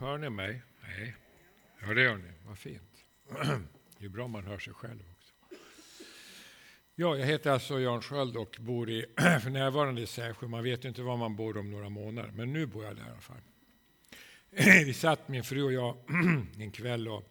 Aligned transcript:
Hör 0.00 0.18
ni 0.18 0.30
mig? 0.30 0.62
Nej. 0.82 1.14
Ja, 1.80 1.94
det 1.94 2.02
gör 2.02 2.16
ni. 2.16 2.30
Vad 2.46 2.58
fint. 2.58 3.04
Det 3.98 4.04
är 4.04 4.08
bra 4.08 4.24
om 4.24 4.30
man 4.30 4.44
hör 4.44 4.58
sig 4.58 4.72
själv 4.72 5.00
också. 5.16 5.32
Ja, 6.94 7.16
jag 7.16 7.26
heter 7.26 7.50
alltså 7.50 7.80
Jan 7.80 8.02
Sköld 8.02 8.36
och 8.36 8.56
bor 8.60 8.90
i, 8.90 9.06
för 9.42 9.50
närvarande 9.50 10.00
i 10.00 10.06
Sävsjö. 10.06 10.46
Man 10.46 10.64
vet 10.64 10.84
inte 10.84 11.02
var 11.02 11.16
man 11.16 11.36
bor 11.36 11.56
om 11.56 11.70
några 11.70 11.88
månader, 11.88 12.30
men 12.34 12.52
nu 12.52 12.66
bor 12.66 12.84
jag 12.84 12.96
där 12.96 13.02
i 13.02 13.10
alla 13.10 13.20
fall. 13.20 13.40
Vi 14.84 14.94
satt, 14.94 15.28
min 15.28 15.44
fru 15.44 15.62
och 15.62 15.72
jag, 15.72 15.96
en 16.58 16.70
kväll 16.70 17.08
och 17.08 17.24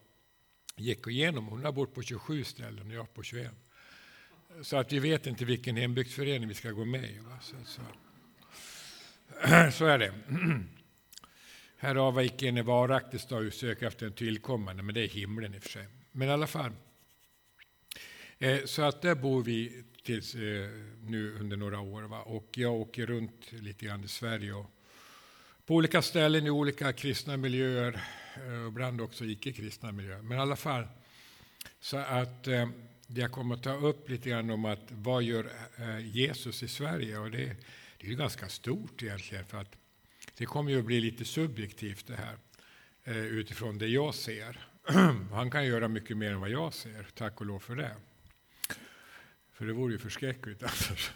gick 0.76 1.08
igenom. 1.08 1.48
Hon 1.48 1.66
har 1.66 1.72
bott 1.72 1.94
på 1.94 2.02
27 2.02 2.44
ställen 2.44 2.88
och 2.88 2.94
jag 2.94 3.14
på 3.14 3.24
21. 3.24 3.52
Så 4.62 4.78
att 4.78 4.94
vi 4.94 5.00
vet 5.00 5.28
inte 5.28 5.46
vilken 5.46 5.76
hembygdsförening 5.76 6.48
vi 6.48 6.56
ska 6.56 6.72
gå 6.72 6.86
med 6.86 7.04
i. 7.04 7.20
Så, 7.42 7.56
så. 7.66 7.82
så 9.72 9.86
är 9.86 9.98
det. 9.98 10.14
Härav 11.82 12.14
var 12.14 12.21
icke 12.21 12.48
en 12.48 12.66
varaktig 12.66 13.19
stad 13.19 13.54
söka 13.54 13.87
efter 13.87 14.06
en 14.06 14.14
tillkommande, 14.14 14.83
men 14.83 14.96
det 14.96 15.01
är 15.01 15.07
himlen 15.07 15.56
i 15.56 15.57
och 15.57 15.64
för 15.64 15.70
sig. 15.70 15.87
Men 16.11 16.28
i 16.28 16.32
alla 16.32 16.47
fall. 16.47 16.71
Eh, 18.37 18.65
så 18.65 18.82
att 18.82 19.01
där 19.01 19.15
bor 19.15 19.43
vi 19.43 19.84
tills 20.04 20.36
eh, 20.36 20.70
nu 21.04 21.37
under 21.39 21.57
några 21.57 21.79
år. 21.79 22.01
Va? 22.01 22.21
Och 22.21 22.50
jag 22.54 22.73
åker 22.73 23.06
runt 23.06 23.51
lite 23.51 23.86
grann 23.86 24.04
i 24.04 24.07
Sverige 24.07 24.54
och 24.54 24.65
på 25.65 25.75
olika 25.75 26.01
ställen 26.01 26.47
i 26.47 26.50
olika 26.50 26.93
kristna 26.93 27.37
miljöer, 27.37 28.01
eh, 28.36 28.68
ibland 28.68 29.01
också 29.01 29.25
icke-kristna 29.25 29.92
miljöer. 29.92 30.21
Men 30.21 30.37
i 30.37 30.42
alla 30.42 30.56
fall, 30.56 30.87
så 31.79 31.98
att 31.98 32.48
jag 33.08 33.31
kommer 33.31 33.56
att 33.56 33.64
ta 33.64 33.73
upp 33.73 34.09
lite 34.09 34.30
grann 34.30 34.50
om 34.50 34.66
att 34.66 34.92
vad 34.92 35.23
gör 35.23 35.52
Jesus 36.02 36.64
i 36.64 36.67
Sverige? 36.67 37.17
Och 37.17 37.31
det, 37.31 37.45
det 37.98 38.08
är 38.08 38.09
ju 38.11 38.16
ganska 38.16 38.50
stort 38.50 39.03
egentligen, 39.03 39.45
för 39.45 39.58
att 39.58 39.78
det 40.38 40.45
kommer 40.45 40.72
ju 40.72 40.80
att 40.80 40.86
bli 40.86 41.02
lite 41.02 41.25
subjektivt 41.25 42.08
det 42.08 42.16
här 42.16 42.38
eh, 43.03 43.17
utifrån 43.17 43.78
det 43.78 43.88
jag 43.88 44.16
ser. 44.16 44.67
Han 45.31 45.52
kan 45.52 45.66
göra 45.66 45.88
mycket 45.88 46.17
mer 46.17 46.31
än 46.31 46.40
vad 46.40 46.50
jag 46.50 46.73
ser, 46.73 47.06
tack 47.14 47.40
och 47.42 47.45
lov 47.45 47.59
för 47.59 47.76
det. 47.76 47.95
För 49.54 49.66
det 49.66 49.73
vore 49.73 49.94
ju 49.94 50.00
förskräckligt 50.00 50.64
annars, 50.64 51.12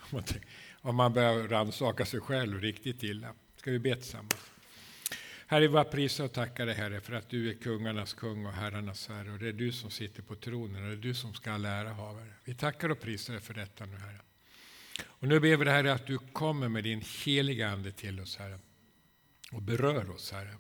om 0.82 0.96
man 0.96 1.14
börjar 1.14 1.48
rannsaka 1.48 2.06
sig 2.06 2.20
själv 2.20 2.62
riktigt 2.62 3.04
illa. 3.04 3.34
Ska 3.56 3.72
vi 3.72 3.80
be 3.80 3.96
tillsammans? 3.96 4.52
Herre, 5.48 5.68
vi 5.68 5.84
prisar 5.92 6.24
och 6.24 6.34
tackar 6.34 6.66
dig 6.66 6.76
Herre 6.76 7.02
för 7.02 7.14
att 7.14 7.30
du 7.30 7.50
är 7.50 7.54
kungarnas 7.54 8.14
kung 8.14 8.46
och 8.46 8.54
herrarnas 8.54 9.08
herre. 9.08 9.32
Och 9.32 9.40
det 9.40 9.48
är 9.48 9.54
du 9.54 9.72
som 9.72 9.92
sitter 9.92 10.22
på 10.22 10.36
tronen 10.36 10.84
och 10.84 10.90
det 10.90 10.96
är 10.96 11.02
du 11.02 11.14
som 11.14 11.34
ska 11.34 11.52
ha 11.52 11.68
ära 11.68 11.94
havare. 11.94 12.34
Vi 12.44 12.54
tackar 12.54 12.90
och 12.90 13.00
prisar 13.00 13.34
dig 13.34 13.44
för 13.44 13.54
detta 13.54 13.86
nu 13.86 13.98
Herre. 13.98 14.20
Och 15.06 15.28
nu 15.28 15.40
ber 15.40 15.58
vi 15.58 15.66
dig 15.66 15.74
Herre 15.74 15.94
att 15.94 16.08
du 16.08 16.18
kommer 16.18 16.70
med 16.70 16.84
din 16.84 17.04
heliga 17.26 17.70
Ande 17.70 17.92
till 17.92 18.20
oss 18.20 18.38
Herre. 18.38 18.60
Och 19.56 19.62
berör 19.62 20.10
oss 20.10 20.32
Herre. 20.32 20.58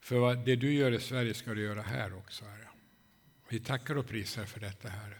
För 0.00 0.34
det 0.34 0.56
du 0.56 0.72
gör 0.74 0.92
i 0.92 1.00
Sverige 1.00 1.34
ska 1.34 1.54
du 1.54 1.62
göra 1.62 1.82
här 1.82 2.14
också 2.14 2.44
Herre. 2.44 2.68
Vi 3.48 3.60
tackar 3.60 3.98
och 3.98 4.08
prisar 4.08 4.44
för 4.44 4.60
detta 4.60 4.88
Herre. 4.88 5.18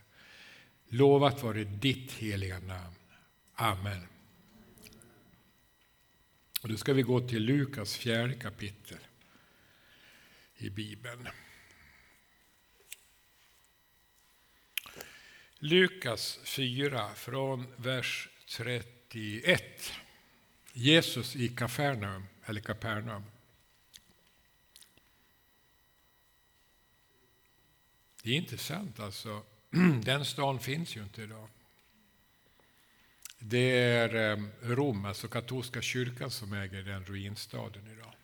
Lovat 0.89 1.43
vare 1.43 1.65
ditt 1.65 2.13
heliga 2.13 2.59
namn. 2.59 2.97
Amen. 3.55 4.07
Och 6.63 6.69
då 6.69 6.77
ska 6.77 6.93
vi 6.93 7.03
gå 7.03 7.29
till 7.29 7.43
Lukas 7.43 7.97
fjärde 7.97 8.35
kapitel 8.35 8.99
i 10.57 10.71
Bibeln. 10.71 11.29
Lukas 15.59 16.39
4 16.45 17.15
från 17.15 17.67
vers 17.77 18.29
31. 18.49 19.93
Jesus 20.73 21.37
i 21.37 21.49
Kafarnaum 21.49 22.27
eller 22.45 22.61
Kapernaum. 22.61 23.25
Det 28.23 28.31
är 28.31 28.35
intressant 28.35 29.01
alltså 29.01 29.43
Den 30.05 30.25
stan 30.25 30.61
finns 30.61 30.97
ju 30.97 31.03
inte 31.03 31.23
idag. 31.23 31.49
Det 33.39 33.79
är 33.79 34.15
ehm, 34.15 34.51
Rom, 34.63 35.05
alltså 35.05 35.29
katolska 35.29 35.83
kyrkan, 35.83 36.31
som 36.31 36.53
äger 36.53 36.83
den 36.83 37.05
ruinstaden 37.05 37.87
idag. 37.93 38.15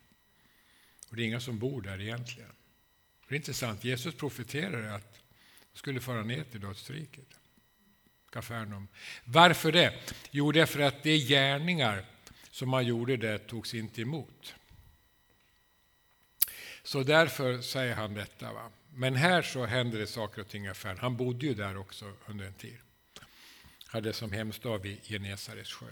Och 1.10 1.16
det 1.16 1.22
är 1.22 1.26
inga 1.26 1.41
som 1.41 1.59
bor 1.59 1.82
där 1.82 2.00
egentligen. 2.00 2.53
Det 3.28 3.34
är 3.34 3.37
intressant. 3.37 3.84
Jesus 3.84 4.15
profeterade 4.15 4.94
att 4.94 5.21
de 5.72 5.78
skulle 5.78 6.00
föra 6.00 6.22
ner 6.22 6.44
till 6.44 6.60
dödsriket. 6.60 7.28
Kafarnaum. 8.31 8.88
Varför 9.25 9.72
det? 9.72 10.15
Jo, 10.31 10.53
därför 10.53 10.81
att 10.81 11.03
de 11.03 11.19
gärningar 11.19 12.04
som 12.58 12.69
man 12.69 12.86
gjorde 12.86 13.16
där 13.16 13.38
togs 13.38 13.74
inte 13.74 14.02
emot. 14.02 14.54
Så 16.82 17.02
därför 17.02 17.60
säger 17.60 17.94
han 17.94 18.14
detta. 18.14 18.52
Va? 18.52 18.70
Men 18.94 19.16
här 19.16 19.42
så 19.42 19.66
händer 19.66 19.98
det 19.98 20.06
saker 20.06 20.41
och 20.41 20.48
ting 20.48 20.64
i 20.64 20.68
affären. 20.68 20.98
Han 20.98 21.16
bodde 21.16 21.47
ju 21.47 21.54
där 21.54 21.76
också 21.76 22.12
under 22.26 22.47
en 22.47 22.52
tid. 22.52 22.78
Hade 23.86 24.12
som 24.12 24.32
hemstad 24.32 24.82
vid 24.82 25.04
Genesarets 25.04 25.72
sjö. 25.72 25.86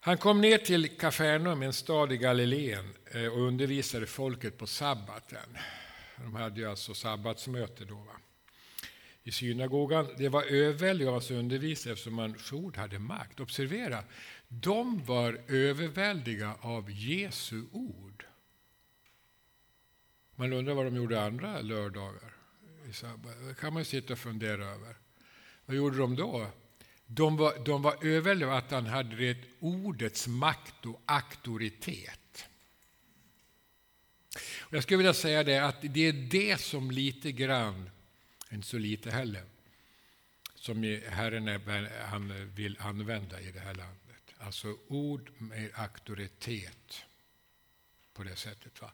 Han 0.00 0.18
kom 0.18 0.40
ner 0.40 0.58
till 0.58 0.98
Kafarnaum, 0.98 1.62
en 1.62 1.72
stad 1.72 2.12
i 2.12 2.16
Galileen, 2.16 2.94
eh, 3.10 3.26
och 3.26 3.40
undervisade 3.40 4.06
folket 4.06 4.58
på 4.58 4.66
sabbaten. 4.66 5.58
De 6.16 6.34
hade 6.34 6.60
ju 6.60 6.70
alltså 6.70 6.94
sabbatsmöte 6.94 7.84
då. 7.84 7.94
Va? 7.94 8.16
I 9.28 9.30
synagogan. 9.30 10.08
Det 10.18 10.28
var 10.28 10.42
överväldigande 10.42 11.06
av 11.06 11.12
hans 11.12 11.30
undervisning 11.30 11.92
eftersom 11.92 12.18
hans 12.18 12.52
ord 12.52 12.76
hade 12.76 12.98
makt. 12.98 13.40
Observera, 13.40 14.04
de 14.48 15.04
var 15.04 15.40
överväldiga 15.48 16.54
av 16.60 16.90
Jesu 16.90 17.64
ord. 17.72 18.24
Man 20.36 20.52
undrar 20.52 20.74
vad 20.74 20.86
de 20.86 20.96
gjorde 20.96 21.22
andra 21.22 21.60
lördagar. 21.60 22.32
Det 23.48 23.54
kan 23.60 23.74
man 23.74 23.84
sitta 23.84 24.12
och 24.12 24.18
fundera 24.18 24.64
över. 24.66 24.96
Vad 25.66 25.76
gjorde 25.76 25.98
de 25.98 26.16
då? 26.16 26.46
De 27.06 27.36
var, 27.36 27.64
de 27.64 27.82
var 27.82 28.06
överväldigade 28.06 28.56
att 28.56 28.70
han 28.70 28.86
hade 28.86 29.16
det 29.16 29.36
ordets 29.58 30.28
makt 30.28 30.86
och 30.86 31.02
auktoritet. 31.04 32.44
Jag 34.70 34.82
skulle 34.82 34.96
vilja 34.96 35.14
säga 35.14 35.44
det 35.44 35.58
att 35.58 35.76
det 35.80 36.06
är 36.06 36.12
det 36.12 36.60
som 36.60 36.90
lite 36.90 37.32
grann, 37.32 37.90
inte 38.50 38.66
så 38.66 38.78
lite 38.78 39.10
heller, 39.10 39.42
som 40.54 41.00
Herren 41.08 41.48
är, 41.48 42.04
han 42.04 42.54
vill 42.54 42.76
använda 42.80 43.40
i 43.40 43.52
det 43.52 43.60
här 43.60 43.74
landet. 43.74 44.34
Alltså 44.38 44.76
ord 44.88 45.30
med 45.38 45.70
auktoritet 45.74 47.04
på 48.18 48.24
det 48.24 48.36
sättet. 48.36 48.82
Va? 48.82 48.90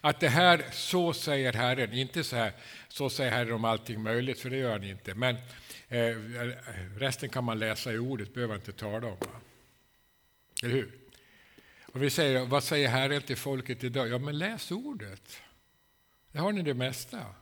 Att 0.00 0.20
det 0.20 0.28
här, 0.28 0.64
så 0.72 1.12
säger 1.12 1.52
Herren, 1.52 1.92
inte 1.92 2.24
så 2.24 2.36
här, 2.36 2.52
så 2.88 3.10
säger 3.10 3.30
Herren 3.30 3.52
om 3.52 3.64
allting 3.64 4.02
möjligt, 4.02 4.40
för 4.40 4.50
det 4.50 4.56
gör 4.56 4.72
han 4.72 4.84
inte. 4.84 5.14
Men 5.14 5.36
eh, 5.88 6.16
resten 6.96 7.28
kan 7.28 7.44
man 7.44 7.58
läsa 7.58 7.92
i 7.92 7.98
ordet, 7.98 8.34
behöver 8.34 8.54
inte 8.54 8.72
tala 8.72 9.06
om. 9.06 9.18
Va? 9.20 9.40
Eller 10.62 10.74
hur? 10.74 10.98
Och 11.82 12.02
vi 12.02 12.10
säger, 12.10 12.44
vad 12.46 12.64
säger 12.64 12.88
Herren 12.88 13.22
till 13.22 13.36
folket 13.36 13.84
idag? 13.84 14.08
Ja, 14.08 14.18
men 14.18 14.38
läs 14.38 14.70
ordet. 14.70 15.42
Där 16.32 16.40
har 16.40 16.52
ni 16.52 16.62
det 16.62 16.74
mesta. 16.74 17.34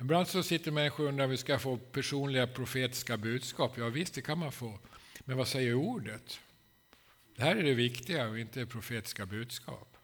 Ibland 0.00 0.28
så 0.28 0.42
sitter 0.42 0.70
människor 0.70 1.04
och 1.04 1.08
undrar 1.08 1.24
om 1.24 1.30
vi 1.30 1.36
ska 1.36 1.58
få 1.58 1.76
personliga 1.76 2.46
profetiska 2.46 3.16
budskap. 3.16 3.72
Ja, 3.78 3.88
visst, 3.88 4.14
det 4.14 4.22
kan 4.22 4.38
man 4.38 4.52
få. 4.52 4.78
Men 5.24 5.36
vad 5.36 5.48
säger 5.48 5.74
ordet? 5.74 6.40
Det 7.36 7.42
här 7.42 7.56
är 7.56 7.62
det 7.62 7.74
viktiga 7.74 8.28
och 8.28 8.38
inte 8.38 8.66
profetiska 8.66 9.26
budskap. 9.26 9.96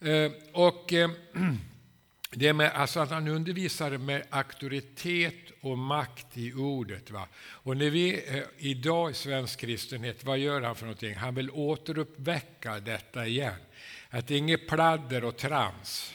Eh, 0.00 0.32
och 0.52 0.92
eh, 0.92 1.10
det 2.30 2.52
med, 2.52 2.70
alltså 2.70 3.00
att 3.00 3.10
han 3.10 3.28
undervisar 3.28 3.98
med 3.98 4.26
auktoritet 4.30 5.52
och 5.60 5.78
makt 5.78 6.38
i 6.38 6.52
ordet. 6.52 7.10
Va? 7.10 7.28
Och 7.38 7.76
när 7.76 7.90
vi 7.90 8.24
eh, 8.28 8.42
idag 8.58 9.10
i 9.10 9.14
svensk 9.14 9.60
kristenhet, 9.60 10.24
vad 10.24 10.38
gör 10.38 10.60
han 10.60 10.76
för 10.76 10.84
någonting? 10.86 11.14
Han 11.14 11.34
vill 11.34 11.50
återuppväcka 11.50 12.80
detta 12.80 13.26
igen. 13.26 13.54
Att 14.08 14.26
det 14.26 14.34
är 14.34 14.38
inget 14.38 14.68
pladder 14.68 15.24
och 15.24 15.36
trams. 15.36 16.14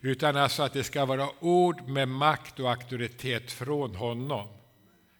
Utan 0.00 0.36
alltså 0.36 0.62
att 0.62 0.72
det 0.72 0.84
ska 0.84 1.04
vara 1.04 1.30
ord 1.40 1.88
med 1.88 2.08
makt 2.08 2.60
och 2.60 2.70
auktoritet 2.70 3.52
från 3.52 3.94
honom. 3.94 4.48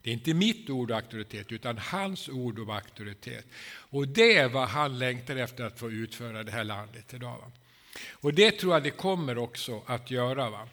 Det 0.02 0.10
är 0.10 0.14
inte 0.14 0.34
mitt 0.34 0.70
ord 0.70 0.90
och 0.90 0.96
auktoritet, 0.96 1.52
utan 1.52 1.78
hans 1.78 2.28
ord 2.28 2.58
och 2.58 2.74
auktoritet. 2.74 3.46
Och 3.66 4.08
det 4.08 4.36
är 4.36 4.48
vad 4.48 4.68
han 4.68 4.98
längtar 4.98 5.36
efter 5.36 5.64
att 5.64 5.78
få 5.78 5.90
utföra 5.90 6.42
det 6.42 6.52
här 6.52 6.64
landet 6.64 7.14
idag. 7.14 7.38
Va? 7.38 7.52
Och 8.10 8.34
det 8.34 8.50
tror 8.50 8.72
jag 8.72 8.82
det 8.82 8.90
kommer 8.90 9.38
också 9.38 9.82
att 9.86 10.10
göra 10.10 10.50
va? 10.50 10.68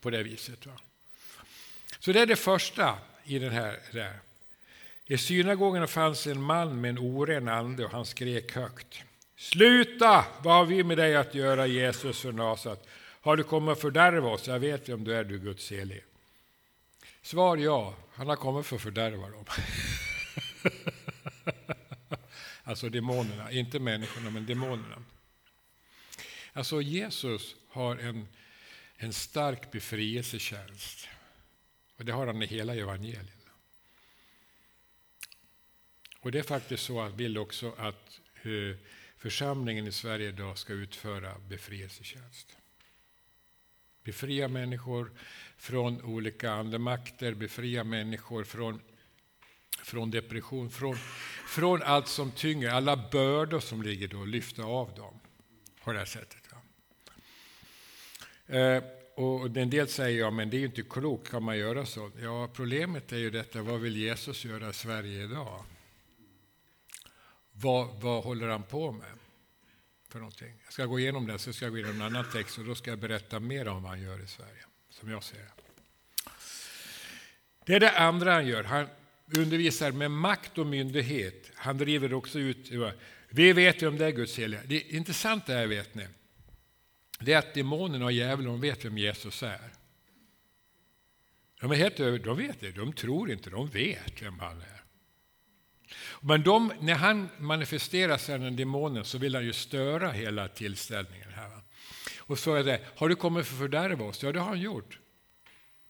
på 0.00 0.10
det 0.10 0.22
viset. 0.22 0.66
Va? 0.66 0.72
Så 1.98 2.12
det 2.12 2.20
är 2.20 2.26
det 2.26 2.36
första 2.36 2.98
i 3.24 3.38
den 3.38 3.52
här. 3.52 3.78
Där. 3.92 4.20
I 5.06 5.18
synagogan 5.18 5.88
fanns 5.88 6.26
en 6.26 6.42
man 6.42 6.80
med 6.80 6.88
en 6.88 6.98
oren 6.98 7.48
ande 7.48 7.84
och 7.84 7.90
han 7.90 8.06
skrek 8.06 8.54
högt. 8.54 9.02
Sluta! 9.40 10.24
Vad 10.42 10.54
har 10.54 10.66
vi 10.66 10.84
med 10.84 10.98
dig 10.98 11.16
att 11.16 11.34
göra, 11.34 11.66
Jesus 11.66 12.20
för 12.20 12.32
Nasaret? 12.32 12.88
Har 13.20 13.36
du 13.36 13.42
kommit 13.42 13.72
att 13.72 13.80
fördärva 13.80 14.28
oss? 14.28 14.48
Jag 14.48 14.58
vet 14.58 14.88
vem 14.88 15.04
du 15.04 15.14
är, 15.14 15.24
du 15.24 15.38
Guds 15.38 15.70
helige. 15.70 16.02
Svar 17.22 17.56
ja, 17.56 17.96
han 18.12 18.28
har 18.28 18.36
kommit 18.36 18.66
för 18.66 18.76
att 18.76 18.82
fördärva 18.82 19.30
dem. 19.30 19.44
Alltså 22.64 22.88
demonerna, 22.88 23.52
inte 23.52 23.78
människorna 23.78 24.30
men 24.30 24.46
demonerna. 24.46 25.02
Alltså 26.52 26.82
Jesus 26.82 27.56
har 27.68 27.96
en, 27.96 28.28
en 28.96 29.12
stark 29.12 29.70
befrielsetjänst. 29.70 31.08
Och 31.96 32.04
det 32.04 32.12
har 32.12 32.26
han 32.26 32.42
i 32.42 32.46
hela 32.46 32.74
evangelierna. 32.74 33.28
Och 36.20 36.32
det 36.32 36.38
är 36.38 36.42
faktiskt 36.42 36.82
så 36.82 37.00
att 37.00 37.14
vill 37.14 37.38
också 37.38 37.74
att 37.78 38.20
uh, 38.46 38.76
församlingen 39.20 39.86
i 39.86 39.92
Sverige 39.92 40.28
idag 40.28 40.58
ska 40.58 40.72
utföra 40.72 41.34
befrielsetjänst. 41.48 42.56
Befria 44.04 44.48
människor 44.48 45.10
från 45.56 46.02
olika 46.02 46.50
andemakter, 46.50 47.34
befria 47.34 47.84
människor 47.84 48.44
från, 48.44 48.80
från 49.82 50.10
depression, 50.10 50.70
från, 50.70 50.96
från 51.46 51.82
allt 51.82 52.08
som 52.08 52.30
tynger, 52.30 52.68
alla 52.68 52.96
bördor 52.96 53.60
som 53.60 53.82
ligger 53.82 54.08
då, 54.08 54.24
lyfta 54.24 54.62
av 54.62 54.94
dem 54.94 55.20
på 55.84 55.92
det 55.92 55.98
här 55.98 56.06
sättet. 56.06 56.40
Eh, 58.46 58.82
och 59.14 59.56
en 59.56 59.70
del 59.70 59.88
säger 59.88 60.20
ja, 60.20 60.30
men 60.30 60.50
det 60.50 60.56
är 60.56 60.58
ju 60.58 60.66
inte 60.66 60.82
klokt, 60.82 61.30
kan 61.30 61.42
man 61.42 61.58
göra 61.58 61.86
så? 61.86 62.10
Ja, 62.22 62.48
problemet 62.54 63.12
är 63.12 63.16
ju 63.16 63.30
detta, 63.30 63.62
vad 63.62 63.80
vill 63.80 63.96
Jesus 63.96 64.44
göra 64.44 64.70
i 64.70 64.72
Sverige 64.72 65.24
idag? 65.24 65.64
Vad, 67.60 68.00
vad 68.00 68.24
håller 68.24 68.48
han 68.48 68.62
på 68.62 68.92
med? 68.92 69.08
För 70.08 70.18
någonting? 70.18 70.52
Jag 70.64 70.72
ska 70.72 70.86
gå 70.86 70.98
igenom 70.98 71.26
det, 71.26 71.38
så 71.38 71.52
ska 71.52 71.64
jag 71.64 71.72
gå 71.72 71.78
igenom 71.78 71.96
en 71.96 72.02
annan 72.02 72.24
text 72.32 72.58
och 72.58 72.64
då 72.64 72.74
ska 72.74 72.90
jag 72.90 72.98
berätta 72.98 73.40
mer 73.40 73.68
om 73.68 73.82
vad 73.82 73.90
han 73.90 74.02
gör 74.02 74.24
i 74.24 74.26
Sverige, 74.26 74.64
som 74.90 75.10
jag 75.10 75.24
ser 75.24 75.38
det. 75.38 75.50
Det 77.64 77.74
är 77.74 77.80
det 77.80 77.98
andra 77.98 78.32
han 78.32 78.46
gör. 78.46 78.64
Han 78.64 78.86
undervisar 79.36 79.92
med 79.92 80.10
makt 80.10 80.58
och 80.58 80.66
myndighet. 80.66 81.50
Han 81.54 81.78
driver 81.78 82.14
också 82.14 82.38
ut... 82.38 82.70
Vi 83.28 83.52
vet 83.52 83.82
ju 83.82 83.88
om 83.88 83.98
det 83.98 84.06
är 84.06 84.10
Guds 84.10 84.38
heliga. 84.38 84.60
Det 84.66 84.80
intressanta 84.80 85.54
är, 85.54 85.66
vet 85.66 85.94
ni, 85.94 86.06
det 87.20 87.32
är 87.32 87.38
att 87.38 87.54
demonerna 87.54 88.04
och 88.04 88.12
djävulen 88.12 88.60
vet 88.60 88.84
vem 88.84 88.98
Jesus 88.98 89.42
är. 89.42 89.72
De 91.60 91.70
är 91.70 91.76
helt 91.76 92.00
över, 92.00 92.18
de 92.18 92.36
vet 92.36 92.60
det, 92.60 92.70
de 92.70 92.92
tror 92.92 93.30
inte, 93.30 93.50
de 93.50 93.68
vet 93.68 94.22
vem 94.22 94.38
han 94.38 94.60
är. 94.60 94.79
Men 96.20 96.42
de, 96.42 96.72
när 96.80 96.94
han 96.94 97.28
manifesterar 97.38 98.16
sig, 98.16 98.38
den 98.38 98.56
demonen, 98.56 99.04
så 99.04 99.18
vill 99.18 99.34
han 99.34 99.44
ju 99.44 99.52
störa 99.52 100.10
hela 100.10 100.48
tillställningen. 100.48 101.28
här. 101.32 101.50
Och 102.18 102.38
så 102.38 102.54
är 102.54 102.64
det, 102.64 102.80
har 102.96 103.08
du 103.08 103.16
kommit 103.16 103.46
för 103.46 103.54
att 103.54 103.58
fördärva 103.58 104.04
oss? 104.04 104.22
Ja, 104.22 104.32
det 104.32 104.40
har 104.40 104.48
han 104.48 104.60
gjort. 104.60 104.98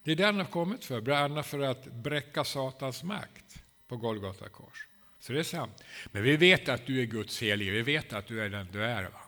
Det 0.04 0.12
är 0.12 0.16
det 0.16 0.24
han 0.24 0.36
har 0.36 0.44
kommit 0.44 0.84
för, 0.84 1.00
bland 1.00 1.24
annat 1.24 1.46
för 1.46 1.60
att 1.60 1.84
bräcka 1.84 2.44
Satans 2.44 3.02
makt 3.02 3.62
på 3.88 3.96
Golgata 3.96 4.48
kors. 4.48 4.86
Så 5.20 5.32
det 5.32 5.38
är 5.38 5.42
sant. 5.42 5.84
Men 6.12 6.22
vi 6.22 6.36
vet 6.36 6.68
att 6.68 6.86
du 6.86 7.00
är 7.00 7.04
Guds 7.04 7.42
helige, 7.42 7.70
vi 7.70 7.82
vet 7.82 8.12
att 8.12 8.26
du 8.26 8.42
är 8.42 8.48
den 8.48 8.68
du 8.72 8.84
är. 8.84 9.02
Va? 9.02 9.20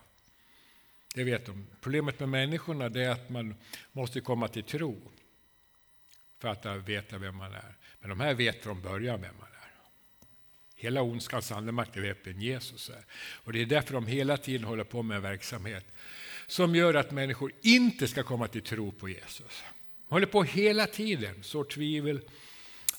Det 1.14 1.24
vet 1.24 1.46
de. 1.46 1.66
Problemet 1.80 2.20
med 2.20 2.28
människorna 2.28 2.84
är 2.84 3.08
att 3.08 3.30
man 3.30 3.54
måste 3.92 4.20
komma 4.20 4.48
till 4.48 4.64
tro 4.64 5.12
för 6.38 6.48
att 6.48 6.66
veta 6.88 7.18
vem 7.18 7.36
man 7.36 7.52
är. 7.52 7.76
Men 8.00 8.10
de 8.10 8.20
här 8.20 8.34
vet 8.34 8.62
från 8.62 8.82
början 8.82 9.20
vem 9.20 9.34
man 9.38 9.48
är. 9.48 9.51
Hela 10.82 11.02
ondskans 11.02 11.52
andemakt 11.52 11.96
är 11.96 12.16
vem 12.24 12.40
Jesus 12.40 12.90
är. 12.90 13.04
Och 13.44 13.52
det 13.52 13.62
är 13.62 13.66
därför 13.66 13.94
de 13.94 14.06
hela 14.06 14.36
tiden 14.36 14.64
håller 14.64 14.84
på 14.84 15.02
med 15.02 15.16
en 15.16 15.22
verksamhet 15.22 15.84
som 16.46 16.74
gör 16.74 16.94
att 16.94 17.10
människor 17.10 17.52
inte 17.62 18.08
ska 18.08 18.22
komma 18.22 18.48
till 18.48 18.62
tro 18.62 18.92
på 18.92 19.08
Jesus. 19.08 19.62
De 20.08 20.14
håller 20.14 20.26
på 20.26 20.42
hela 20.42 20.86
tiden, 20.86 21.42
sår 21.42 21.64
tvivel 21.64 22.20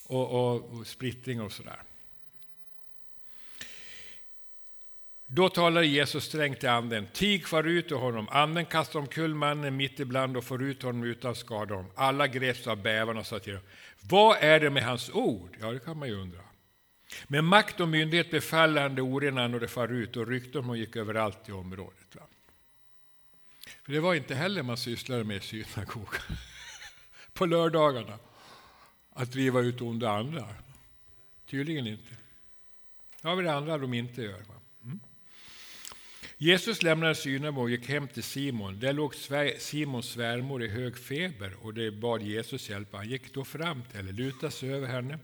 och, 0.06 0.30
och, 0.30 0.70
och 0.72 0.86
splittring 0.86 1.40
och 1.40 1.52
sådär. 1.52 1.78
Då 5.26 5.48
talade 5.48 5.86
Jesus 5.86 6.24
strängt 6.24 6.60
till 6.60 6.68
anden. 6.68 7.06
Tig 7.12 7.48
far 7.48 7.64
ut 7.64 7.92
ur 7.92 7.96
honom. 7.96 8.28
Anden 8.28 8.66
kastade 8.66 8.98
omkull 8.98 9.34
mannen 9.34 9.76
mitt 9.76 10.00
ibland 10.00 10.36
och 10.36 10.44
for 10.44 10.62
ut 10.62 10.82
honom 10.82 11.04
utan 11.04 11.34
skada. 11.34 11.84
Alla 11.94 12.26
greps 12.26 12.66
av 12.66 12.82
bävan 12.82 13.18
och 13.18 13.26
sa 13.26 13.38
till 13.38 13.52
honom. 13.52 13.68
Vad 14.00 14.36
är 14.40 14.60
det 14.60 14.70
med 14.70 14.82
hans 14.82 15.10
ord? 15.10 15.56
Ja, 15.60 15.72
det 15.72 15.78
kan 15.78 15.98
man 15.98 16.08
ju 16.08 16.14
undra. 16.14 16.40
Med 17.26 17.44
makt 17.44 17.80
och 17.80 17.88
myndighet 17.88 18.30
befall 18.30 18.78
han 18.78 18.94
det 18.94 19.02
orena 19.02 19.44
och 19.44 19.60
det 19.60 19.68
far 19.68 19.88
ut 19.88 20.16
och 20.16 20.26
rykten 20.26 20.70
och 20.70 20.76
gick 20.76 20.96
överallt 20.96 21.48
i 21.48 21.52
området. 21.52 22.16
Va? 22.16 22.22
För 23.82 23.92
det 23.92 24.00
var 24.00 24.14
inte 24.14 24.34
heller 24.34 24.62
man 24.62 24.76
sysslade 24.76 25.24
med 25.24 25.36
i 25.36 25.40
synagogan 25.40 26.36
på 27.32 27.46
lördagarna. 27.46 28.18
Att 29.16 29.32
driva 29.32 29.60
ut 29.60 29.80
onda 29.80 30.10
andar. 30.10 30.54
Tydligen 31.50 31.86
inte. 31.86 32.16
Det 33.22 33.28
har 33.28 33.36
vi 33.36 33.42
det 33.42 33.54
andra 33.54 33.78
de 33.78 33.94
inte 33.94 34.22
gör. 34.22 34.38
Va? 34.38 34.54
Mm. 34.84 35.00
Jesus 36.36 36.82
lämnade 36.82 37.14
synagogan 37.14 37.62
och 37.62 37.70
gick 37.70 37.88
hem 37.88 38.08
till 38.08 38.22
Simon. 38.22 38.80
Där 38.80 38.92
låg 38.92 39.14
Simons 39.58 40.06
svärmor 40.06 40.62
i 40.62 40.68
hög 40.68 40.98
feber 40.98 41.54
och 41.62 41.74
det 41.74 41.90
bad 41.90 42.22
Jesus 42.22 42.70
hjälpa. 42.70 42.96
Han 42.96 43.08
gick 43.08 43.34
då 43.34 43.44
fram 43.44 43.82
till 43.82 43.96
henne, 43.96 44.12
lutade 44.12 44.52
sig 44.52 44.74
över 44.74 44.88
henne 44.88 45.18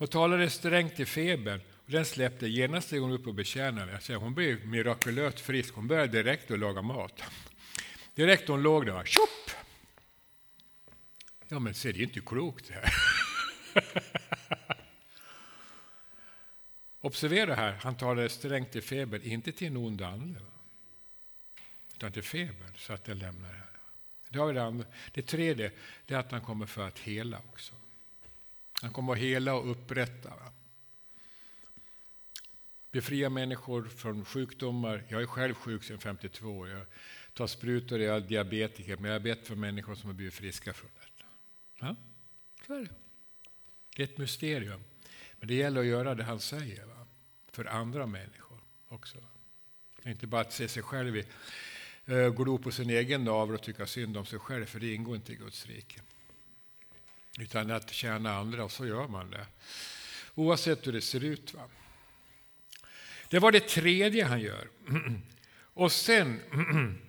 och 0.00 0.10
talade 0.10 0.50
strängt 0.50 0.96
till 0.96 1.06
febern. 1.06 1.60
Och 1.84 1.90
den 1.90 2.04
släppte. 2.04 2.48
Genast 2.48 2.86
steg 2.86 3.00
hon 3.00 3.12
upp 3.12 3.26
och 3.26 3.34
betjänade. 3.34 3.94
Alltså, 3.94 4.14
hon 4.14 4.34
blev 4.34 4.66
mirakulöst 4.66 5.40
frisk. 5.40 5.74
Hon 5.74 5.88
började 5.88 6.22
direkt 6.22 6.50
att 6.50 6.58
laga 6.58 6.82
mat. 6.82 7.22
Direkt 8.14 8.48
hon 8.48 8.62
låg 8.62 8.86
där, 8.86 9.04
tjopp! 9.04 9.50
Ja, 11.48 11.58
men 11.58 11.74
ser 11.74 11.92
det 11.92 11.98
är 11.98 12.02
inte 12.02 12.20
klokt 12.20 12.68
det 12.68 12.74
här. 12.74 12.94
Observera 17.00 17.54
här, 17.54 17.72
han 17.80 17.96
talade 17.96 18.28
strängt 18.28 18.72
till 18.72 18.82
feber, 18.82 19.26
inte 19.26 19.52
till 19.52 19.66
en 19.66 19.76
ond 19.76 20.02
ande. 20.02 20.40
Utan 21.94 22.12
till 22.12 22.22
febern, 22.22 22.72
så 22.76 22.92
att 22.92 23.04
den 23.04 23.18
lämnar 23.18 23.48
henne. 23.48 23.64
Det, 24.28 24.38
har 24.38 24.52
det, 24.52 24.62
andra. 24.62 24.86
det 25.12 25.22
tredje 25.22 25.72
det 26.06 26.14
är 26.14 26.18
att 26.18 26.32
han 26.32 26.40
kommer 26.40 26.66
för 26.66 26.88
att 26.88 26.98
hela 26.98 27.38
också. 27.38 27.74
Han 28.82 28.92
kommer 28.92 29.12
att 29.12 29.18
hela 29.18 29.54
och 29.54 29.70
upprätta. 29.70 30.32
Befria 32.92 33.30
människor 33.30 33.84
från 33.84 34.24
sjukdomar. 34.24 35.04
Jag 35.08 35.22
är 35.22 35.26
själv 35.26 35.54
sjuk 35.54 35.84
sedan 35.84 35.98
52 35.98 36.48
år. 36.48 36.68
Jag 36.68 36.86
tar 37.34 37.46
sprutor, 37.46 38.00
jag 38.00 38.16
är 38.16 38.20
diabetiker, 38.20 38.96
men 38.96 39.04
jag 39.04 39.14
har 39.18 39.24
bett 39.24 39.46
för 39.46 39.54
människor 39.54 39.94
som 39.94 40.08
har 40.08 40.14
blivit 40.14 40.34
friska 40.34 40.72
från 40.72 40.90
detta. 40.94 41.28
Ja, 41.80 41.96
så 42.66 42.74
är 42.74 42.80
det. 42.80 42.90
Det 43.96 44.02
är 44.02 44.06
ett 44.06 44.18
mysterium. 44.18 44.80
Men 45.38 45.48
det 45.48 45.54
gäller 45.54 45.80
att 45.80 45.86
göra 45.86 46.14
det 46.14 46.24
han 46.24 46.40
säger 46.40 46.86
va? 46.86 47.06
för 47.52 47.64
andra 47.64 48.06
människor 48.06 48.58
också. 48.88 49.18
Inte 50.04 50.26
bara 50.26 50.40
att 50.40 50.52
se 50.52 50.68
sig 50.68 50.82
själv 50.82 51.16
i, 51.16 51.24
uh, 52.08 52.34
glo 52.34 52.58
på 52.58 52.70
sin 52.70 52.90
egen 52.90 53.24
navel 53.24 53.54
och 53.54 53.62
tycka 53.62 53.86
synd 53.86 54.16
om 54.16 54.26
sig 54.26 54.38
själv, 54.38 54.66
för 54.66 54.80
det 54.80 54.94
ingår 54.94 55.16
inte 55.16 55.32
i 55.32 55.36
Guds 55.36 55.66
rike. 55.66 56.00
Utan 57.40 57.70
att 57.70 57.90
tjäna 57.90 58.36
andra, 58.36 58.64
och 58.64 58.72
så 58.72 58.86
gör 58.86 59.08
man 59.08 59.30
det. 59.30 59.46
Oavsett 60.34 60.86
hur 60.86 60.92
det 60.92 61.00
ser 61.00 61.24
ut. 61.24 61.54
Va? 61.54 61.60
Det 63.28 63.38
var 63.38 63.52
det 63.52 63.68
tredje 63.68 64.24
han 64.24 64.40
gör. 64.40 64.68
Och 65.74 65.92
sen, 65.92 66.40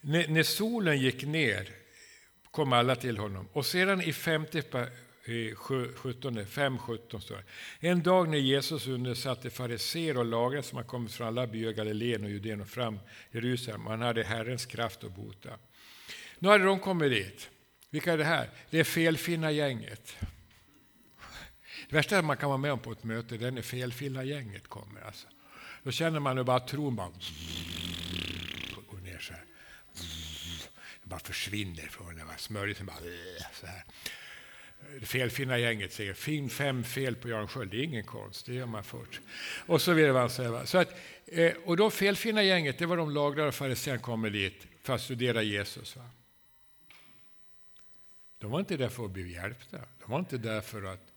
när 0.00 0.42
solen 0.42 0.98
gick 0.98 1.24
ner, 1.24 1.68
kom 2.50 2.72
alla 2.72 2.96
till 2.96 3.18
honom. 3.18 3.48
Och 3.52 3.66
sedan 3.66 4.00
i 4.00 4.12
femte 4.12 4.90
17, 5.94 6.46
5, 6.46 6.78
17 6.78 7.20
står 7.20 7.36
det. 7.36 7.88
En 7.88 8.02
dag 8.02 8.28
när 8.28 8.38
Jesus 8.38 8.86
undersatte 8.86 9.50
fariséer 9.50 10.16
och 10.16 10.24
lagare 10.24 10.62
som 10.62 10.76
har 10.76 10.84
kommit 10.84 11.12
från 11.12 11.26
alla 11.26 11.46
byar 11.46 11.72
Galileen 11.72 12.24
och 12.24 12.30
Judeen 12.30 12.60
och 12.60 12.68
fram 12.68 12.98
Jerusalem. 13.30 13.86
Han 13.86 14.02
hade 14.02 14.24
Herrens 14.24 14.66
kraft 14.66 15.04
att 15.04 15.16
bota. 15.16 15.50
Nu 16.38 16.48
hade 16.48 16.64
de 16.64 16.78
kommit 16.78 17.10
dit. 17.10 17.50
Vilka 17.90 18.12
är 18.12 18.18
det 18.18 18.24
här? 18.24 18.50
Det 18.70 18.80
är 18.80 18.84
felfinna 18.84 19.50
gänget. 19.50 20.16
Det 21.88 21.96
värsta 21.96 22.22
man 22.22 22.36
kan 22.36 22.48
vara 22.48 22.58
med 22.58 22.72
om 22.72 22.78
på 22.78 22.92
ett 22.92 23.04
möte 23.04 23.36
det 23.36 23.46
är 23.46 23.50
när 23.50 23.62
felfinna 23.62 24.24
gänget 24.24 24.68
kommer. 24.68 25.00
Alltså. 25.00 25.28
Då 25.82 25.90
känner 25.90 26.20
man 26.20 26.36
hur 26.36 26.44
bara 26.44 26.60
tron 26.60 26.96
bara 26.96 27.08
går 28.90 28.98
ner 28.98 29.18
så 29.18 29.32
här. 29.32 29.44
Det 31.02 31.08
bara 31.08 31.20
försvinner 31.20 31.82
från 31.82 32.16
den. 32.16 32.26
Smörjelsen 32.36 32.86
bara 32.86 32.96
så 33.52 33.66
här 33.66 33.84
det 35.00 35.06
felfinna 35.06 35.58
gänget 35.58 35.92
säger 35.92 36.14
fin 36.14 36.50
fem 36.50 36.84
fel 36.84 37.14
på 37.16 37.28
Jan 37.28 37.48
Sköld, 37.48 37.70
det 37.70 37.76
är 37.76 37.82
ingen 37.82 38.04
konst, 38.04 38.46
det 38.46 38.54
gör 38.54 38.66
man 38.66 38.84
först. 38.84 39.20
Och 39.66 39.82
så 39.82 39.92
vidare. 39.92 40.28
Så, 40.28 40.60
så 40.64 40.78
att, 40.78 40.88
eh, 41.26 41.52
och 41.64 41.76
då 41.76 41.90
felfinna 41.90 42.42
gänget, 42.42 42.78
det 42.78 42.86
var 42.86 42.96
de 42.96 43.10
lagrare 43.10 43.48
och 43.48 43.54
fariséerna 43.54 44.02
kommer 44.02 44.30
dit 44.30 44.66
för 44.82 44.94
att 44.94 45.00
studera 45.00 45.42
Jesus. 45.42 45.96
Va? 45.96 46.02
De 48.40 48.50
var 48.50 48.60
inte 48.60 48.76
där 48.76 48.88
för 48.88 49.04
att 49.04 49.10
bli 49.10 49.32
hjälpta, 49.32 49.78
de 49.78 50.10
var 50.10 50.18
inte 50.18 50.38
där 50.38 50.60
för 50.60 50.82
att 50.82 51.10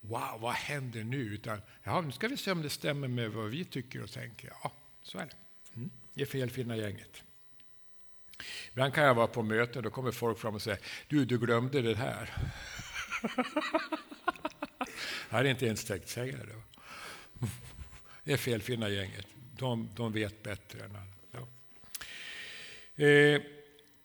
Wow, 0.00 0.40
vad 0.40 0.54
händer 0.54 1.04
nu? 1.04 1.16
Utan, 1.16 1.62
ja, 1.82 2.00
nu 2.00 2.12
ska 2.12 2.28
vi 2.28 2.36
se 2.36 2.52
om 2.52 2.62
det 2.62 2.70
stämmer 2.70 3.08
med 3.08 3.30
vad 3.30 3.50
vi 3.50 3.64
tycker 3.64 4.02
och 4.02 4.10
tänker. 4.10 4.52
Ja, 4.62 4.72
så 5.02 5.18
är 5.18 5.26
det. 5.26 5.36
Mm. 5.76 5.90
Det 6.14 6.22
är 6.22 6.26
felfinna 6.26 6.76
gänget. 6.76 7.22
Ibland 8.70 8.94
kan 8.94 9.04
jag 9.04 9.14
vara 9.14 9.26
på 9.26 9.42
möten, 9.42 9.82
då 9.82 9.90
kommer 9.90 10.12
folk 10.12 10.38
fram 10.38 10.54
och 10.54 10.62
säger 10.62 10.78
du, 11.08 11.24
du 11.24 11.38
glömde 11.38 11.82
det 11.82 11.94
här. 11.94 12.32
jag 15.28 15.36
hade 15.36 15.50
inte 15.50 15.66
ens 15.66 15.84
tänkt 15.84 16.08
säga 16.08 16.36
det. 16.36 16.62
Det 18.24 18.32
är 18.32 18.36
felfinna 18.36 18.88
gänget. 18.88 19.26
De, 19.56 19.88
de 19.96 20.12
vet 20.12 20.42
bättre 20.42 20.84
än 20.84 20.96
alla. 20.96 21.06
Ja. 21.30 23.04
Eh, 23.04 23.42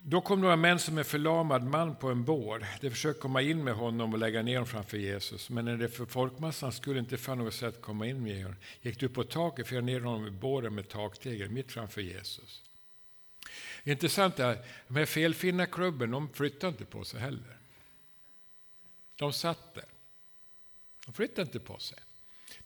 då 0.06 0.22
kom 0.22 0.42
några 0.42 0.56
män 0.56 0.80
som 0.80 0.98
en 0.98 1.06
förlamad 1.06 1.64
man 1.64 1.96
på 1.96 2.10
en 2.10 2.24
bår. 2.24 2.66
De 2.82 2.90
försökte 2.90 3.22
komma 3.22 3.42
in 3.42 3.64
med 3.64 3.74
honom 3.74 4.14
och 4.14 4.20
lägga 4.20 4.42
ner 4.42 4.54
honom 4.54 4.68
framför 4.68 4.98
Jesus. 4.98 5.50
Men 5.50 5.66
när 5.66 5.78
det 5.78 5.90
för 5.90 6.06
folkmassan 6.06 6.72
skulle 6.72 7.00
inte 7.00 7.18
fann 7.18 7.38
något 7.38 7.54
sätt 7.54 7.82
komma 7.82 8.08
in 8.08 8.24
med 8.24 8.44
honom 8.44 8.56
gick 8.82 9.00
du 9.00 9.10
på 9.10 9.24
taket 9.24 9.68
för 9.68 9.76
förde 9.76 9.86
ner 9.86 10.00
honom 10.00 10.28
i 10.28 10.32
båren 10.32 10.76
med 10.76 10.90
taktegel 10.90 11.50
mitt 11.50 11.72
framför 11.72 12.02
Jesus. 12.02 12.64
Intressant 13.84 14.40
är 14.40 14.52
att 14.52 14.66
de 14.88 14.96
här 14.96 15.06
felfinna 15.06 15.66
klubben 15.66 16.12
de 16.12 16.30
flyttade 16.30 16.68
inte 16.68 16.86
på 16.86 17.04
sig 17.04 17.20
heller. 17.20 17.58
De 19.16 19.34
satt 19.34 19.76
där. 19.76 19.86
De 21.06 21.14
flyttade 21.14 21.42
inte 21.42 21.60
på 21.60 21.80
sig. 21.80 22.00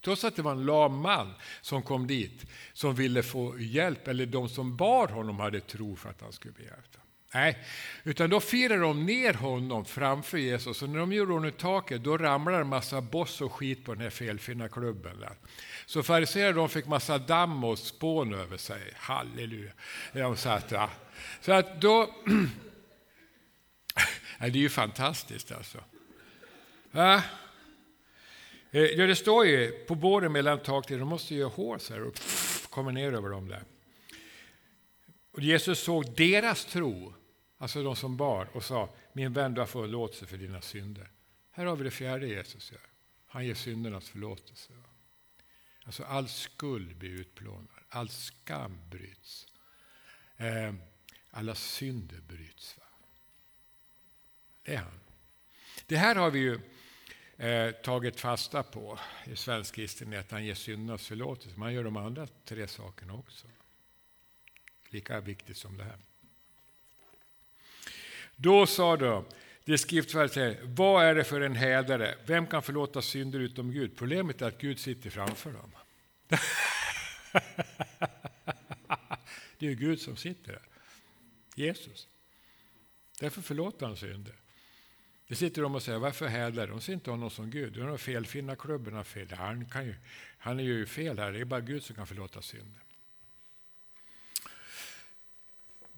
Trots 0.02 0.24
att 0.24 0.36
det 0.36 0.42
var 0.42 0.52
en 0.52 0.66
lam 0.66 0.96
man 1.00 1.34
som 1.62 1.84
kom 1.84 2.08
dit, 2.08 2.46
som 2.74 2.96
ville 2.96 3.24
få 3.24 3.60
hjälp, 3.60 4.08
eller 4.08 4.26
de 4.26 4.50
som 4.50 4.78
bar 4.78 5.08
honom 5.08 5.40
hade 5.40 5.60
tro 5.60 5.96
för 5.96 6.10
att 6.10 6.22
han 6.22 6.34
skulle 6.34 6.54
bli 6.54 6.66
hjälpt. 6.66 6.98
Nej, 7.34 7.58
utan 8.04 8.30
då 8.30 8.40
firade 8.40 8.82
de 8.82 9.06
ner 9.06 9.34
honom 9.34 9.86
framför 9.86 10.38
Jesus 10.38 10.82
och 10.82 10.90
när 10.90 11.00
de 11.00 11.14
gjorde 11.14 11.34
honom 11.34 11.50
i 11.50 11.52
taket 11.52 12.04
då 12.04 12.18
ramlade 12.18 12.58
en 12.58 12.68
massa 12.68 13.02
boss 13.02 13.42
och 13.42 13.54
skit 13.54 13.86
på 13.86 13.94
den 13.94 14.04
här 14.04 14.10
felfinna 14.10 14.70
klubben. 14.70 15.20
Där. 15.20 15.34
Så 15.86 16.04
fariséerna 16.04 16.68
fick 16.68 16.86
massa 16.86 17.18
damm 17.18 17.64
och 17.64 17.80
spån 17.80 18.34
över 18.34 18.58
sig. 18.58 18.82
Halleluja. 18.96 19.72
De 20.14 20.38
satt, 20.38 20.72
ja. 20.72 20.90
Så 21.42 21.52
att 21.52 21.82
då... 21.82 22.16
det 24.40 24.46
är 24.46 24.50
ju 24.50 24.70
fantastiskt 24.70 25.52
alltså. 25.52 25.78
Ja. 26.92 27.22
Eh, 28.72 28.82
ja, 28.82 29.06
det 29.06 29.16
står 29.16 29.46
ju 29.46 29.72
på 29.72 29.96
båren 29.96 30.32
mellan 30.32 30.60
taket, 30.60 31.00
de 31.00 31.08
måste 31.08 31.36
göra 31.36 31.50
hål 31.50 31.80
så 31.80 31.94
här 31.94 32.04
och 32.04 32.14
kommer 32.70 32.92
ner 32.92 33.14
över 33.14 33.30
dem 33.30 33.48
där. 33.48 33.64
Och 35.38 35.44
Jesus 35.44 35.80
såg 35.80 36.16
deras 36.16 36.66
tro, 36.66 37.14
alltså 37.58 37.84
de 37.84 37.96
som 37.96 38.18
bar, 38.18 38.50
och 38.54 38.64
sa 38.64 38.90
min 39.14 39.34
vän, 39.34 39.54
du 39.54 39.62
har 39.62 39.66
förlåtelse 39.66 40.26
för 40.26 40.38
dina 40.38 40.62
synder. 40.62 41.12
Här 41.52 41.66
har 41.66 41.76
vi 41.76 41.84
det 41.84 41.92
fjärde 41.92 42.28
Jesus 42.28 42.72
gör. 42.72 42.82
Han 43.28 43.46
ger 43.46 43.54
syndernas 43.54 44.10
förlåtelse. 44.10 44.74
Alltså 45.86 46.04
all 46.04 46.28
skuld 46.28 46.98
blir 46.98 47.10
utplånad, 47.10 47.84
all 47.90 48.10
skam 48.10 48.90
bryts. 48.90 49.48
Eh, 50.38 50.74
alla 51.32 51.56
synder 51.56 52.22
bryts. 52.22 52.78
Va? 52.78 52.86
Det 54.64 54.74
är 54.74 54.78
han. 54.78 55.00
Det 55.86 55.98
här 55.98 56.16
har 56.16 56.32
vi 56.32 56.40
ju 56.40 56.60
eh, 57.38 57.72
tagit 57.72 58.20
fasta 58.20 58.64
på 58.64 59.00
i 59.26 59.36
svensk 59.36 59.76
kristenhet, 59.76 60.32
han 60.32 60.46
ger 60.46 60.56
syndernas 60.56 61.08
förlåtelse. 61.08 61.60
Man 61.60 61.74
gör 61.74 61.84
de 61.84 61.98
andra 61.98 62.28
tre 62.46 62.68
sakerna 62.68 63.14
också. 63.14 63.48
Lika 64.90 65.20
viktigt 65.20 65.58
som 65.58 65.78
det 65.78 65.84
här. 65.84 65.98
Då 68.36 68.66
sa 68.66 68.98
de 68.98 69.26
det 69.66 69.78
skriftfärdiga, 69.78 70.56
vad 70.64 71.06
är 71.06 71.16
det 71.16 71.24
för 71.24 71.42
en 71.42 71.56
hädare? 71.56 72.16
Vem 72.26 72.48
kan 72.48 72.64
förlåta 72.64 73.02
synder 73.02 73.40
utom 73.40 73.72
Gud? 73.72 73.98
Problemet 73.98 74.42
är 74.42 74.48
att 74.48 74.58
Gud 74.58 74.80
sitter 74.80 75.10
framför 75.10 75.52
dem. 75.52 75.72
det 79.58 79.66
är 79.66 79.70
ju 79.70 79.76
Gud 79.76 80.02
som 80.02 80.18
sitter 80.18 80.52
där. 80.52 80.62
Jesus. 81.56 82.08
Därför 83.20 83.42
förlåter 83.42 83.86
han 83.86 83.98
synder. 83.98 84.36
Det 85.28 85.36
sitter 85.36 85.62
de 85.62 85.76
och 85.76 85.84
säger, 85.84 86.00
varför 86.00 86.28
hädlar 86.28 86.68
de 86.68 86.82
ser 86.82 86.94
inte 86.94 87.12
honom 87.12 87.30
som 87.30 87.50
Gud? 87.50 87.74
De 87.74 87.98
felfinna 87.98 88.56
klubben 88.56 89.06
fel. 89.06 89.34
Han, 89.34 89.66
kan 89.66 89.86
ju, 89.86 89.96
han 90.38 90.60
är 90.60 90.64
ju 90.64 90.86
fel 90.86 91.20
här, 91.20 91.32
det 91.32 91.40
är 91.40 91.46
bara 91.46 91.62
Gud 91.62 91.84
som 91.84 91.96
kan 91.96 92.08
förlåta 92.08 92.42
synder. 92.42 92.82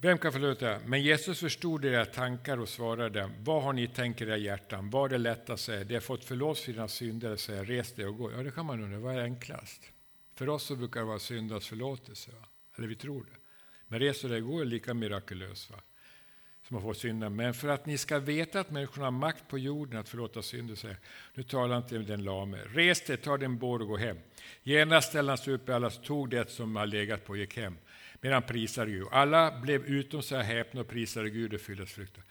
Vem 0.02 0.18
kan 0.18 0.32
förlåta? 0.32 0.78
Men 0.86 1.02
Jesus 1.02 1.40
förstod 1.40 1.80
deras 1.80 2.08
tankar 2.10 2.58
och 2.58 2.68
svarade, 2.68 3.30
vad 3.38 3.62
har 3.62 3.72
ni 3.72 3.88
tänkt 3.88 4.20
i 4.20 4.24
era 4.24 4.36
hjärtan? 4.36 4.90
Vad 4.90 5.04
är 5.04 5.18
det 5.18 5.22
lätt 5.22 5.50
att 5.50 5.60
säga? 5.60 5.84
Det 5.84 5.94
har 5.94 6.00
fått 6.00 6.24
förlåt 6.24 6.58
för 6.58 6.72
dina 6.72 6.88
synder, 6.88 7.36
säga 7.36 7.64
res 7.64 7.92
dig 7.92 8.06
och 8.06 8.16
gå. 8.16 8.32
Ja, 8.32 8.42
det 8.42 8.50
kan 8.50 8.66
man 8.66 8.82
undra, 8.82 8.98
vad 8.98 9.14
är 9.14 9.22
enklast? 9.22 9.82
För 10.34 10.48
oss 10.48 10.62
så 10.62 10.76
brukar 10.76 11.00
det 11.00 11.06
vara 11.06 11.18
syndas 11.18 11.66
förlåtelse, 11.66 12.30
va? 12.30 12.48
eller 12.76 12.88
vi 12.88 12.96
tror 12.96 13.24
det. 13.24 13.36
Men 13.86 14.00
res 14.00 14.20
dig 14.20 14.42
och 14.42 14.48
gå 14.48 14.60
är 14.60 14.64
lika 14.64 14.94
mirakulöst. 14.94 15.70
Va? 15.70 15.76
som 16.70 16.76
har 16.76 16.82
fått 16.82 16.98
synda. 16.98 17.30
Men 17.30 17.54
för 17.54 17.68
att 17.68 17.86
ni 17.86 17.98
ska 17.98 18.18
veta 18.18 18.60
att 18.60 18.70
människorna 18.70 19.06
har 19.06 19.10
makt 19.10 19.48
på 19.48 19.58
jorden 19.58 20.00
att 20.00 20.08
förlåta 20.08 20.42
synder, 20.42 20.74
säger 20.74 20.96
Nu 21.34 21.42
talar 21.42 21.74
han 21.74 21.86
till 21.86 22.06
den 22.06 22.24
lame. 22.24 22.58
Res 22.74 23.04
dig, 23.04 23.16
ta 23.16 23.36
din 23.36 23.58
bår 23.58 23.80
och 23.80 23.88
gå 23.88 23.96
hem. 23.96 24.16
Genast 24.62 25.08
ställde 25.08 25.30
han 25.30 25.38
sig 25.38 25.54
upp, 25.54 25.68
alla 25.68 25.90
tog 25.90 26.30
det 26.30 26.50
som 26.50 26.76
har 26.76 26.86
legat 26.86 27.24
på 27.24 27.30
och 27.30 27.38
gick 27.38 27.56
hem. 27.56 27.76
Medan 28.20 28.42
prisade 28.42 28.90
Gud. 28.90 29.08
Alla 29.10 29.60
blev 29.60 29.84
utom 29.84 30.22
sig 30.22 30.42
häpna 30.42 30.80
och 30.80 30.88
prisade 30.88 31.30
Gud 31.30 31.54
och 31.54 31.60
fylldes 31.60 31.92
fruktan. 31.92 32.24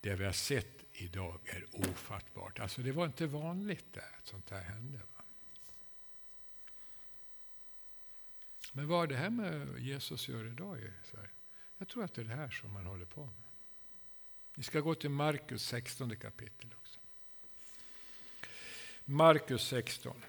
Det 0.00 0.14
vi 0.14 0.24
har 0.24 0.32
sett 0.32 0.84
idag 0.92 1.40
är 1.44 1.66
ofattbart. 1.72 2.58
Alltså 2.58 2.82
det 2.82 2.92
var 2.92 3.06
inte 3.06 3.26
vanligt 3.26 3.92
där, 3.92 4.16
att 4.18 4.26
sånt 4.26 4.50
här 4.50 4.62
hände. 4.62 4.98
Va? 4.98 5.24
Men 8.72 8.88
vad 8.88 9.02
är 9.02 9.06
det 9.06 9.16
här 9.16 9.30
med 9.30 9.78
Jesus 9.78 10.28
gör 10.28 10.46
idag 10.46 10.78
i 10.78 10.90
Sverige? 11.10 11.30
Jag 11.78 11.88
tror 11.88 12.04
att 12.04 12.14
det 12.14 12.22
är 12.22 12.24
det 12.24 12.34
här 12.34 12.50
som 12.50 12.72
man 12.72 12.86
håller 12.86 13.04
på 13.04 13.26
med. 13.26 13.34
Vi 14.54 14.62
ska 14.62 14.80
gå 14.80 14.94
till 14.94 15.10
Markus 15.10 15.66
16 15.66 16.16
kapitel 16.16 16.74
också. 16.80 17.00
Markus 19.04 19.66
16. 19.66 20.22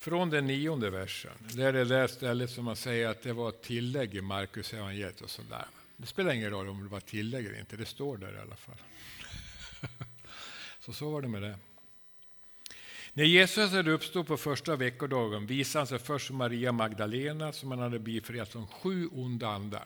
Från 0.00 0.30
den 0.30 0.46
nionde 0.46 0.90
versen. 0.90 1.32
Det 1.38 1.62
är 1.62 1.72
det 1.72 1.84
där 1.84 2.06
stället 2.06 2.50
som 2.50 2.64
man 2.64 2.76
säger 2.76 3.08
att 3.08 3.22
det 3.22 3.32
var 3.32 3.48
ett 3.48 3.62
tillägg 3.62 4.14
i 4.14 4.20
Markus 4.20 4.74
evangeliet 4.74 5.20
och 5.20 5.30
sådär. 5.30 5.66
Det 5.96 6.06
spelar 6.06 6.32
ingen 6.32 6.50
roll 6.50 6.68
om 6.68 6.82
det 6.82 6.88
var 6.88 7.00
tillägg 7.00 7.46
eller 7.46 7.58
inte, 7.58 7.76
det 7.76 7.86
står 7.86 8.16
där 8.16 8.32
i 8.32 8.38
alla 8.38 8.56
fall. 8.56 8.76
Så 10.80 10.92
så 10.92 11.10
var 11.10 11.22
det 11.22 11.28
med 11.28 11.42
det. 11.42 11.58
När 13.12 13.24
Jesus 13.24 13.70
hade 13.70 13.90
uppstått 13.90 14.26
på 14.26 14.36
första 14.36 14.76
veckodagen 14.76 15.46
visade 15.46 15.80
han 15.80 15.86
sig 15.86 15.98
först 15.98 16.26
för 16.26 16.34
Maria 16.34 16.72
Magdalena 16.72 17.52
som 17.52 17.70
han 17.70 17.80
hade 17.80 17.98
befriat 17.98 18.48
från 18.48 18.66
sju 18.66 19.08
onda 19.12 19.48
andar. 19.48 19.84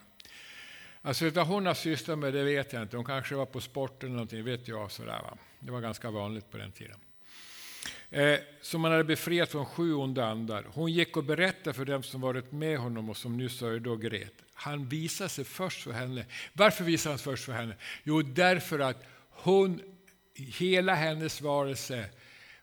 Alltså 1.02 1.30
vad 1.30 1.47
hon 1.47 1.66
har 1.66 1.75
sysslat 1.75 2.18
med 2.18 2.35
det 2.35 2.44
vet 2.44 2.73
jag 2.73 2.83
inte. 2.83 2.97
Hon 2.97 3.06
kanske 3.06 3.35
var 3.35 3.47
på 3.47 3.61
sporten 3.61 4.09
eller 4.09 4.16
någonting, 4.16 4.44
vet 4.44 4.68
jag. 4.68 4.90
Sådär, 4.90 5.23
va? 5.23 5.38
Det 5.59 5.73
var 5.73 5.80
ganska 5.80 6.11
vanligt 6.11 6.50
på 6.50 6.56
den 6.56 6.73
tiden. 6.73 6.99
Eh, 8.14 8.38
som 8.61 8.85
han 8.85 8.92
hade 8.92 9.04
befriat 9.04 9.50
från 9.50 9.66
sju 9.66 9.94
onda 9.94 10.26
andar. 10.26 10.66
Hon 10.75 10.92
gick 10.92 11.16
och 11.16 11.25
berättade 11.25 11.75
för 11.75 11.85
dem 11.85 12.02
som 12.02 12.21
varit 12.21 12.52
med 12.52 12.78
honom 12.78 13.11
och 13.11 13.16
som 13.16 13.37
nu 13.37 13.49
sörjde 13.49 13.90
och 13.90 14.02
grät. 14.02 14.33
Han 14.52 14.88
visade 14.88 15.30
sig 15.30 15.44
först 15.44 15.83
för 15.83 15.92
henne. 15.92 16.26
Varför 16.52 16.85
visade 16.85 17.12
han 17.12 17.18
sig 17.18 17.25
först 17.25 17.44
för 17.44 17.52
henne? 17.52 17.76
Jo, 18.04 18.23
därför 18.23 18.78
att 18.78 19.04
hon, 19.30 19.80
hela 20.35 20.94
hennes 20.94 21.40
varelse 21.40 22.11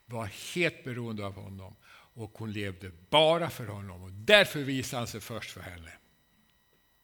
var 0.05 0.29
helt 0.55 0.83
beroende 0.83 1.25
av 1.25 1.33
honom 1.33 1.75
och 2.13 2.31
hon 2.37 2.51
levde 2.51 2.91
bara 3.09 3.49
för 3.49 3.65
honom. 3.65 4.03
Och 4.03 4.11
därför 4.11 4.59
visade 4.59 4.99
han 4.99 5.07
sig 5.07 5.21
först 5.21 5.51
för 5.51 5.61
henne 5.61 5.91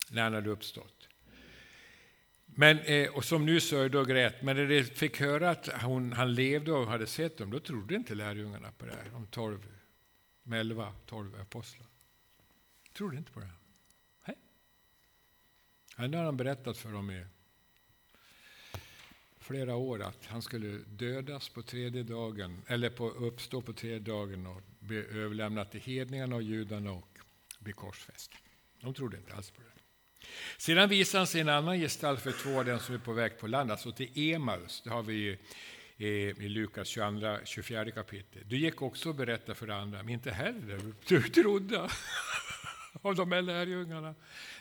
när 0.09 0.23
han 0.23 0.33
hade 0.33 0.49
uppstått. 0.49 0.96
Men, 2.59 2.79
eh, 2.79 3.09
och 3.09 3.25
som 3.25 3.45
nu 3.45 3.59
sörjde 3.59 3.99
och 3.99 4.07
grät, 4.07 4.41
men 4.41 4.55
när 4.55 4.67
de 4.67 4.83
fick 4.83 5.19
höra 5.19 5.49
att 5.49 5.67
hon, 5.81 6.13
han 6.13 6.33
levde 6.33 6.71
och 6.71 6.87
hade 6.87 7.07
sett 7.07 7.37
dem, 7.37 7.51
då 7.51 7.59
trodde 7.59 7.95
inte 7.95 8.15
lärjungarna 8.15 8.71
på 8.71 8.85
det 8.85 8.91
här, 8.91 9.09
de 9.11 9.27
tolv, 9.27 9.67
med 10.43 10.59
elva, 10.59 10.93
tolv 11.05 11.41
apostlar. 11.41 11.87
Trodde 12.93 13.17
inte 13.17 13.31
på 13.31 13.39
det. 13.39 13.49
Nej. 14.27 14.35
Ändå 15.97 16.17
har 16.17 16.25
han 16.25 16.37
berättat 16.37 16.77
för 16.77 16.91
dem 16.91 17.11
i 17.11 17.25
flera 19.39 19.75
år 19.75 20.01
att 20.01 20.25
han 20.25 20.41
skulle 20.41 20.77
dödas 20.77 21.49
på 21.49 21.61
tredje 21.61 22.03
dagen, 22.03 22.61
eller 22.67 22.89
på, 22.89 23.09
uppstå 23.09 23.61
på 23.61 23.73
tredje 23.73 23.99
dagen 23.99 24.47
och 24.47 24.61
bli 24.79 24.97
överlämnad 24.97 25.71
till 25.71 25.81
hedningarna 25.81 26.35
och 26.35 26.43
judarna 26.43 26.91
och 26.91 27.19
bli 27.59 27.73
korsfäst. 27.73 28.31
De 28.81 28.93
trodde 28.93 29.17
inte 29.17 29.33
alls 29.33 29.51
på 29.51 29.61
det. 29.61 29.76
Sedan 30.57 30.89
visar 30.89 31.17
han 31.17 31.27
sig 31.27 31.41
en 31.41 31.49
annan 31.49 31.79
gestalt 31.79 32.21
för 32.21 32.31
två 32.31 32.59
av 32.59 32.65
dem 32.65 32.79
som 32.79 32.95
är 32.95 32.99
på 32.99 33.13
väg 33.13 33.39
på 33.39 33.47
land, 33.47 33.71
alltså 33.71 33.91
till 33.91 34.33
Emaus. 34.33 34.81
Det 34.83 34.89
har 34.89 35.03
vi 35.03 35.37
i, 35.97 36.27
eh, 36.27 36.45
i 36.45 36.49
Lukas 36.49 36.87
22, 36.87 37.37
24 37.45 37.91
kapitel. 37.91 38.43
Du 38.45 38.57
gick 38.57 38.81
också 38.81 39.09
och 39.09 39.15
berättade 39.15 39.55
för 39.55 39.67
andra, 39.67 40.03
men 40.03 40.13
inte 40.13 40.31
heller 40.31 40.93
du 41.07 41.21
trodde 41.21 41.79
av 43.01 43.15
de 43.15 43.31
här 43.31 43.41
lärjungarna. 43.41 44.15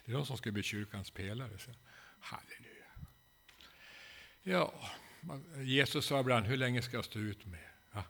Det 0.05 0.13
är 0.13 0.17
de 0.17 0.27
som 0.27 0.37
ska 0.37 0.51
bli 0.51 0.63
kyrkans 0.63 1.11
pelare. 1.11 1.59
Halleluja. 2.21 2.87
Ja, 4.43 4.91
Jesus 5.57 6.07
sa 6.07 6.21
ibland, 6.21 6.47
hur 6.47 6.57
länge 6.57 6.83
ska 6.83 6.97
jag 6.97 7.05
stå 7.05 7.19
ut 7.19 7.47
med? 7.47 7.69
Ja. 7.93 8.05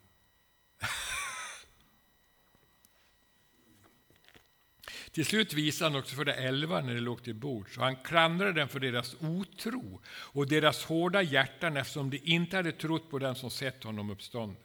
Till 5.16 5.26
slut 5.26 5.52
visade 5.52 5.90
han 5.90 5.98
också 6.00 6.16
för 6.16 6.24
de 6.24 6.32
elva 6.32 6.80
när 6.80 6.94
de 6.94 7.00
låg 7.00 7.22
till 7.22 7.34
bord, 7.34 7.74
så 7.74 7.80
han 7.80 7.96
klandrade 7.96 8.60
dem 8.60 8.68
för 8.68 8.80
deras 8.80 9.16
otro 9.20 10.00
och 10.08 10.48
deras 10.48 10.84
hårda 10.84 11.22
hjärtan 11.22 11.76
eftersom 11.76 12.10
de 12.10 12.20
inte 12.24 12.56
hade 12.56 12.72
trott 12.72 13.10
på 13.10 13.18
den 13.18 13.34
som 13.34 13.50
sett 13.50 13.84
honom 13.84 14.10
uppstånden. 14.10 14.62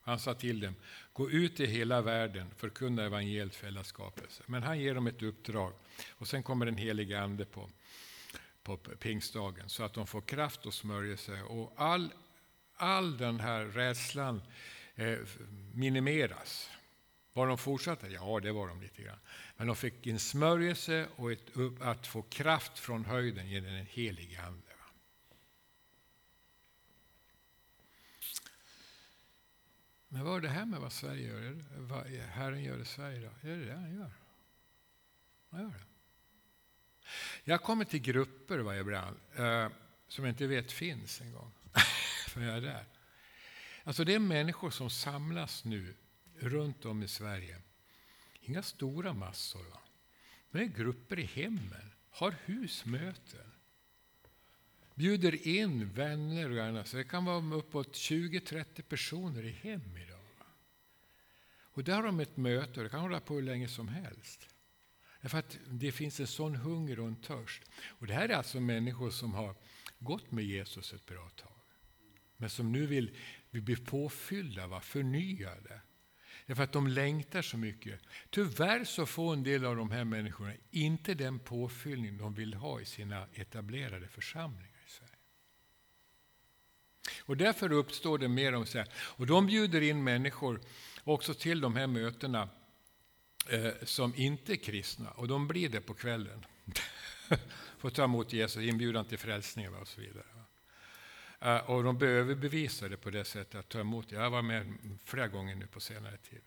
Han 0.00 0.18
sa 0.18 0.34
till 0.34 0.60
dem, 0.60 0.74
gå 1.12 1.30
ut 1.30 1.60
i 1.60 1.66
hela 1.66 2.00
världen, 2.00 2.50
förkunna 2.56 3.04
evangeliet 3.04 3.54
för 3.54 3.66
hela 3.66 3.84
skapelse. 3.84 4.42
Men 4.46 4.62
han 4.62 4.80
ger 4.80 4.94
dem 4.94 5.06
ett 5.06 5.22
uppdrag 5.22 5.72
och 6.10 6.28
sen 6.28 6.42
kommer 6.42 6.66
den 6.66 6.76
helige 6.76 7.20
Ande 7.20 7.44
på, 7.44 7.70
på 8.62 8.76
pingstdagen 8.76 9.68
så 9.68 9.82
att 9.82 9.94
de 9.94 10.06
får 10.06 10.20
kraft 10.20 10.66
och 10.66 10.74
smörjelse. 10.74 11.42
Och 11.42 11.72
all, 11.76 12.12
all 12.76 13.16
den 13.16 13.40
här 13.40 13.64
rädslan 13.64 14.42
eh, 14.94 15.18
minimeras. 15.72 16.70
Var 17.34 17.46
de 17.46 17.58
fortsatta? 17.58 18.08
Ja, 18.08 18.40
det 18.42 18.52
var 18.52 18.68
de 18.68 18.82
lite 18.82 19.02
grann. 19.02 19.18
Men 19.56 19.66
de 19.66 19.76
fick 19.76 20.06
en 20.06 20.18
smörjelse 20.18 21.08
och 21.16 21.32
ett, 21.32 21.52
att 21.80 22.06
få 22.06 22.22
kraft 22.22 22.78
från 22.78 23.04
höjden 23.04 23.48
genom 23.48 23.72
den 23.72 23.86
helige 23.86 24.42
Ande. 24.42 24.74
Men 30.14 30.24
vad 30.24 30.36
är 30.36 30.40
det 30.40 30.48
här 30.48 30.66
med 30.66 30.80
vad 30.80 30.92
Sverige 30.92 31.28
gör? 31.28 31.64
Vad 31.76 32.06
Herren 32.06 32.62
gör 32.62 32.78
i 32.78 32.84
Sverige 32.84 33.20
då? 33.20 33.48
Är 33.48 33.56
det 33.56 33.64
det 33.64 33.74
han 33.74 33.94
gör? 33.94 34.12
Han 35.50 35.60
gör 35.62 35.68
det? 35.68 35.84
Jag 37.44 37.62
kommer 37.62 37.84
till 37.84 38.00
grupper 38.00 38.58
varje 38.58 38.80
ibland 38.80 39.16
eh, 39.36 39.68
som 40.08 40.24
jag 40.24 40.32
inte 40.32 40.46
vet 40.46 40.72
finns 40.72 41.20
en 41.20 41.32
gång. 41.32 41.52
För 42.28 42.40
jag 42.40 42.56
är 42.56 42.60
där. 42.60 42.84
Alltså 43.84 44.04
det 44.04 44.14
är 44.14 44.18
människor 44.18 44.70
som 44.70 44.90
samlas 44.90 45.64
nu 45.64 45.94
runt 46.38 46.84
om 46.84 47.02
i 47.02 47.08
Sverige. 47.08 47.60
Inga 48.40 48.62
stora 48.62 49.12
massor. 49.12 49.64
Va? 49.64 49.80
Men 50.50 50.72
grupper 50.72 51.18
i 51.18 51.24
hemmen, 51.24 51.90
har 52.10 52.34
husmöten. 52.44 53.52
Bjuder 54.94 55.48
in 55.48 55.88
vänner 55.88 56.50
och 56.50 56.64
annat. 56.64 56.88
Så 56.88 56.96
det 56.96 57.04
kan 57.04 57.24
vara 57.24 57.54
uppåt 57.54 57.92
20-30 57.92 58.82
personer 58.82 59.44
i 59.44 59.50
hem 59.50 59.96
idag. 59.96 60.20
Och 61.74 61.84
där 61.84 61.94
har 61.94 62.02
de 62.02 62.20
ett 62.20 62.36
möte 62.36 62.80
och 62.80 62.84
det 62.84 62.90
kan 62.90 63.00
hålla 63.00 63.20
på 63.20 63.34
hur 63.34 63.42
länge 63.42 63.68
som 63.68 63.88
helst. 63.88 64.48
Därför 65.20 65.38
att 65.38 65.58
det 65.66 65.92
finns 65.92 66.20
en 66.20 66.26
sån 66.26 66.56
hunger 66.56 67.00
och 67.00 67.08
en 67.08 67.16
törst. 67.16 67.62
Och 67.86 68.06
det 68.06 68.14
här 68.14 68.28
är 68.28 68.34
alltså 68.34 68.60
människor 68.60 69.10
som 69.10 69.34
har 69.34 69.54
gått 69.98 70.30
med 70.30 70.44
Jesus 70.44 70.92
ett 70.92 71.06
bra 71.06 71.28
tag. 71.28 71.52
Men 72.36 72.50
som 72.50 72.72
nu 72.72 72.86
vill, 72.86 73.16
vill 73.50 73.62
bli 73.62 73.76
påfyllda, 73.76 74.66
va? 74.66 74.80
förnyade. 74.80 75.80
Därför 76.46 76.62
att 76.62 76.72
de 76.72 76.86
längtar 76.86 77.42
så 77.42 77.56
mycket. 77.56 78.00
Tyvärr 78.30 78.84
så 78.84 79.06
får 79.06 79.32
en 79.32 79.42
del 79.42 79.64
av 79.64 79.76
de 79.76 79.90
här 79.90 80.04
människorna 80.04 80.52
inte 80.70 81.14
den 81.14 81.38
påfyllning 81.38 82.18
de 82.18 82.34
vill 82.34 82.54
ha 82.54 82.80
i 82.80 82.84
sina 82.84 83.26
etablerade 83.34 84.08
församlingar. 84.08 84.80
i 84.86 84.90
Sverige. 84.90 85.14
Och 87.20 87.36
därför 87.36 87.72
uppstår 87.72 88.18
det 88.18 88.28
mer 88.28 88.54
om 88.54 88.66
så 88.66 88.78
här. 88.78 88.88
Och 88.94 89.26
de 89.26 89.46
bjuder 89.46 89.80
in 89.80 90.04
människor 90.04 90.60
också 91.04 91.34
till 91.34 91.60
de 91.60 91.76
här 91.76 91.86
mötena 91.86 92.48
eh, 93.48 93.72
som 93.82 94.14
inte 94.16 94.52
är 94.52 94.56
kristna. 94.56 95.10
Och 95.10 95.28
de 95.28 95.48
blir 95.48 95.68
det 95.68 95.80
på 95.80 95.94
kvällen. 95.94 96.44
Får 97.78 97.90
ta 97.90 98.04
emot 98.04 98.32
Jesus, 98.32 98.62
inbjudan 98.62 99.04
till 99.04 99.18
frälsning 99.18 99.68
och 99.68 99.88
så 99.88 100.00
vidare. 100.00 100.33
Eh, 101.40 101.70
och 101.70 101.84
de 101.84 101.98
blir 101.98 102.08
överbevisade 102.08 102.96
på 102.96 103.10
det 103.10 103.24
sättet 103.24 103.54
att 103.54 103.68
ta 103.68 103.80
emot. 103.80 104.12
Jag 104.12 104.20
har 104.20 104.30
varit 104.30 104.44
med 104.44 104.78
flera 105.04 105.28
gånger 105.28 105.54
nu 105.54 105.66
på 105.66 105.80
senare 105.80 106.16
tid. 106.16 106.40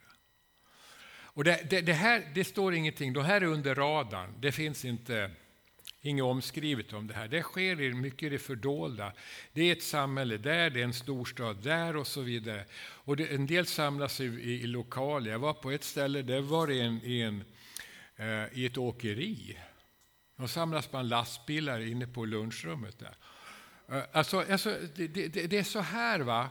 Och 1.37 1.43
det, 1.43 1.69
det, 1.69 1.81
det, 1.81 1.93
här, 1.93 2.31
det 2.33 2.43
står 2.43 2.73
ingenting, 2.73 3.13
de 3.13 3.25
här 3.25 3.41
är 3.41 3.45
under 3.45 3.75
radarn. 3.75 4.33
Det 4.39 4.51
finns 4.51 4.85
inte 4.85 5.31
inget 6.01 6.23
omskrivet 6.23 6.93
om 6.93 7.07
det 7.07 7.13
här. 7.13 7.27
Det 7.27 7.41
sker 7.41 7.93
mycket 7.93 8.23
i 8.23 8.29
det 8.29 8.39
fördolda. 8.39 9.13
Det 9.53 9.61
är 9.61 9.71
ett 9.71 9.83
samhälle 9.83 10.37
där, 10.37 10.69
det 10.69 10.79
är 10.79 10.83
en 10.83 10.93
storstad 10.93 11.63
där 11.63 11.95
och 11.95 12.07
så 12.07 12.21
vidare. 12.21 12.65
Och 12.79 13.17
det, 13.17 13.25
en 13.27 13.47
del 13.47 13.65
samlas 13.65 14.21
i, 14.21 14.25
i, 14.25 14.63
i 14.63 14.67
lokaler. 14.67 15.31
Jag 15.31 15.39
var 15.39 15.53
på 15.53 15.71
ett 15.71 15.83
ställe, 15.83 16.21
där 16.21 16.41
var 16.41 16.67
det 16.67 16.81
en, 16.81 17.05
en 17.05 17.43
eh, 18.15 18.57
i 18.57 18.65
ett 18.65 18.77
åkeri. 18.77 19.57
De 20.37 20.47
samlas 20.47 20.91
bland 20.91 21.09
lastbilar 21.09 21.79
inne 21.79 22.07
på 22.07 22.25
lunchrummet. 22.25 22.99
Där. 22.99 23.15
Eh, 23.91 24.03
alltså, 24.11 24.45
alltså 24.51 24.77
det, 24.95 25.07
det, 25.07 25.47
det, 25.47 25.57
är 25.57 25.63
så 25.63 25.79
här. 25.79 26.19
va. 26.19 26.49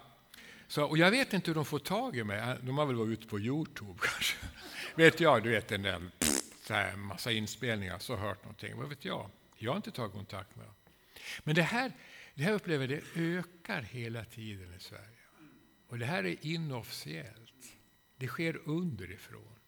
Så, 0.68 0.84
och 0.84 0.98
jag 0.98 1.10
vet 1.10 1.32
inte 1.32 1.50
hur 1.50 1.54
de 1.54 1.64
får 1.64 1.78
tag 1.78 2.16
i 2.16 2.24
mig. 2.24 2.38
Eh, 2.38 2.54
de 2.62 2.78
har 2.78 2.86
väl 2.86 2.96
varit 2.96 3.18
ute 3.18 3.26
på 3.26 3.40
Youtube 3.40 3.98
kanske. 4.02 4.36
vet 4.94 5.20
jag, 5.20 5.42
du 5.42 5.50
vet 5.50 5.68
den 5.68 5.82
där 5.82 6.02
så 6.66 6.74
här, 6.74 6.96
massa 6.96 7.32
inspelningar, 7.32 7.98
så 7.98 8.16
hört 8.16 8.42
någonting. 8.42 8.76
Vad 8.76 8.88
vet 8.88 9.04
jag? 9.04 9.30
Jag 9.56 9.70
har 9.70 9.76
inte 9.76 9.90
tagit 9.90 10.12
kontakt 10.12 10.56
med 10.56 10.66
dem. 10.66 10.74
Men 11.44 11.54
det 11.54 11.62
här, 11.62 11.92
det 12.34 12.42
här 12.42 12.52
upplever 12.52 12.88
det 12.88 13.00
ökar 13.16 13.82
hela 13.82 14.24
tiden 14.24 14.74
i 14.74 14.80
Sverige. 14.80 15.02
Och 15.88 15.98
det 15.98 16.06
här 16.06 16.24
är 16.24 16.36
inofficiellt. 16.40 17.72
Det 18.16 18.26
sker 18.26 18.60
underifrån. 18.64 19.58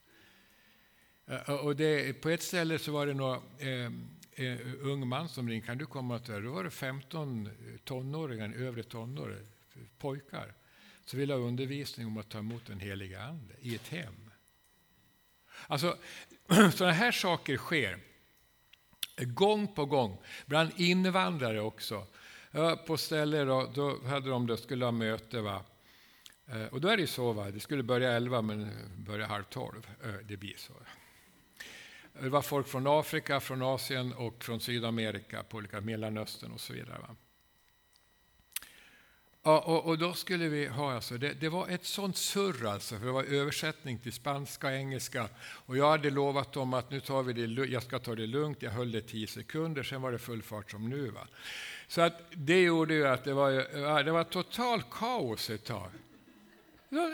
Eh, 1.27 1.51
och 1.51 1.77
det, 1.77 2.13
på 2.13 2.29
ett 2.29 2.43
ställe 2.43 2.79
så 2.79 2.93
var 2.93 3.07
det 3.07 3.15
några 3.15 3.41
eh, 4.39 4.59
ung 4.81 5.09
man 5.09 5.29
som 5.29 5.49
ringde. 5.49 5.67
Kan 5.67 5.79
du 5.79 5.87
komma 5.87 6.19
till 6.19 6.43
Då 6.43 6.53
var 6.53 6.65
det 6.65 6.71
15 6.71 7.51
tonåringar, 7.85 8.53
övre 8.57 8.83
tonåringar, 8.83 9.43
pojkar, 9.99 10.55
som 11.05 11.19
ville 11.19 11.35
ha 11.35 11.41
undervisning 11.41 12.07
om 12.07 12.19
att 12.19 12.29
ta 12.29 12.39
emot 12.39 12.67
den 12.67 12.81
heliga 12.81 13.23
Ande 13.23 13.55
i 13.61 13.75
ett 13.75 13.89
hem. 13.89 14.31
Alltså, 15.67 15.97
sådana 16.73 16.93
här 16.93 17.13
saker 17.13 17.57
sker. 17.57 17.99
Gång 19.17 19.75
på 19.75 19.87
gång, 19.87 20.19
bland 20.47 20.71
invandrare 20.77 21.61
också. 21.61 22.07
På 22.87 22.97
ställen 22.97 23.47
då, 23.47 23.73
då 23.75 24.07
hade 24.07 24.31
de 24.31 24.47
då, 24.47 24.57
skulle 24.57 24.85
ha 24.85 24.93
möte. 24.93 25.41
Va? 25.41 25.65
Eh, 26.47 26.67
och 26.67 26.81
då 26.81 26.89
är 26.89 26.97
det 26.97 27.07
så, 27.07 27.33
va? 27.33 27.51
det 27.51 27.61
skulle 27.61 27.83
börja 27.83 28.13
elva 28.13 28.43
men 28.43 28.71
börja 28.97 29.27
halv 29.27 29.45
tolv. 29.45 29.89
Eh, 30.05 30.15
det 30.25 30.37
blir 30.37 30.55
så. 30.57 30.73
Det 32.23 32.29
var 32.29 32.43
folk 32.43 32.69
från 32.69 32.87
Afrika, 32.87 33.41
från 33.41 33.63
Asien 33.63 34.13
och 34.13 34.45
från 34.45 34.61
Sydamerika, 34.61 35.43
på 35.43 35.57
olika 35.57 35.81
Mellanöstern 35.81 36.53
och 36.53 36.61
så 36.61 36.73
vidare. 36.73 36.99
Va? 36.99 37.17
Ja, 39.43 39.61
och, 39.61 39.87
och, 39.87 39.99
då 39.99 40.13
skulle 40.13 40.49
vi 40.49 40.67
ha, 40.67 40.95
alltså, 40.95 41.19
det, 41.19 41.33
det, 41.33 41.49
var 41.49 41.69
ett 41.69 41.85
sånt 41.85 42.17
surr 42.17 42.67
alltså, 42.67 42.99
för 42.99 43.07
det 43.07 43.13
var 43.13 43.25
översättning 43.25 43.99
till 43.99 44.13
spanska 44.13 44.67
och 44.67 44.73
engelska. 44.73 45.29
Och 45.41 45.77
jag 45.77 45.91
hade 45.91 46.11
lovat 46.11 46.53
dem 46.53 46.75
att 46.75 46.91
nu 46.91 47.01
tar 47.01 47.23
vi 47.23 47.33
det, 47.33 47.65
jag 47.65 47.83
ska 47.83 47.99
ta 47.99 48.15
det 48.15 48.27
lugnt, 48.27 48.63
jag 48.63 48.71
höll 48.71 48.93
det 48.93 49.01
tio 49.01 49.27
sekunder, 49.27 49.83
sen 49.83 50.03
var 50.03 50.13
det 50.13 50.19
full 50.19 50.43
fart 50.43 50.71
som 50.71 50.89
nu. 50.91 51.11
Va? 51.11 51.29
Så 51.89 52.01
att 52.01 52.21
det 52.31 52.63
gjorde 52.63 52.95
ju 52.95 53.07
att 53.07 53.25
det 53.25 53.35
var, 53.35 54.03
det 54.03 54.13
var 54.13 54.25
total 54.25 54.83
kaos 54.83 55.51
ett 55.51 55.65
tag. 55.65 55.91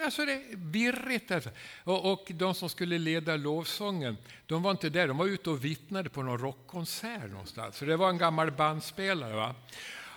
Alltså 0.04 0.24
det 0.24 0.32
är 0.32 0.56
virrigt. 0.56 1.30
Alltså. 1.30 1.50
Och, 1.84 2.12
och, 2.12 2.32
de 2.34 2.54
som 2.54 2.68
skulle 2.68 2.98
leda 2.98 3.37
lovsången, 3.37 4.16
de 4.46 4.62
var 4.62 4.70
inte 4.70 4.90
där, 4.90 5.08
de 5.08 5.16
var 5.16 5.26
ute 5.26 5.50
och 5.50 5.64
vittnade 5.64 6.10
på 6.10 6.22
någon 6.22 6.38
rockkonsert 6.38 7.30
någonstans. 7.30 7.76
Så 7.76 7.84
det 7.84 7.96
var 7.96 8.10
en 8.10 8.18
gammal 8.18 8.50
bandspelare. 8.50 9.37
Va? 9.37 9.54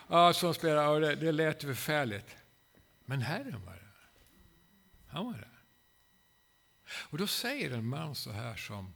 ja, 0.07 0.33
som 0.33 0.53
spelade, 0.53 0.87
och 0.87 1.01
det, 1.01 1.15
det 1.15 1.31
lät 1.31 1.61
förfärligt. 1.61 2.35
Men 3.05 3.21
Herren 3.21 3.65
var 3.65 3.73
där. 3.73 4.09
Han 5.07 5.25
var 5.25 5.33
där. 5.33 5.63
Och 7.09 7.17
då 7.17 7.27
säger 7.27 7.71
en 7.71 7.85
man 7.85 8.15
så 8.15 8.31
här 8.31 8.55
som, 8.55 8.93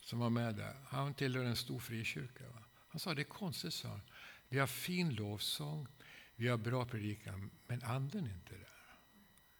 som 0.00 0.18
var 0.18 0.30
med 0.30 0.54
där. 0.54 0.76
Han 0.88 1.14
tillhör 1.14 1.44
en 1.44 1.56
stor 1.56 1.78
frikyrka. 1.78 2.44
Va? 2.44 2.62
Han 2.88 2.98
sa, 2.98 3.14
det 3.14 3.22
är 3.22 3.24
konstigt, 3.24 3.74
sa 3.74 3.88
han. 3.88 4.00
Vi 4.48 4.58
har 4.58 4.66
fin 4.66 5.14
lovsång, 5.14 5.88
vi 6.36 6.48
har 6.48 6.56
bra 6.56 6.84
predikan, 6.84 7.50
men 7.66 7.82
anden 7.82 8.26
är 8.26 8.34
inte 8.34 8.54
där. 8.54 8.73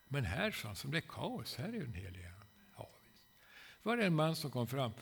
Men 0.09 0.25
här, 0.25 0.51
sa 0.51 0.69
han, 0.69 0.77
som 0.77 0.91
det 0.91 0.99
är 0.99 1.09
kaos, 1.09 1.57
här 1.57 1.69
är 1.69 1.73
ju 1.73 1.85
den 1.85 1.95
helige 1.95 2.27
Ande. 2.29 2.47
Ja, 2.77 2.91
visst. 3.09 3.23
var 3.83 3.97
det 3.97 4.07
en 4.07 4.15
man 4.15 4.37
som 4.37 4.51
kom 4.51 4.67
fram. 4.67 4.93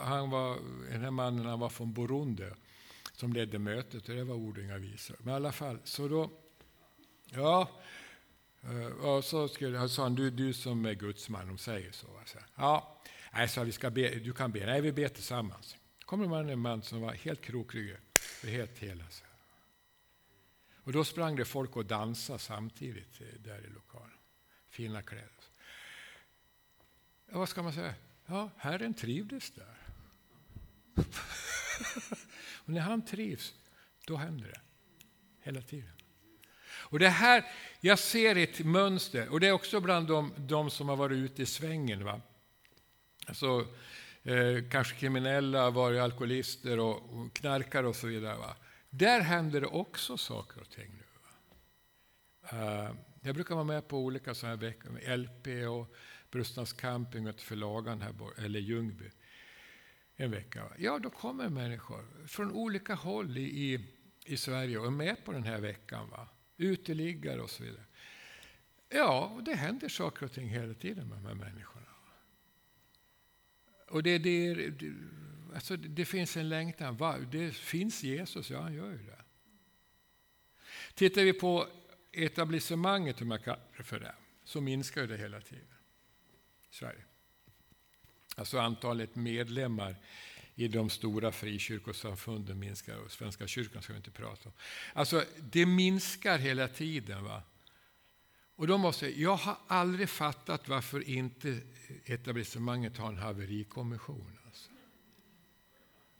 Han 0.00 0.30
var, 0.30 0.58
den 0.90 1.00
här 1.00 1.10
mannen 1.10 1.46
han 1.46 1.60
var 1.60 1.68
från 1.68 1.92
Burundi 1.92 2.50
som 3.12 3.32
ledde 3.32 3.58
mötet 3.58 4.08
och 4.08 4.14
det 4.14 4.24
var 4.24 4.34
ord 4.34 4.58
och 4.58 4.64
inga 4.64 4.78
visor. 4.78 5.16
Men 5.20 5.32
i 5.32 5.36
alla 5.36 5.52
fall, 5.52 5.78
så 5.84 6.08
då... 6.08 6.30
Ja, 7.30 7.70
eh, 8.62 8.86
och 8.86 9.24
så 9.24 9.48
skulle, 9.48 9.88
sa 9.88 10.02
han, 10.02 10.14
du, 10.14 10.30
du 10.30 10.52
som 10.52 10.86
är 10.86 10.94
gudsman, 10.94 11.46
de 11.46 11.58
säger 11.58 11.92
så. 11.92 12.18
Alltså. 12.18 12.38
Ja, 12.56 13.00
nej, 13.32 13.48
så 13.48 13.64
vi 13.64 13.72
ska 13.72 13.90
be, 13.90 14.08
du 14.08 14.32
kan 14.32 14.52
be. 14.52 14.66
Nej, 14.66 14.80
vi 14.80 14.92
ber 14.92 15.08
tillsammans. 15.08 15.76
kommer 16.04 16.28
man 16.28 16.48
en 16.48 16.58
man 16.58 16.82
som 16.82 17.00
var 17.00 17.12
helt 17.12 17.40
krokryggad, 17.40 18.00
helt 18.44 18.78
hel. 18.78 19.00
Alltså. 19.00 19.24
Och 20.84 20.92
då 20.92 21.04
sprang 21.04 21.36
det 21.36 21.44
folk 21.44 21.76
och 21.76 21.86
dansade 21.86 22.38
samtidigt 22.38 23.20
eh, 23.20 23.26
där 23.38 23.66
i 23.66 23.70
lokalen. 23.70 24.18
Fina 24.72 25.02
kläder. 25.02 25.28
Ja, 27.30 27.38
vad 27.38 27.48
ska 27.48 27.62
man 27.62 27.72
säga? 27.72 27.94
Ja, 28.26 28.50
Herren 28.56 28.94
trivdes 28.94 29.50
där. 29.50 29.76
Och 32.64 32.68
när 32.68 32.80
han 32.80 33.04
trivs, 33.04 33.54
då 34.06 34.16
händer 34.16 34.48
det. 34.48 34.60
Hela 35.40 35.62
tiden. 35.62 35.92
Och 36.64 36.98
det 36.98 37.08
här, 37.08 37.44
jag 37.80 37.98
ser 37.98 38.36
ett 38.36 38.60
mönster, 38.60 39.28
och 39.28 39.40
det 39.40 39.48
är 39.48 39.52
också 39.52 39.80
bland 39.80 40.08
de, 40.08 40.32
de 40.36 40.70
som 40.70 40.88
har 40.88 40.96
varit 40.96 41.16
ute 41.16 41.42
i 41.42 41.46
svängen. 41.46 42.04
Va? 42.04 42.20
alltså, 43.26 43.66
eh, 44.22 44.68
kanske 44.70 44.96
kriminella, 44.96 45.70
varit 45.70 46.00
alkoholister 46.00 46.78
och, 46.78 46.96
och 46.96 47.32
knarkare 47.32 47.86
och 47.86 47.96
så 47.96 48.06
vidare. 48.06 48.36
Va? 48.36 48.56
Där 48.90 49.20
händer 49.20 49.60
det 49.60 49.66
också 49.66 50.16
saker 50.16 50.60
och 50.60 50.70
ting 50.70 50.90
nu. 50.90 51.04
Eh, 52.58 52.90
jag 53.24 53.34
brukar 53.34 53.54
vara 53.54 53.64
med 53.64 53.88
på 53.88 53.98
olika 53.98 54.34
sådana 54.34 54.56
här 54.56 54.60
veckor, 54.60 55.16
LP 55.16 55.68
och 55.68 55.94
Brustnas 56.30 56.72
camping 56.72 57.28
och 57.28 57.40
förlagan 57.40 58.00
här, 58.00 58.14
eller 58.44 58.60
Ljungby. 58.60 59.10
En 60.16 60.30
vecka. 60.30 60.72
Ja, 60.78 60.98
då 60.98 61.10
kommer 61.10 61.48
människor 61.48 62.26
från 62.26 62.52
olika 62.52 62.94
håll 62.94 63.38
i, 63.38 63.42
i, 63.42 63.86
i 64.24 64.36
Sverige 64.36 64.78
och 64.78 64.86
är 64.86 64.90
med 64.90 65.24
på 65.24 65.32
den 65.32 65.44
här 65.44 65.60
veckan. 65.60 66.10
Va? 66.10 66.28
Uteliggare 66.56 67.40
och 67.40 67.50
så 67.50 67.62
vidare. 67.62 67.84
Ja, 68.88 69.32
och 69.36 69.44
det 69.44 69.54
händer 69.54 69.88
saker 69.88 70.26
och 70.26 70.32
ting 70.32 70.48
hela 70.48 70.74
tiden 70.74 71.08
med 71.08 71.18
de 71.18 71.26
här 71.26 71.34
människorna. 71.34 71.86
Och 73.88 74.02
det, 74.02 74.18
det, 74.18 74.54
det, 74.54 74.92
alltså 75.54 75.76
det 75.76 76.04
finns 76.04 76.36
en 76.36 76.48
längtan. 76.48 76.98
Det 77.30 77.54
finns 77.54 78.02
Jesus, 78.02 78.50
ja 78.50 78.60
han 78.60 78.74
gör 78.74 78.90
ju 78.90 78.98
det. 78.98 79.24
Tittar 80.94 81.22
vi 81.22 81.32
på 81.32 81.68
etablissemanget, 82.12 83.20
om 83.22 83.30
jag 83.30 83.44
kallar 83.44 83.60
det 83.76 83.82
för 83.82 84.00
det, 84.00 84.14
så 84.44 84.60
minskar 84.60 85.06
det 85.06 85.16
hela 85.16 85.40
tiden 85.40 85.64
i 86.70 86.74
Sverige. 86.74 87.04
Alltså 88.36 88.58
antalet 88.58 89.16
medlemmar 89.16 89.96
i 90.54 90.68
de 90.68 90.90
stora 90.90 91.32
frikyrkosamfunden 91.32 92.58
minskar 92.58 92.96
och 92.96 93.10
Svenska 93.10 93.46
kyrkan 93.46 93.82
ska 93.82 93.92
vi 93.92 93.96
inte 93.96 94.10
prata 94.10 94.48
om. 94.48 94.54
Alltså 94.92 95.24
det 95.38 95.66
minskar 95.66 96.38
hela 96.38 96.68
tiden. 96.68 97.24
va? 97.24 97.42
Och 98.56 98.66
då 98.66 98.78
måste 98.78 99.06
jag, 99.06 99.18
jag 99.18 99.36
har 99.36 99.56
aldrig 99.66 100.08
fattat 100.08 100.68
varför 100.68 101.08
inte 101.08 101.60
etablissemanget 102.04 102.96
har 102.96 103.08
en 103.08 103.18
haverikommission. 103.18 104.38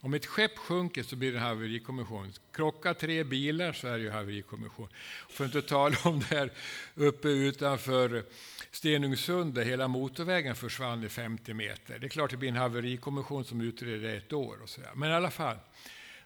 Om 0.04 0.14
ett 0.14 0.26
skepp 0.26 0.58
sjunker 0.58 1.02
så 1.02 1.16
blir 1.16 1.32
det 1.32 1.38
en 1.38 1.44
haverikommission. 1.44 2.32
Krockar 2.52 2.94
tre 2.94 3.24
bilar 3.24 3.72
så 3.72 3.88
är 3.88 3.98
det 3.98 4.04
ju 4.04 4.10
haverikommission. 4.10 4.88
För 5.28 5.44
att 5.44 5.54
inte 5.54 5.68
tala 5.68 5.96
om 6.04 6.18
det 6.18 6.26
här 6.26 6.52
uppe 6.94 7.28
utanför 7.28 8.24
Stenungsund 8.70 9.54
där 9.54 9.64
hela 9.64 9.88
motorvägen 9.88 10.56
försvann 10.56 11.04
i 11.04 11.08
50 11.08 11.54
meter. 11.54 11.98
Det 11.98 12.06
är 12.06 12.08
klart 12.08 12.30
det 12.30 12.36
blir 12.36 12.48
en 12.48 12.56
haverikommission 12.56 13.44
som 13.44 13.60
utreder 13.60 14.08
det 14.08 14.16
ett 14.16 14.32
år. 14.32 14.62
Och 14.62 14.68
så 14.68 14.80
där. 14.80 14.90
Men 14.94 15.10
i 15.10 15.14
alla 15.14 15.30
fall, 15.30 15.56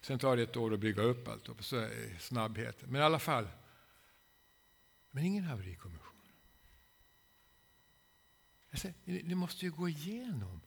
sen 0.00 0.18
tar 0.18 0.36
det 0.36 0.42
ett 0.42 0.56
år 0.56 0.74
att 0.74 0.80
bygga 0.80 1.02
upp 1.02 1.28
allt, 1.28 1.48
och 1.48 1.64
så 1.64 1.88
snabbheten. 2.20 2.88
Men 2.90 3.00
i 3.00 3.04
alla 3.04 3.18
fall, 3.18 3.48
men 5.10 5.24
ingen 5.24 5.44
haverikommission. 5.44 6.12
Alltså, 8.70 8.88
Säger, 9.04 9.22
ni 9.24 9.34
måste 9.34 9.64
ju 9.64 9.70
gå 9.70 9.88
igenom, 9.88 10.60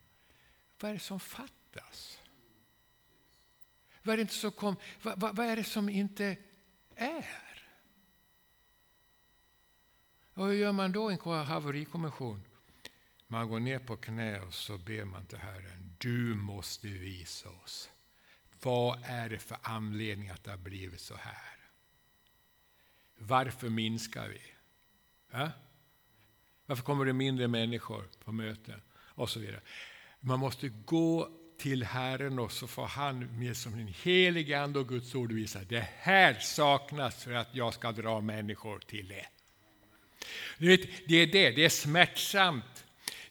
vad 0.80 0.90
är 0.90 0.94
det 0.94 1.00
som 1.00 1.20
fattas? 1.20 2.19
Vad 4.10 4.20
är 4.20 4.24
det, 4.24 4.32
som 4.32 4.52
kom, 4.52 4.76
vad, 5.02 5.20
vad, 5.20 5.36
vad 5.36 5.46
är 5.46 5.56
det 5.56 5.64
som 5.64 5.90
inte 5.90 6.38
är? 6.96 7.26
Och 10.34 10.46
hur 10.46 10.54
gör 10.54 10.72
man 10.72 10.92
då 10.92 11.12
i 11.12 11.18
en 11.26 11.46
haverikommission? 11.46 12.44
Man 13.28 13.50
går 13.50 13.60
ner 13.60 13.80
på 13.80 13.98
knä 13.98 14.42
och 14.42 14.54
så 14.54 14.78
ber 14.78 15.06
man 15.06 15.26
till 15.26 15.38
Herren. 15.38 15.96
Du 15.98 16.36
måste 16.36 16.88
visa 16.88 17.50
oss. 17.50 17.90
Vad 18.62 19.00
är 19.04 19.30
det 19.30 19.40
för 19.40 19.58
anledning 19.62 20.30
att 20.30 20.44
det 20.44 20.52
har 20.52 20.58
blivit 20.58 21.02
så 21.02 21.16
här? 21.16 21.58
Varför 23.18 23.70
minskar 23.70 24.28
vi? 24.30 24.42
Ja? 25.32 25.52
Varför 26.66 26.84
kommer 26.84 27.06
det 27.06 27.14
mindre 27.14 27.48
människor 27.48 28.04
på 28.24 28.32
möten? 28.32 28.82
Och 28.96 29.30
så 29.30 29.40
vidare. 29.40 29.62
Man 30.20 30.40
måste 30.40 30.70
gå 30.70 31.39
till 31.60 31.84
Herren 31.84 32.40
och 32.40 32.52
så 32.52 32.68
får 32.68 32.86
han 32.86 33.40
med 33.40 33.58
som 33.58 33.74
en 33.74 33.94
helig 34.04 34.54
ande 34.54 34.80
och 34.80 34.88
Guds 34.88 35.16
ord 35.16 35.32
visa. 35.32 35.60
Det 35.70 35.88
här 35.98 36.34
saknas 36.34 37.24
för 37.24 37.34
att 37.34 37.48
jag 37.52 37.74
ska 37.74 37.92
dra 37.92 38.22
människor 38.22 38.80
till 38.80 39.08
det. 39.08 39.26
det 41.08 41.16
är 41.16 41.28
det, 41.28 41.52
det 41.52 41.66
är 41.66 41.70
smärtsamt. 41.70 42.86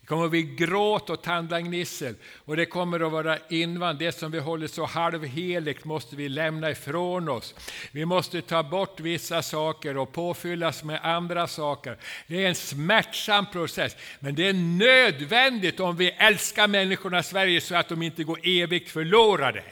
Det 0.09 0.11
kommer 0.11 0.25
att 0.25 0.31
bli 0.31 0.43
gråt 0.43 1.11
och 1.11 1.23
tandagnissel 1.23 2.15
och 2.45 2.57
det 2.57 2.67
kommer 2.67 3.07
att 3.07 3.13
vara 3.13 3.39
invand. 3.49 3.99
Det 3.99 4.13
som 4.13 4.31
vi 4.31 4.39
håller 4.39 4.67
så 4.67 4.85
halvheligt 4.85 5.85
måste 5.85 6.17
vi 6.17 6.29
lämna 6.29 6.71
ifrån 6.71 7.29
oss. 7.29 7.55
Vi 7.93 8.05
måste 8.05 8.43
ta 8.43 8.63
bort 8.63 9.01
vissa 9.01 9.43
saker 9.43 9.97
och 9.97 10.13
påfyllas 10.13 10.85
med 10.85 11.01
andra 11.03 11.47
saker. 11.47 11.99
Det 12.27 12.45
är 12.45 12.49
en 12.49 12.55
smärtsam 12.55 13.47
process, 13.47 13.97
men 14.21 14.35
det 14.35 14.49
är 14.49 14.53
nödvändigt 14.53 15.81
om 15.81 15.97
vi 15.97 16.11
älskar 16.11 16.69
människorna 16.69 17.19
i 17.19 17.23
Sverige 17.23 17.61
så 17.61 17.75
att 17.77 17.89
de 17.89 18.03
inte 18.03 18.25
går 18.25 18.41
evigt 18.43 18.91
förlorade. 18.91 19.65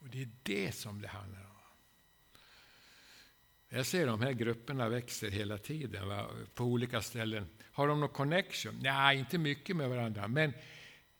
Och 0.00 0.08
Det 0.08 0.22
är 0.22 0.28
det 0.42 0.74
som 0.74 1.02
det 1.02 1.08
handlar 1.08 1.28
om. 1.30 1.31
Jag 3.74 3.86
ser 3.86 4.06
de 4.06 4.22
här 4.22 4.32
grupperna 4.32 4.88
växer 4.88 5.30
hela 5.30 5.58
tiden 5.58 6.08
va? 6.08 6.30
på 6.54 6.64
olika 6.64 7.02
ställen. 7.02 7.48
Har 7.72 7.88
de 7.88 8.00
någon 8.00 8.08
connection? 8.08 8.78
Nej, 8.82 9.18
inte 9.18 9.38
mycket 9.38 9.76
med 9.76 9.88
varandra. 9.88 10.28
Men 10.28 10.52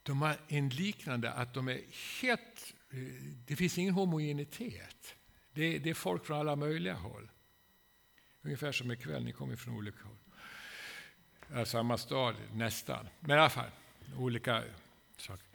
de 0.02 0.22
har 0.22 0.36
en 0.48 0.68
liknande, 0.68 1.32
att 1.32 1.54
de 1.54 1.68
är 1.68 1.80
helt... 2.22 2.74
Eh, 2.90 2.98
det 3.46 3.56
finns 3.56 3.78
ingen 3.78 3.94
homogenitet. 3.94 5.14
Det, 5.52 5.78
det 5.78 5.90
är 5.90 5.94
folk 5.94 6.26
från 6.26 6.38
alla 6.38 6.56
möjliga 6.56 6.94
håll. 6.94 7.30
Ungefär 8.42 8.72
som 8.72 8.92
ikväll, 8.92 9.24
ni 9.24 9.32
kommer 9.32 9.56
från 9.56 9.76
olika 9.76 10.04
håll. 10.04 10.16
Ja, 11.54 11.64
samma 11.64 11.98
stad, 11.98 12.34
nästan. 12.52 13.08
Men 13.20 13.30
i 13.30 13.40
alla 13.40 13.50
fall, 13.50 13.70
olika 14.16 14.62
saker. 15.16 15.46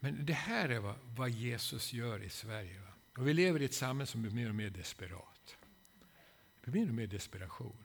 Men 0.00 0.26
det 0.26 0.32
här 0.32 0.68
är 0.68 0.78
vad, 0.78 0.96
vad 1.04 1.30
Jesus 1.30 1.92
gör 1.92 2.22
i 2.22 2.28
Sverige. 2.28 2.80
Va? 2.80 2.92
Och 3.16 3.28
vi 3.28 3.34
lever 3.34 3.62
i 3.62 3.64
ett 3.64 3.74
samhälle 3.74 4.06
som 4.06 4.22
blir 4.22 4.32
mer 4.32 4.48
och 4.48 4.54
mer 4.54 4.70
desperat. 4.70 5.27
Det 6.68 6.72
blir 6.72 6.86
mer 6.86 7.06
desperation. 7.06 7.76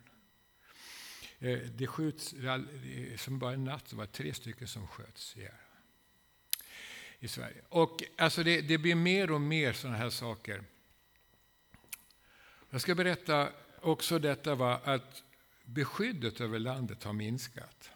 Eh, 1.39 1.59
det 1.59 1.87
skjuts, 1.87 2.33
eh, 2.33 2.61
som 3.17 3.39
bara 3.39 3.53
en 3.53 3.63
natt 3.63 3.87
så 3.87 3.95
var 3.95 4.05
det 4.05 4.11
tre 4.11 4.33
stycken 4.33 4.67
som 4.67 4.87
sköts 4.87 5.37
ihjäl 5.37 5.53
i 7.19 7.27
Sverige. 7.27 7.61
Och 7.69 8.03
alltså 8.17 8.43
det, 8.43 8.61
det 8.61 8.77
blir 8.77 8.95
mer 8.95 9.31
och 9.31 9.41
mer 9.41 9.73
sådana 9.73 9.97
här 9.97 10.09
saker. 10.09 10.63
Jag 12.69 12.81
ska 12.81 12.95
berätta 12.95 13.49
också 13.81 14.19
detta 14.19 14.55
var 14.55 14.81
att 14.83 15.23
beskyddet 15.65 16.41
över 16.41 16.59
landet 16.59 17.03
har 17.03 17.13
minskat. 17.13 17.91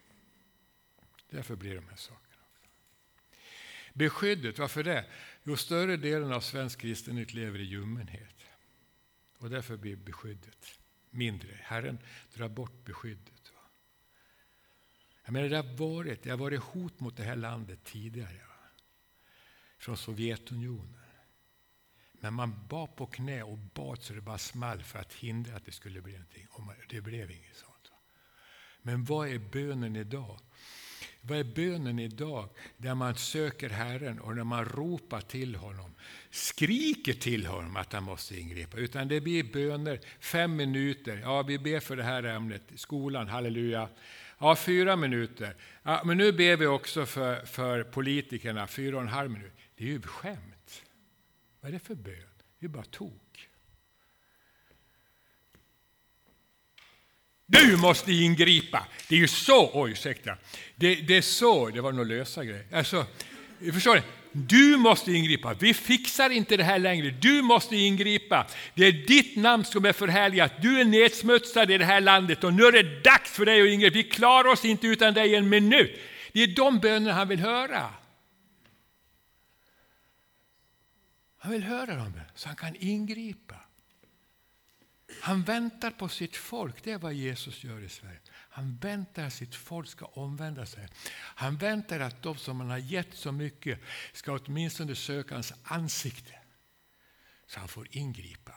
Därför 1.29 1.55
blir 1.55 1.75
de 1.75 1.87
här 1.89 1.97
sakerna. 1.97 2.43
Beskyddet, 3.93 4.59
varför 4.59 4.83
det? 4.83 5.05
Jo, 5.43 5.57
större 5.57 5.97
delen 5.97 6.33
av 6.33 6.41
svensk 6.41 6.79
kristenhet 6.79 7.33
lever 7.33 7.59
i 7.59 7.63
ljummenhet. 7.63 8.36
Och 9.37 9.49
därför 9.49 9.77
blir 9.77 9.95
beskyddet 9.95 10.79
mindre. 11.09 11.57
Herren 11.61 11.99
drar 12.33 12.49
bort 12.49 12.85
beskyddet. 12.85 13.51
Va? 13.53 13.59
Jag 15.25 15.33
menar, 15.33 15.49
det, 15.49 15.55
har 15.55 15.77
varit, 15.77 16.23
det 16.23 16.29
har 16.29 16.37
varit 16.37 16.61
hot 16.61 16.99
mot 16.99 17.17
det 17.17 17.23
här 17.23 17.35
landet 17.35 17.79
tidigare. 17.83 18.37
Va? 18.37 18.69
Från 19.77 19.97
Sovjetunionen. 19.97 20.93
Men 22.11 22.33
man 22.33 22.67
bad 22.67 22.95
på 22.95 23.05
knä 23.05 23.43
och 23.43 23.57
bad 23.57 24.03
så 24.03 24.13
det 24.13 24.21
bara 24.21 24.37
small 24.37 24.83
för 24.83 24.99
att 24.99 25.13
hindra 25.13 25.55
att 25.55 25.65
det 25.65 25.71
skulle 25.71 26.01
bli 26.01 26.13
någonting. 26.13 26.47
Och 26.49 26.63
det 26.89 27.01
blev 27.01 27.31
inget 27.31 27.55
sånt. 27.55 27.91
Va? 27.91 27.97
Men 28.81 29.03
vad 29.03 29.27
är 29.27 29.39
bönen 29.39 29.95
idag? 29.95 30.39
Vad 31.21 31.39
är 31.39 31.43
bönen 31.43 31.99
idag? 31.99 32.49
Där 32.77 32.95
man 32.95 33.15
söker 33.15 33.69
Herren 33.69 34.19
och 34.19 34.35
när 34.35 34.43
man 34.43 34.65
ropar 34.65 35.21
till 35.21 35.55
honom, 35.55 35.95
skriker 36.29 37.13
till 37.13 37.45
honom 37.45 37.75
att 37.75 37.93
han 37.93 38.03
måste 38.03 38.39
ingripa. 38.39 38.77
Utan 38.77 39.07
det 39.07 39.21
blir 39.21 39.43
böner, 39.43 39.99
fem 40.19 40.55
minuter. 40.55 41.19
Ja, 41.23 41.41
vi 41.43 41.59
ber 41.59 41.79
för 41.79 41.95
det 41.95 42.03
här 42.03 42.23
ämnet, 42.23 42.63
skolan, 42.75 43.27
halleluja. 43.27 43.89
Ja, 44.39 44.55
fyra 44.55 44.95
minuter. 44.95 45.55
Ja, 45.83 46.01
men 46.05 46.17
nu 46.17 46.31
ber 46.31 46.57
vi 46.57 46.65
också 46.65 47.05
för, 47.05 47.45
för 47.45 47.83
politikerna, 47.83 48.67
fyra 48.67 48.95
och 48.95 49.01
en 49.01 49.07
halv 49.07 49.31
minut. 49.31 49.53
Det 49.75 49.83
är 49.83 49.87
ju 49.87 50.01
skämt. 50.01 50.83
Vad 51.61 51.69
är 51.69 51.73
det 51.73 51.79
för 51.79 51.95
bön? 51.95 52.23
Det 52.59 52.65
är 52.65 52.69
bara 52.69 52.83
tok. 52.83 53.26
Du 57.47 57.77
måste 57.77 58.13
ingripa. 58.13 58.87
Det 59.09 59.15
är 59.15 59.19
ju 59.19 59.27
så, 59.27 59.69
oj 59.73 59.91
ursäkta. 59.91 60.37
Det, 60.75 60.95
det 60.95 61.17
är 61.17 61.21
så, 61.21 61.69
det 61.69 61.81
var 61.81 61.91
nog 61.91 62.07
lösa 62.07 62.43
grejer. 62.43 62.65
Alltså, 62.71 63.05
förstår 63.73 63.95
ni? 63.95 64.01
Du 64.31 64.77
måste 64.77 65.11
ingripa. 65.11 65.53
Vi 65.53 65.73
fixar 65.73 66.29
inte 66.29 66.57
det 66.57 66.63
här 66.63 66.79
längre. 66.79 67.09
Du 67.09 67.41
måste 67.41 67.75
ingripa. 67.75 68.47
Det 68.73 68.85
är 68.85 68.91
ditt 68.91 69.35
namn 69.35 69.65
som 69.65 69.85
är 69.85 69.93
förhärligat. 69.93 70.61
Du 70.61 70.79
är 70.79 70.85
nedsmutsad 70.85 71.71
i 71.71 71.77
det 71.77 71.85
här 71.85 72.01
landet 72.01 72.43
och 72.43 72.53
nu 72.53 72.63
är 72.63 72.71
det 72.71 73.03
dags 73.03 73.31
för 73.31 73.45
dig 73.45 73.61
att 73.61 73.67
ingripa. 73.67 73.93
Vi 73.93 74.03
klarar 74.03 74.49
oss 74.49 74.65
inte 74.65 74.87
utan 74.87 75.13
dig 75.13 75.35
en 75.35 75.49
minut. 75.49 75.99
Det 76.31 76.43
är 76.43 76.47
de 76.47 76.79
bönerna 76.79 77.13
han 77.13 77.27
vill 77.27 77.39
höra. 77.39 77.89
Han 81.39 81.51
vill 81.51 81.63
höra 81.63 81.95
dem 81.95 82.21
så 82.35 82.47
han 82.47 82.55
kan 82.55 82.75
ingripa. 82.75 83.55
Han 85.21 85.43
väntar 85.43 85.91
på 85.91 86.09
sitt 86.09 86.35
folk. 86.35 86.83
Det 86.83 86.91
är 86.91 86.97
vad 86.97 87.13
Jesus 87.13 87.63
gör 87.63 87.81
i 87.81 87.89
Sverige. 87.89 88.19
Han 88.31 88.77
väntar 88.77 89.23
att 89.23 89.33
sitt 89.33 89.55
folk 89.55 89.89
ska 89.89 90.05
omvända 90.05 90.65
sig. 90.65 90.87
Han 91.13 91.57
väntar 91.57 91.99
att 91.99 92.23
de 92.23 92.37
som 92.37 92.59
han 92.59 92.69
har 92.69 92.77
gett 92.77 93.13
så 93.13 93.31
mycket 93.31 93.79
ska 94.13 94.39
åtminstone 94.39 94.95
söka 94.95 95.35
hans 95.35 95.53
ansikte. 95.63 96.33
Så 97.47 97.59
han 97.59 97.67
får 97.67 97.87
ingripa. 97.91 98.53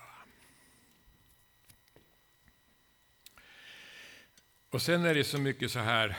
Och 4.71 4.83
sen 4.83 5.05
är 5.05 5.15
det 5.15 5.25
så 5.25 5.39
mycket 5.39 5.71
så 5.71 5.79
här, 5.79 6.19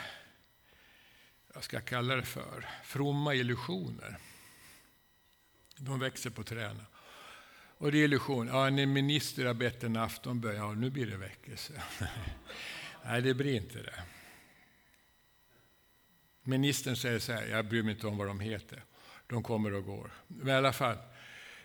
vad 1.53 1.63
ska 1.63 1.77
jag 1.77 1.85
kalla 1.85 2.15
det 2.15 2.25
för, 2.25 2.69
fromma 2.83 3.35
illusioner. 3.35 4.17
De 5.77 5.99
växer 5.99 6.29
på 6.29 6.43
träden. 6.43 6.85
Och 7.81 7.91
det 7.91 7.97
är 7.97 8.03
illusion. 8.03 8.47
Ja, 8.47 8.67
en 8.67 8.93
minister 8.93 9.45
har 9.45 9.53
bett 9.53 9.83
en 9.83 9.97
aftonbön. 9.97 10.55
Ja, 10.55 10.73
nu 10.73 10.89
blir 10.89 11.05
det 11.05 11.17
väckelse. 11.17 11.73
Nej, 13.05 13.21
det 13.21 13.33
blir 13.33 13.55
inte 13.55 13.81
det. 13.81 14.03
Ministern 16.43 16.95
säger 16.95 17.19
så 17.19 17.33
här, 17.33 17.47
jag 17.47 17.65
bryr 17.65 17.83
mig 17.83 17.93
inte 17.93 18.07
om 18.07 18.17
vad 18.17 18.27
de 18.27 18.39
heter. 18.39 18.83
De 19.27 19.43
kommer 19.43 19.73
och 19.73 19.85
går. 19.85 20.11
Men 20.27 20.47
i 20.47 20.51
alla 20.51 20.73
fall, 20.73 20.97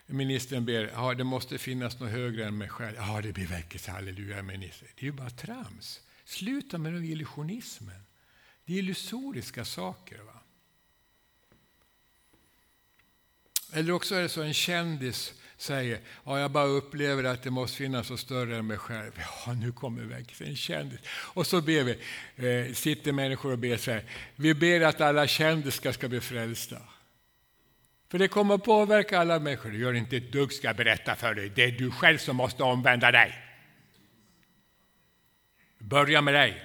ministern 0.07 0.65
ber, 0.65 0.91
ja, 0.95 1.15
det 1.15 1.25
måste 1.25 1.59
finnas 1.59 2.01
något 2.01 2.11
högre 2.11 2.45
än 2.45 2.59
mig 2.59 2.69
själv. 2.69 2.97
Ja, 2.97 3.21
det 3.23 3.33
blir 3.33 3.47
väckelse, 3.47 3.91
halleluja, 3.91 4.43
minister. 4.43 4.89
Det 4.95 5.03
är 5.03 5.07
ju 5.07 5.13
bara 5.13 5.31
trams. 5.31 6.01
Sluta 6.25 6.79
med 6.79 6.93
den 6.93 7.05
illusionismen. 7.05 8.03
Det 8.65 8.73
är 8.75 8.79
illusoriska 8.79 9.65
saker. 9.65 10.19
Va? 10.19 10.41
Eller 13.73 13.93
också 13.93 14.15
är 14.15 14.23
det 14.23 14.29
så 14.29 14.43
en 14.43 14.55
kändis 14.55 15.35
säger 15.57 16.01
ja, 16.25 16.41
jag 16.41 16.51
bara 16.51 16.65
upplever 16.65 17.25
att 17.25 17.43
det 17.43 17.51
måste 17.51 17.77
finnas 17.77 18.11
något 18.11 18.21
större 18.21 18.57
än 18.57 18.67
mig 18.67 18.79
själv. 18.79 19.13
Ja, 19.47 19.53
nu 19.53 19.73
kommer 19.73 20.03
växeln, 20.03 20.51
en 20.51 20.57
kändis. 20.57 21.01
Och 21.09 21.47
så 21.47 21.61
ber 21.61 21.85
vi, 21.85 21.99
eh, 22.37 22.73
sitter 22.73 23.13
människor 23.13 23.53
och 23.53 23.59
ber 23.59 23.77
så 23.77 23.91
här, 23.91 24.05
vi 24.37 24.55
ber 24.55 24.81
att 24.81 25.01
alla 25.01 25.27
kändisar 25.27 25.93
ska 25.93 26.09
bli 26.09 26.21
frälsta. 26.21 26.79
För 28.09 28.19
det 28.19 28.29
kommer 28.29 28.59
påverka 28.59 29.19
alla 29.19 29.39
människor. 29.39 29.71
Det 29.71 29.79
gör 29.79 29.95
inte 29.95 30.17
ett 30.17 30.33
dugg, 30.33 30.53
ska 30.53 30.67
jag 30.67 30.77
berätta 30.77 31.15
för 31.15 31.35
dig. 31.35 31.53
Det 31.55 31.65
är 31.65 31.71
du 31.71 31.91
själv 31.91 32.19
som 32.19 32.37
måste 32.37 32.63
omvända 32.63 33.11
dig. 33.11 33.43
Börja 35.79 36.21
med 36.21 36.35
dig. 36.35 36.63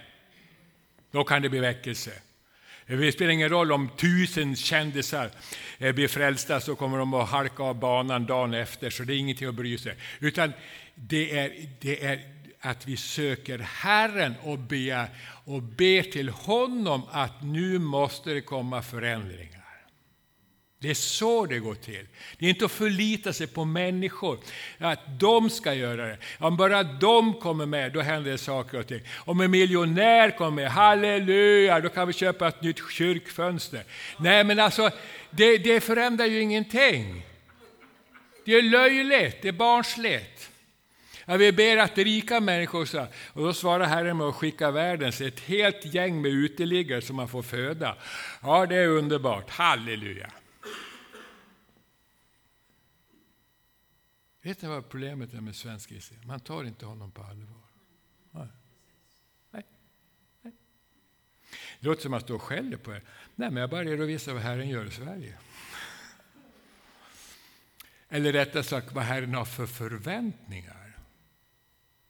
Då 1.12 1.23
kan 1.23 1.41
det 1.41 1.49
bli 1.49 1.60
väckelse. 1.60 2.12
Eh, 2.91 2.97
det 2.97 3.12
spelar 3.12 3.32
ingen 3.32 3.49
roll 3.49 3.71
om 3.71 3.89
tusen 3.97 4.56
kändisar 4.56 5.30
eh, 5.77 5.91
blir 5.91 6.08
frälsta 6.08 6.60
så 6.60 6.75
kommer 6.75 6.97
de 6.97 7.13
att 7.13 7.30
halka 7.30 7.63
av 7.63 7.80
banan 7.80 8.25
dagen 8.25 8.54
efter, 8.54 8.89
så 8.89 9.04
det 9.04 9.13
är 9.13 9.17
ingenting 9.17 9.47
att 9.47 9.56
bry 9.56 9.77
sig. 9.77 9.95
Utan 10.19 10.54
det 10.95 11.38
är, 11.38 11.51
det 11.80 12.04
är 12.04 12.19
att 12.60 12.88
vi 12.88 12.97
söker 12.97 13.60
Herren 13.60 14.34
och 14.43 14.60
ber, 14.60 15.08
och 15.45 15.62
ber 15.62 16.01
till 16.01 16.30
honom 16.30 17.01
att 17.12 17.43
nu 17.43 17.80
måste 17.80 18.34
det 18.34 18.41
komma 18.41 18.82
förändringar. 18.82 19.61
Det 20.82 20.89
är 20.89 20.94
så 20.94 21.46
det 21.46 21.60
går 21.60 21.76
till. 21.76 22.08
Det 22.38 22.46
är 22.46 22.50
inte 22.50 22.65
att 22.65 22.72
förlita 22.72 23.34
sig 23.34 23.48
på 23.48 23.65
människor, 23.65 24.39
att 24.78 25.20
de 25.20 25.50
ska 25.50 25.74
göra 25.74 26.08
det. 26.08 26.17
Om 26.38 26.58
bara 26.58 26.84
de 26.84 27.34
kommer 27.34 27.65
med, 27.65 27.94
då 27.94 28.02
händer 28.02 28.32
det 28.32 28.38
saker 28.38 28.80
och 28.80 28.88
ting. 28.88 29.02
Om 29.17 29.41
en 29.41 29.52
miljonär 29.52 30.38
kommer 30.38 30.52
med, 30.52 30.72
halleluja, 30.72 31.80
då 31.80 31.89
kan 31.89 32.08
vi 32.08 32.13
köpa 32.13 32.48
ett 32.48 32.62
nytt 32.62 32.91
kyrkfönster. 32.91 33.84
Nej, 34.20 34.44
men 34.44 34.60
alltså, 34.60 34.89
det, 35.30 35.58
det 35.58 35.82
förändrar 35.82 36.26
ju 36.26 36.41
ingenting. 36.41 37.26
Det 38.46 38.54
är 38.54 38.62
löjligt, 38.62 39.41
det 39.41 39.48
är 39.48 39.52
barnsligt. 39.52 40.50
Ja, 41.26 41.38
vi 41.38 41.52
ber 41.52 41.78
att 41.78 41.98
rika 41.98 42.39
människor 42.39 42.86
ska, 42.86 43.08
och 43.34 43.44
då 43.44 43.54
svarar 43.54 43.86
Herren 43.86 44.17
med 44.17 44.28
att 44.28 44.36
skicka 44.36 44.72
världens 44.72 45.22
ett 45.22 45.39
helt 45.39 45.94
gäng 45.94 46.22
med 46.22 46.32
uteliggare 46.32 47.02
som 47.02 47.15
man 47.15 47.28
får 47.28 47.41
föda. 47.41 47.96
Ja, 48.44 48.65
det 48.65 48.76
är 48.76 48.88
underbart, 48.88 49.50
halleluja. 49.50 50.32
Vet 54.41 54.62
ni 54.62 54.67
vad 54.67 54.89
problemet 54.89 55.34
är 55.34 55.41
med 55.41 55.56
svensk 55.56 55.91
Israel? 55.91 56.25
Man 56.25 56.39
tar 56.39 56.63
inte 56.63 56.86
honom 56.86 57.12
på 57.12 57.23
allvar. 57.23 57.63
Nej. 58.32 58.47
Nej. 59.51 59.65
Nej. 60.41 60.54
Det 61.80 61.88
låter 61.88 62.01
som 62.01 62.13
att 62.13 62.23
stå 62.23 62.36
och 62.36 62.41
skäller 62.41 62.77
på 62.77 62.93
er. 62.93 63.04
Nej, 63.36 63.51
men 63.51 63.62
jag 63.62 63.69
bara 63.69 63.84
redovisar 63.84 64.34
vad 64.34 64.41
Herren 64.41 64.69
gör 64.69 64.86
i 64.86 64.91
Sverige. 64.91 65.38
Eller 68.10 68.34
rättare 68.34 68.63
sagt 68.63 68.91
vad 68.91 69.04
Herren 69.04 69.34
har 69.34 69.45
för 69.45 69.67
förväntningar 69.67 70.97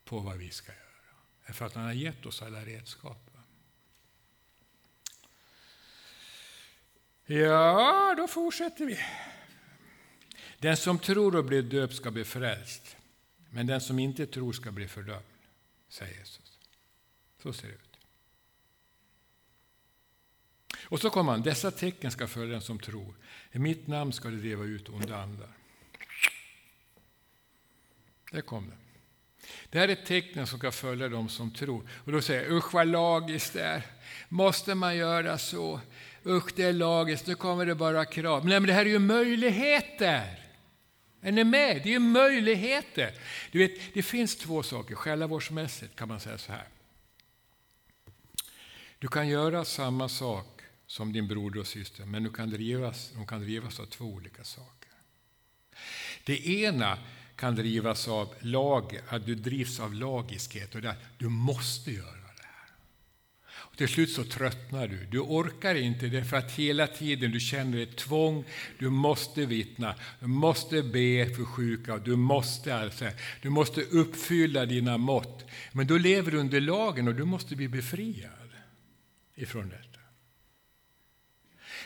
på 0.03 0.19
vad 0.19 0.37
vi 0.37 0.49
ska 0.49 0.71
göra. 0.71 1.53
För 1.53 1.65
att 1.65 1.73
han 1.73 1.85
har 1.85 1.93
gett 1.93 2.25
oss 2.25 2.41
alla 2.41 2.65
redskap. 2.65 3.31
Ja, 7.25 8.15
då 8.17 8.27
fortsätter 8.27 8.85
vi. 8.85 8.99
Den 10.61 10.77
som 10.77 10.99
tror 10.99 11.35
och 11.35 11.45
blir 11.45 11.61
döpt 11.61 11.95
ska 11.95 12.11
bli 12.11 12.23
frälst, 12.23 12.95
men 13.49 13.67
den 13.67 13.81
som 13.81 13.99
inte 13.99 14.25
tror 14.25 14.53
ska 14.53 14.71
bli 14.71 14.87
fördömd, 14.87 15.25
säger 15.89 16.17
Jesus. 16.17 16.59
Så 17.43 17.53
ser 17.53 17.67
det 17.67 17.73
ut. 17.73 17.97
Och 20.83 20.99
så 20.99 21.09
kommer 21.09 21.31
han, 21.31 21.41
dessa 21.41 21.71
tecken 21.71 22.11
ska 22.11 22.27
följa 22.27 22.51
den 22.51 22.61
som 22.61 22.79
tror. 22.79 23.13
I 23.51 23.59
mitt 23.59 23.87
namn 23.87 24.13
ska 24.13 24.29
de 24.29 24.37
driva 24.37 24.63
ut 24.63 24.89
onda 24.89 25.17
andar. 25.17 25.49
Där 28.31 28.41
kom 28.41 28.69
det. 28.69 28.77
Det 29.69 29.79
här 29.79 29.87
är 29.87 29.95
tecknen 29.95 30.47
som 30.47 30.59
ska 30.59 30.71
följa 30.71 31.09
dem 31.09 31.29
som 31.29 31.51
tror. 31.51 31.89
Och 32.05 32.11
då 32.11 32.21
säger 32.21 32.43
jag, 32.43 32.51
usch 32.51 32.73
vad 32.73 32.87
lagiskt 32.87 33.53
det 33.53 33.63
är. 33.63 33.85
Måste 34.29 34.75
man 34.75 34.97
göra 34.97 35.37
så? 35.37 35.79
Usch, 36.25 36.51
det 36.55 36.63
är 36.63 36.73
lagiskt, 36.73 37.27
nu 37.27 37.35
kommer 37.35 37.65
det 37.65 37.75
bara 37.75 38.05
krav. 38.05 38.45
Nej, 38.45 38.59
men 38.59 38.67
det 38.67 38.73
här 38.73 38.85
är 38.85 38.89
ju 38.89 38.99
möjligheter. 38.99 40.50
Är 41.21 41.31
ni 41.31 41.43
med? 41.43 41.81
Det 41.83 41.93
är 41.93 41.99
möjligheter. 41.99 43.13
Du 43.51 43.59
vet, 43.59 43.93
det 43.93 44.03
finns 44.03 44.35
två 44.35 44.63
saker. 44.63 44.95
Själavårdsmässigt 44.95 45.95
kan 45.95 46.07
man 46.07 46.19
säga 46.19 46.37
så 46.37 46.51
här. 46.51 46.67
Du 48.99 49.07
kan 49.07 49.27
göra 49.27 49.65
samma 49.65 50.09
sak 50.09 50.61
som 50.87 51.13
din 51.13 51.27
broder 51.27 51.59
och 51.59 51.67
syster, 51.67 52.05
men 52.05 52.23
du 52.23 52.29
kan 52.29 52.49
drivas, 52.49 53.11
de 53.15 53.27
kan 53.27 53.41
drivas 53.41 53.79
av 53.79 53.85
två 53.85 54.05
olika 54.05 54.43
saker. 54.43 54.91
Det 56.23 56.47
ena 56.47 56.97
kan 57.35 57.55
drivas 57.55 58.07
av 58.07 58.35
lag, 58.39 58.99
att 59.07 59.25
du 59.25 59.35
drivs 59.35 59.79
av 59.79 59.93
lagiskhet 59.93 60.75
och 60.75 60.81
det 60.81 60.95
du 61.17 61.29
måste 61.29 61.91
göra. 61.91 62.20
Till 63.81 63.89
slut 63.89 64.11
så 64.11 64.23
tröttnar 64.23 64.87
du. 64.87 65.05
Du 65.05 65.19
orkar 65.19 65.75
inte 65.75 66.07
det 66.07 66.23
för 66.23 66.37
att 66.37 66.51
hela 66.51 66.87
tiden 66.87 67.31
du 67.31 67.39
känner 67.39 67.83
ett 67.83 67.97
tvång. 67.97 68.45
Du 68.79 68.89
måste 68.89 69.45
vittna, 69.45 69.95
du 70.19 70.27
måste 70.27 70.83
be 70.83 71.29
för 71.35 71.45
sjuka, 71.45 71.97
du 71.97 72.15
måste, 72.15 72.75
alltså, 72.75 73.05
du 73.41 73.49
måste 73.49 73.81
uppfylla 73.81 74.65
dina 74.65 74.97
mått. 74.97 75.45
Men 75.71 75.87
då 75.87 75.97
lever 75.97 76.31
du 76.31 76.37
under 76.37 76.61
lagen 76.61 77.07
och 77.07 77.15
du 77.15 77.25
måste 77.25 77.55
bli 77.55 77.67
befriad 77.67 78.49
ifrån 79.35 79.69
detta. 79.69 79.99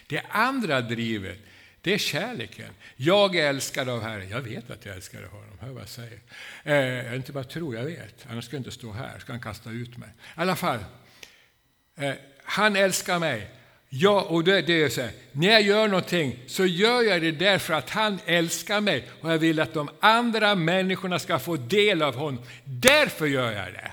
Det 0.08 0.22
andra 0.30 0.82
drivet 0.82 1.40
det 1.82 1.94
är 1.94 1.98
kärleken. 1.98 2.74
Jag 2.96 3.36
är 3.36 3.50
älskad 3.50 3.90
av 3.90 4.02
Herren. 4.02 4.30
Jag 4.30 4.42
vet 4.42 4.70
att 4.70 4.86
jag 4.86 4.96
älskar 4.96 5.24
honom. 5.24 5.58
Hör 5.60 5.72
vad 5.72 5.82
jag 5.82 5.90
säger. 5.90 6.20
Eh, 6.64 6.76
jag 6.76 7.16
inte 7.16 7.32
bara 7.32 7.44
tror, 7.44 7.76
jag 7.76 7.84
vet. 7.84 8.26
Annars 8.30 8.46
skulle 8.46 8.58
jag 8.58 8.62
inte 8.62 8.72
stå 8.72 8.92
här. 8.92 9.20
Ska 9.20 9.34
han 9.34 9.42
kasta 9.42 9.72
ut 9.72 9.98
mig. 9.98 10.10
I 10.10 10.22
alla 10.36 10.56
fall, 10.56 10.80
Eh, 11.96 12.14
han 12.44 12.76
älskar 12.76 13.20
mig. 13.20 13.52
Ja, 13.90 14.22
och 14.22 14.44
det, 14.44 14.62
det 14.62 14.84
är 14.84 14.90
så 14.90 15.02
här, 15.02 15.12
när 15.32 15.48
jag 15.48 15.62
gör 15.62 15.88
någonting 15.88 16.40
så 16.48 16.66
gör 16.66 17.02
jag 17.02 17.22
det 17.22 17.32
därför 17.32 17.74
att 17.74 17.90
han 17.90 18.20
älskar 18.26 18.82
mig 18.82 19.10
och 19.22 19.32
jag 19.32 19.38
vill 19.38 19.60
att 19.60 19.74
de 19.74 19.90
andra 20.00 20.56
människorna 20.56 21.20
ska 21.20 21.40
få 21.40 21.56
del 21.56 22.02
av 22.02 22.16
honom. 22.16 22.44
Därför 22.64 23.26
gör 23.26 23.52
jag 23.52 23.74
det. 23.74 23.92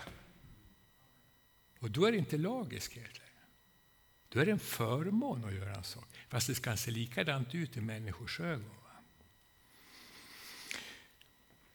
Och 1.81 1.91
då 1.91 2.05
är 2.05 2.13
det 2.13 2.19
inte 2.19 2.39
lagiskhet 2.39 3.21
Då 4.29 4.41
är 4.41 4.47
det 4.47 4.53
en 4.53 4.59
förmån 4.59 5.45
att 5.45 5.55
göra 5.55 5.75
en 5.75 5.85
sak. 5.85 6.05
Fast 6.29 6.47
det 6.47 6.55
ska 6.55 6.77
se 6.77 6.91
likadant 6.91 7.55
ut 7.55 7.77
i 7.77 7.81
människors 7.81 8.41
ögon. 8.41 8.71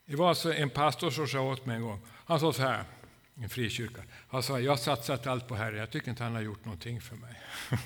Det 0.05 0.15
var 0.15 0.29
alltså 0.29 0.53
en 0.53 0.69
pastor 0.69 1.11
som 1.11 1.27
sa 1.27 1.41
åt 1.41 1.65
mig 1.65 1.75
en 1.75 1.81
gång. 1.81 1.99
Han 2.25 2.39
sa 2.39 2.53
så 2.53 2.61
här 2.61 2.83
en 3.41 3.49
frikyrka. 3.49 4.03
Han 4.29 4.43
sa, 4.43 4.59
jag 4.59 4.71
har 4.71 4.77
satsat 4.77 5.27
allt 5.27 5.47
på 5.47 5.55
Herren, 5.55 5.79
jag 5.79 5.91
tycker 5.91 6.09
inte 6.09 6.23
han 6.23 6.35
har 6.35 6.41
gjort 6.41 6.65
någonting 6.65 7.01
för 7.01 7.15
mig. 7.15 7.41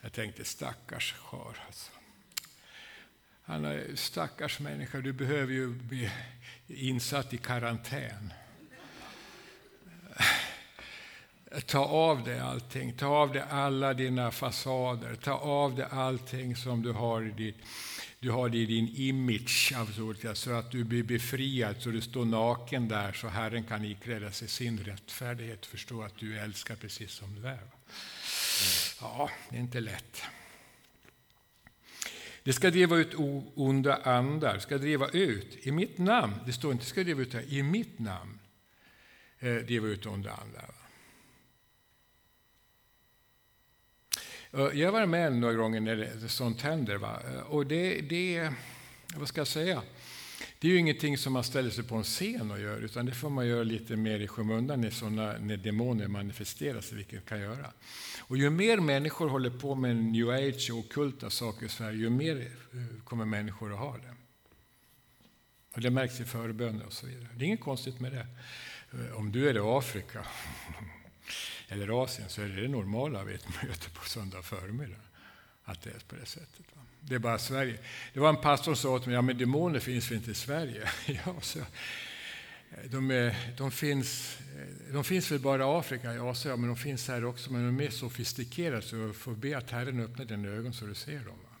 jag 0.00 0.12
tänkte, 0.12 0.44
stackars 0.44 1.14
kar 1.30 1.56
Alltså. 1.66 1.90
Han 3.42 3.64
är 3.64 3.94
stackars 3.94 4.60
människa, 4.60 4.98
du 4.98 5.12
behöver 5.12 5.52
ju 5.52 5.68
bli 5.68 6.10
insatt 6.66 7.34
i 7.34 7.38
karantän. 7.38 8.32
Ta 11.66 11.84
av 11.84 12.24
dig 12.24 12.40
allting, 12.40 12.92
ta 12.92 13.06
av 13.06 13.32
dig 13.32 13.42
alla 13.50 13.94
dina 13.94 14.30
fasader, 14.30 15.14
ta 15.14 15.32
av 15.32 15.74
dig 15.74 15.86
allting 15.90 16.56
som 16.56 16.82
du 16.82 16.92
har 16.92 17.22
i 17.22 17.30
ditt 17.30 17.56
du 18.26 18.32
har 18.32 18.48
det 18.48 18.58
i 18.58 18.66
din 18.66 18.88
image, 18.96 19.74
så 20.34 20.52
att 20.52 20.70
du 20.70 20.84
blir 20.84 21.02
befriad, 21.02 21.76
så 21.78 21.90
du 21.90 22.00
står 22.00 22.24
naken 22.24 22.88
där, 22.88 23.12
så 23.12 23.28
Herren 23.28 23.64
kan 23.64 23.84
ikläda 23.84 24.30
sig 24.30 24.48
sin 24.48 24.78
rättfärdighet, 24.78 25.66
förstå 25.66 26.02
att 26.02 26.18
du 26.18 26.38
älskar 26.38 26.76
precis 26.76 27.10
som 27.10 27.34
du 27.34 27.48
är. 27.48 27.60
Ja, 29.00 29.30
det 29.50 29.56
är 29.56 29.60
inte 29.60 29.80
lätt. 29.80 30.22
Det 32.42 32.52
ska 32.52 32.70
driva 32.70 32.96
ut 32.96 33.14
onda 33.54 33.96
andar, 33.96 34.58
ska 34.58 34.78
driva 34.78 35.08
ut 35.08 35.66
i 35.66 35.72
mitt 35.72 35.98
namn. 35.98 36.34
Det 36.46 36.52
står 36.52 36.72
inte 36.72 36.84
ska 36.84 37.02
driva 37.02 37.22
ut 37.22 37.34
här, 37.34 37.52
i 37.52 37.62
mitt 37.62 37.98
namn. 37.98 38.38
Eh, 39.38 39.54
driva 39.54 39.86
ut 39.86 40.06
onda 40.06 40.30
andar. 40.32 40.85
Eh, 44.56 44.80
jag 44.80 44.86
har 44.86 44.92
varit 44.92 45.08
med 45.08 45.32
några 45.32 45.54
gånger 45.54 45.80
när 45.80 46.28
sånt 46.28 46.62
händer. 46.62 46.96
Va? 46.96 47.22
Eh, 47.34 47.40
och 47.40 47.66
det, 47.66 48.00
det, 48.00 48.50
vad 49.16 49.28
ska 49.28 49.40
jag 49.40 49.48
säga? 49.48 49.82
Det 50.58 50.68
är 50.68 50.72
ju 50.72 50.78
ingenting 50.78 51.18
som 51.18 51.32
man 51.32 51.44
ställer 51.44 51.70
sig 51.70 51.84
på 51.84 51.96
en 51.96 52.02
scen 52.02 52.50
och 52.50 52.60
gör, 52.60 52.78
utan 52.78 53.06
det 53.06 53.12
får 53.12 53.30
man 53.30 53.46
göra 53.46 53.62
lite 53.62 53.96
mer 53.96 54.20
i 54.20 54.28
skymundan 54.28 54.80
när, 54.80 54.90
såna, 54.90 55.38
när 55.38 55.56
demoner 55.56 56.08
manifesterar 56.08 56.80
sig, 56.80 56.96
vilket 56.96 57.26
kan 57.26 57.40
göra. 57.40 57.72
Och 58.20 58.36
ju 58.36 58.50
mer 58.50 58.78
människor 58.78 59.28
håller 59.28 59.50
på 59.50 59.74
med 59.74 59.96
new 59.96 60.30
age 60.30 60.70
och 60.72 60.78
okulta 60.78 61.30
saker 61.30 61.66
i 61.66 61.68
Sverige, 61.68 61.98
ju 61.98 62.10
mer 62.10 62.36
eh, 62.36 63.02
kommer 63.04 63.24
människor 63.24 63.72
att 63.72 63.78
ha 63.78 63.96
det. 63.96 64.14
Och 65.74 65.80
det 65.80 65.90
märks 65.90 66.20
i 66.20 66.24
förböner 66.24 66.86
och 66.86 66.92
så 66.92 67.06
vidare. 67.06 67.28
Det 67.34 67.44
är 67.44 67.46
inget 67.46 67.60
konstigt 67.60 68.00
med 68.00 68.12
det. 68.12 68.26
Om 69.14 69.32
du 69.32 69.48
är 69.48 69.56
i 69.56 69.58
Afrika 69.58 70.26
eller 71.68 72.04
Asien 72.04 72.28
så 72.28 72.42
är 72.42 72.48
det 72.48 72.62
det 72.62 72.68
normala 72.68 73.24
vid 73.24 73.34
ett 73.34 73.62
möte 73.62 73.90
på 73.90 74.04
söndag 74.04 74.42
förmiddag. 74.42 74.96
Att 75.64 75.82
det 75.82 75.90
är 75.90 75.98
på 76.08 76.16
det 76.16 76.26
sättet. 76.26 76.66
Va? 76.74 76.82
Det 77.00 77.14
är 77.14 77.18
bara 77.18 77.38
Sverige. 77.38 77.78
Det 78.12 78.20
var 78.20 78.28
en 78.28 78.36
pastor 78.36 78.74
som 78.74 78.76
sa 78.76 78.98
till 78.98 79.08
mig, 79.08 79.14
ja 79.14 79.22
men 79.22 79.38
demoner 79.38 79.80
finns 79.80 80.10
väl 80.10 80.18
inte 80.18 80.30
i 80.30 80.34
Sverige? 80.34 80.88
ja, 81.06 81.40
så, 81.40 81.58
eh, 81.58 81.64
de, 82.84 83.10
är, 83.10 83.36
de, 83.56 83.70
finns, 83.70 84.38
eh, 84.56 84.92
de 84.92 85.04
finns 85.04 85.30
väl 85.30 85.38
bara 85.38 85.62
i 85.62 85.78
Afrika, 85.78 86.14
i 86.14 86.18
Asien, 86.18 86.60
men 86.60 86.68
de 86.68 86.76
finns 86.76 87.08
här 87.08 87.24
också. 87.24 87.52
Men 87.52 87.60
de 87.60 87.68
är 87.68 87.72
mer 87.72 87.90
sofistikerade 87.90 88.82
så 88.82 88.96
du 88.96 89.12
får 89.12 89.34
be 89.34 89.58
att 89.58 89.70
Herren 89.70 90.00
öppnar 90.00 90.24
dina 90.24 90.48
ögon 90.48 90.72
så 90.72 90.86
du 90.86 90.94
ser 90.94 91.18
dem. 91.18 91.38
Va? 91.42 91.56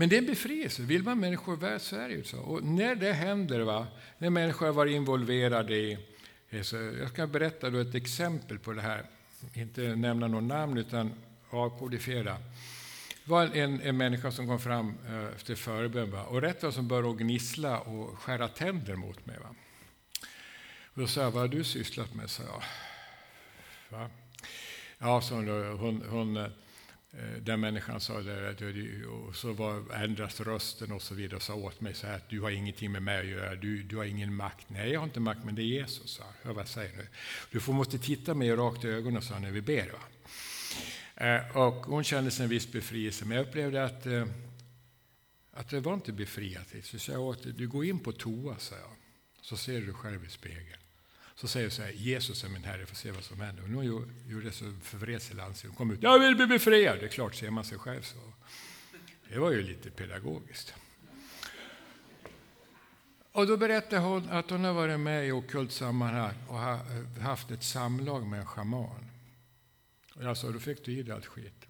Men 0.00 0.08
det 0.08 0.16
är 0.16 0.18
en 0.18 0.26
befrielse. 0.26 0.82
Vill 0.82 1.02
man 1.02 1.20
människor 1.20 1.56
väl 1.56 1.80
så 1.80 1.96
är 1.96 2.08
det 2.08 2.14
ju 2.14 2.24
så. 2.24 2.38
Och 2.38 2.64
när 2.64 2.94
det 2.94 3.12
händer, 3.12 3.60
va, 3.60 3.86
när 4.18 4.30
människor 4.30 4.66
har 4.66 4.72
varit 4.72 4.94
involverade 4.94 5.76
i... 5.76 5.98
Eh, 6.50 6.62
så 6.62 6.76
jag 6.76 7.08
ska 7.08 7.26
berätta 7.26 7.70
då 7.70 7.78
ett 7.78 7.94
exempel 7.94 8.58
på 8.58 8.72
det 8.72 8.80
här. 8.80 9.04
Inte 9.54 9.80
nämna 9.80 10.28
något 10.28 10.42
namn, 10.42 10.78
utan 10.78 11.12
avkodifiera. 11.50 12.36
Det 13.24 13.30
var 13.30 13.46
en, 13.46 13.80
en 13.80 13.96
människa 13.96 14.30
som 14.30 14.46
kom 14.46 14.60
fram 14.60 14.94
eh, 15.08 15.34
efter 15.34 15.54
förbön 15.54 16.14
och 16.14 16.40
rätt 16.42 16.62
vad 16.62 16.74
som 16.74 16.88
började 16.88 17.24
gnissla 17.24 17.80
och 17.80 18.18
skära 18.18 18.48
tänder 18.48 18.96
mot 18.96 19.26
mig. 19.26 19.36
Va? 19.38 19.54
Och 20.84 21.00
då 21.00 21.06
sa 21.06 21.20
jag, 21.20 21.30
vad 21.30 21.42
har 21.42 21.48
du 21.48 21.64
sysslat 21.64 22.14
med? 22.14 22.30
sa 22.30 22.42
jag. 22.42 22.62
Va? 23.98 24.10
Ja, 24.98 25.20
så 25.20 25.34
hon, 25.34 26.02
hon 26.08 26.36
eh, 26.36 26.46
Eh, 27.12 27.42
den 27.42 27.60
människan 27.60 28.00
sa 28.00 28.20
det, 28.20 29.06
och 29.06 29.36
så 29.36 29.52
var, 29.52 29.94
ändras 29.94 30.40
rösten 30.40 30.92
och 30.92 31.02
så 31.02 31.14
vidare 31.14 31.36
och 31.36 31.42
sa 31.42 31.54
åt 31.54 31.80
mig 31.80 31.94
så 31.94 32.06
här 32.06 32.16
att 32.16 32.28
du 32.28 32.40
har 32.40 32.50
ingenting 32.50 32.92
med 32.92 33.02
mig 33.02 33.20
att 33.20 33.26
göra, 33.26 33.54
du, 33.54 33.82
du 33.82 33.96
har 33.96 34.04
ingen 34.04 34.34
makt. 34.34 34.66
Nej, 34.70 34.90
jag 34.90 35.00
har 35.00 35.06
inte 35.06 35.20
makt, 35.20 35.44
men 35.44 35.54
det 35.54 35.62
är 35.62 35.64
Jesus. 35.64 36.10
sa 36.10 36.24
Hör 36.42 36.52
vad 36.52 36.60
jag 36.60 36.68
säger 36.68 36.96
nu. 36.96 37.06
Du 37.50 37.60
får, 37.60 37.72
måste 37.72 37.98
titta 37.98 38.34
mig 38.34 38.50
rakt 38.50 38.84
i 38.84 38.88
ögonen 38.88 39.22
sa 39.22 39.38
när 39.38 39.50
vi 39.50 39.60
ber. 39.60 39.90
Va? 39.90 39.98
Eh, 41.26 41.56
och 41.56 41.86
hon 41.86 42.04
kände 42.04 42.30
sig 42.30 42.44
en 42.44 42.50
viss 42.50 42.72
befrielse, 42.72 43.24
men 43.24 43.36
jag 43.36 43.46
upplevde 43.46 43.84
att, 43.84 44.06
eh, 44.06 44.26
att 45.52 45.68
det 45.68 45.80
var 45.80 45.94
inte 45.94 46.12
befriat. 46.12 46.68
Så 46.82 46.96
jag 46.96 47.00
sa 47.00 47.18
åt 47.18 47.58
du 47.58 47.68
går 47.68 47.84
in 47.84 47.98
på 47.98 48.12
toa, 48.12 48.58
sa 48.58 48.74
jag, 48.76 48.96
så 49.42 49.56
ser 49.56 49.80
du 49.80 49.92
själv 49.92 50.24
i 50.24 50.28
spegeln. 50.28 50.79
Så 51.40 51.48
säger 51.48 51.66
hon 51.66 51.70
så 51.70 51.82
här, 51.82 51.90
Jesus 51.90 52.44
är 52.44 52.48
min 52.48 52.64
Herre, 52.64 52.86
får 52.86 52.96
se 52.96 53.10
vad 53.10 53.24
som 53.24 53.40
händer. 53.40 53.62
Och 53.62 53.70
nu 53.70 53.84
gjorde 54.28 54.46
det 54.46 54.52
så 54.52 54.72
förvred 54.82 55.22
sig 55.22 55.36
Hon 55.38 55.74
kom 55.74 55.90
ut, 55.90 56.02
jag 56.02 56.18
vill 56.18 56.36
bli 56.36 56.46
befriad. 56.46 56.98
Det 56.98 57.04
är 57.04 57.08
klart, 57.08 57.34
ser 57.34 57.50
man 57.50 57.64
sig 57.64 57.78
själv 57.78 58.02
så. 58.02 58.18
Det 59.28 59.38
var 59.38 59.50
ju 59.50 59.62
lite 59.62 59.90
pedagogiskt. 59.90 60.74
Och 63.32 63.46
då 63.46 63.56
berättade 63.56 64.02
hon 64.02 64.28
att 64.30 64.50
hon 64.50 64.64
har 64.64 64.72
varit 64.72 65.00
med 65.00 65.28
i 65.28 65.32
okult 65.32 65.72
sammanhang 65.72 66.34
och 66.48 66.58
eh, 66.58 66.78
haft 67.20 67.50
ett 67.50 67.62
samlag 67.62 68.26
med 68.26 68.40
en 68.40 68.46
schaman. 68.46 69.10
Och 70.14 70.24
jag 70.24 70.36
sa, 70.36 70.50
då 70.50 70.58
fick 70.58 70.84
du 70.84 70.92
i 70.92 71.02
dig 71.02 71.14
allt 71.14 71.26
skit. 71.26 71.66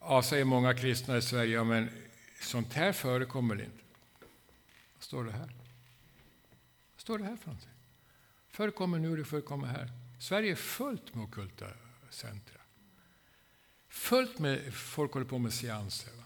Ja, 0.00 0.22
säger 0.22 0.44
många 0.44 0.74
kristna 0.74 1.16
i 1.16 1.22
Sverige, 1.22 1.54
ja, 1.54 1.64
men 1.64 1.90
sånt 2.40 2.72
här 2.72 2.92
förekommer 2.92 3.54
inte. 3.54 3.84
Vad 4.94 5.02
står 5.02 5.24
det 5.24 5.32
här? 5.32 5.61
Står 7.02 7.18
det 7.18 7.24
här 7.24 7.36
för 7.36 7.46
någonting? 7.46 7.70
Förekommer 8.50 8.98
nu, 8.98 9.16
det 9.16 9.24
förekommer 9.24 9.66
här. 9.66 9.90
Sverige 10.18 10.50
är 10.50 10.56
fullt 10.56 11.14
med 11.14 11.24
okulta 11.24 11.66
centra. 12.10 12.60
Fullt 13.88 14.38
med 14.38 14.74
folk 14.74 15.12
håller 15.12 15.26
på 15.26 15.38
med 15.38 15.52
seanser. 15.52 16.12
Va? 16.12 16.24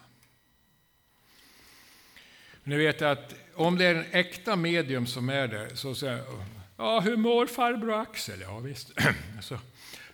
Ni 2.65 2.77
vet 2.77 3.03
att 3.03 3.35
om 3.55 3.79
det 3.79 3.85
är 3.85 3.95
en 3.95 4.05
äkta 4.11 4.57
medium 4.57 5.07
som 5.07 5.29
är 5.29 5.49
där, 5.49 5.75
så 5.75 5.95
säger 5.95 6.25
ja, 6.77 7.01
hur 7.01 7.17
mår 7.17 7.47
farbror 7.47 8.01
Axel? 8.01 8.41
Ja, 8.41 8.59
visst. 8.59 8.93
så, 9.43 9.59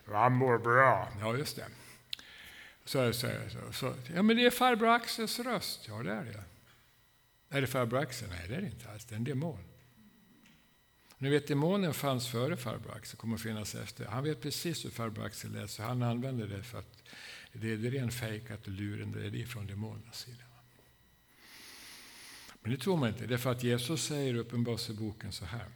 Han 0.07 0.33
mår 0.33 0.59
bra. 0.59 1.09
Ja, 1.21 1.37
just 1.37 1.57
det. 1.57 1.67
Så, 2.85 3.13
så, 3.13 3.29
så, 3.51 3.73
så, 3.73 3.95
ja, 4.15 4.23
men 4.23 4.37
det 4.37 4.47
är 4.47 4.51
farbror 4.51 4.89
Axels 4.89 5.39
röst. 5.39 5.89
Ja, 5.89 6.03
det 6.03 6.13
är 6.13 6.25
det. 6.25 6.45
Är 7.57 7.61
det 7.61 7.67
farbror 7.67 8.01
Axel? 8.01 8.29
Nej, 8.29 8.49
det 8.49 8.55
är 8.55 8.61
det 8.61 8.67
inte 8.67 8.91
alls. 8.91 9.05
Det 9.05 9.15
är 9.15 9.17
en 9.17 9.25
demon. 9.25 9.72
Ni 11.23 11.31
vet, 11.31 11.47
demonen 11.47 11.95
fanns 11.95 12.29
före 12.29 12.57
farbror 12.57 12.97
Axel, 12.97 13.17
kommer 13.17 13.35
att 13.35 13.43
finnas 13.43 13.75
efter. 13.75 14.07
Han 14.07 14.25
vet 14.25 14.41
precis 14.41 14.85
hur 14.85 14.91
farbror 14.91 15.25
Axel 15.25 15.53
lät, 15.53 15.71
så 15.71 15.83
han 15.83 16.03
använder 16.03 16.47
det 16.47 16.63
för 16.63 16.79
att 16.79 17.03
det 17.53 17.73
är 17.73 17.77
ren 17.77 18.11
fejkat 18.11 18.67
och 18.67 18.73
luren, 18.73 19.13
det 19.13 19.27
är 19.27 19.31
det 19.31 19.47
från 19.47 19.67
demonernas 19.67 20.19
sida. 20.19 20.45
Men 22.61 22.73
det 22.73 22.79
tror 22.79 22.97
man 22.97 23.09
inte, 23.09 23.27
det 23.27 23.35
är 23.35 23.39
för 23.39 23.53
att 23.53 23.63
Jesus 23.63 24.07
säger 24.07 24.35
i 24.35 24.39
Uppenbarelseboken 24.39 25.33
så 25.33 25.45
här. 25.45 25.67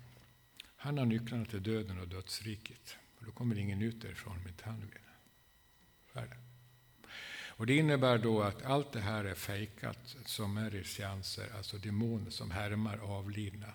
Han 0.77 0.99
har 0.99 1.07
nycklarna 1.07 1.45
till 1.45 1.63
döden 1.63 1.99
och 1.99 2.09
dödsriket. 2.09 2.97
Och 3.19 3.25
då 3.25 3.33
kommer 3.33 3.59
ingen 3.59 3.83
ut 3.83 4.03
därifrån 4.03 4.37
om 4.43 4.49
inte 4.49 4.65
han 4.65 4.81
vill. 4.81 4.91
Och 7.47 7.67
det 7.67 7.77
innebär 7.77 8.19
då 8.19 8.43
att 8.43 8.65
allt 8.65 8.93
det 8.93 9.01
här 9.01 9.25
är 9.25 9.35
fejkat 9.35 10.17
som 10.25 10.57
är 10.57 10.75
i 10.75 10.85
seanser, 10.85 11.47
alltså 11.57 11.79
demoner 11.79 12.31
som 12.31 12.51
härmar 12.51 12.99
avlidna 12.99 13.73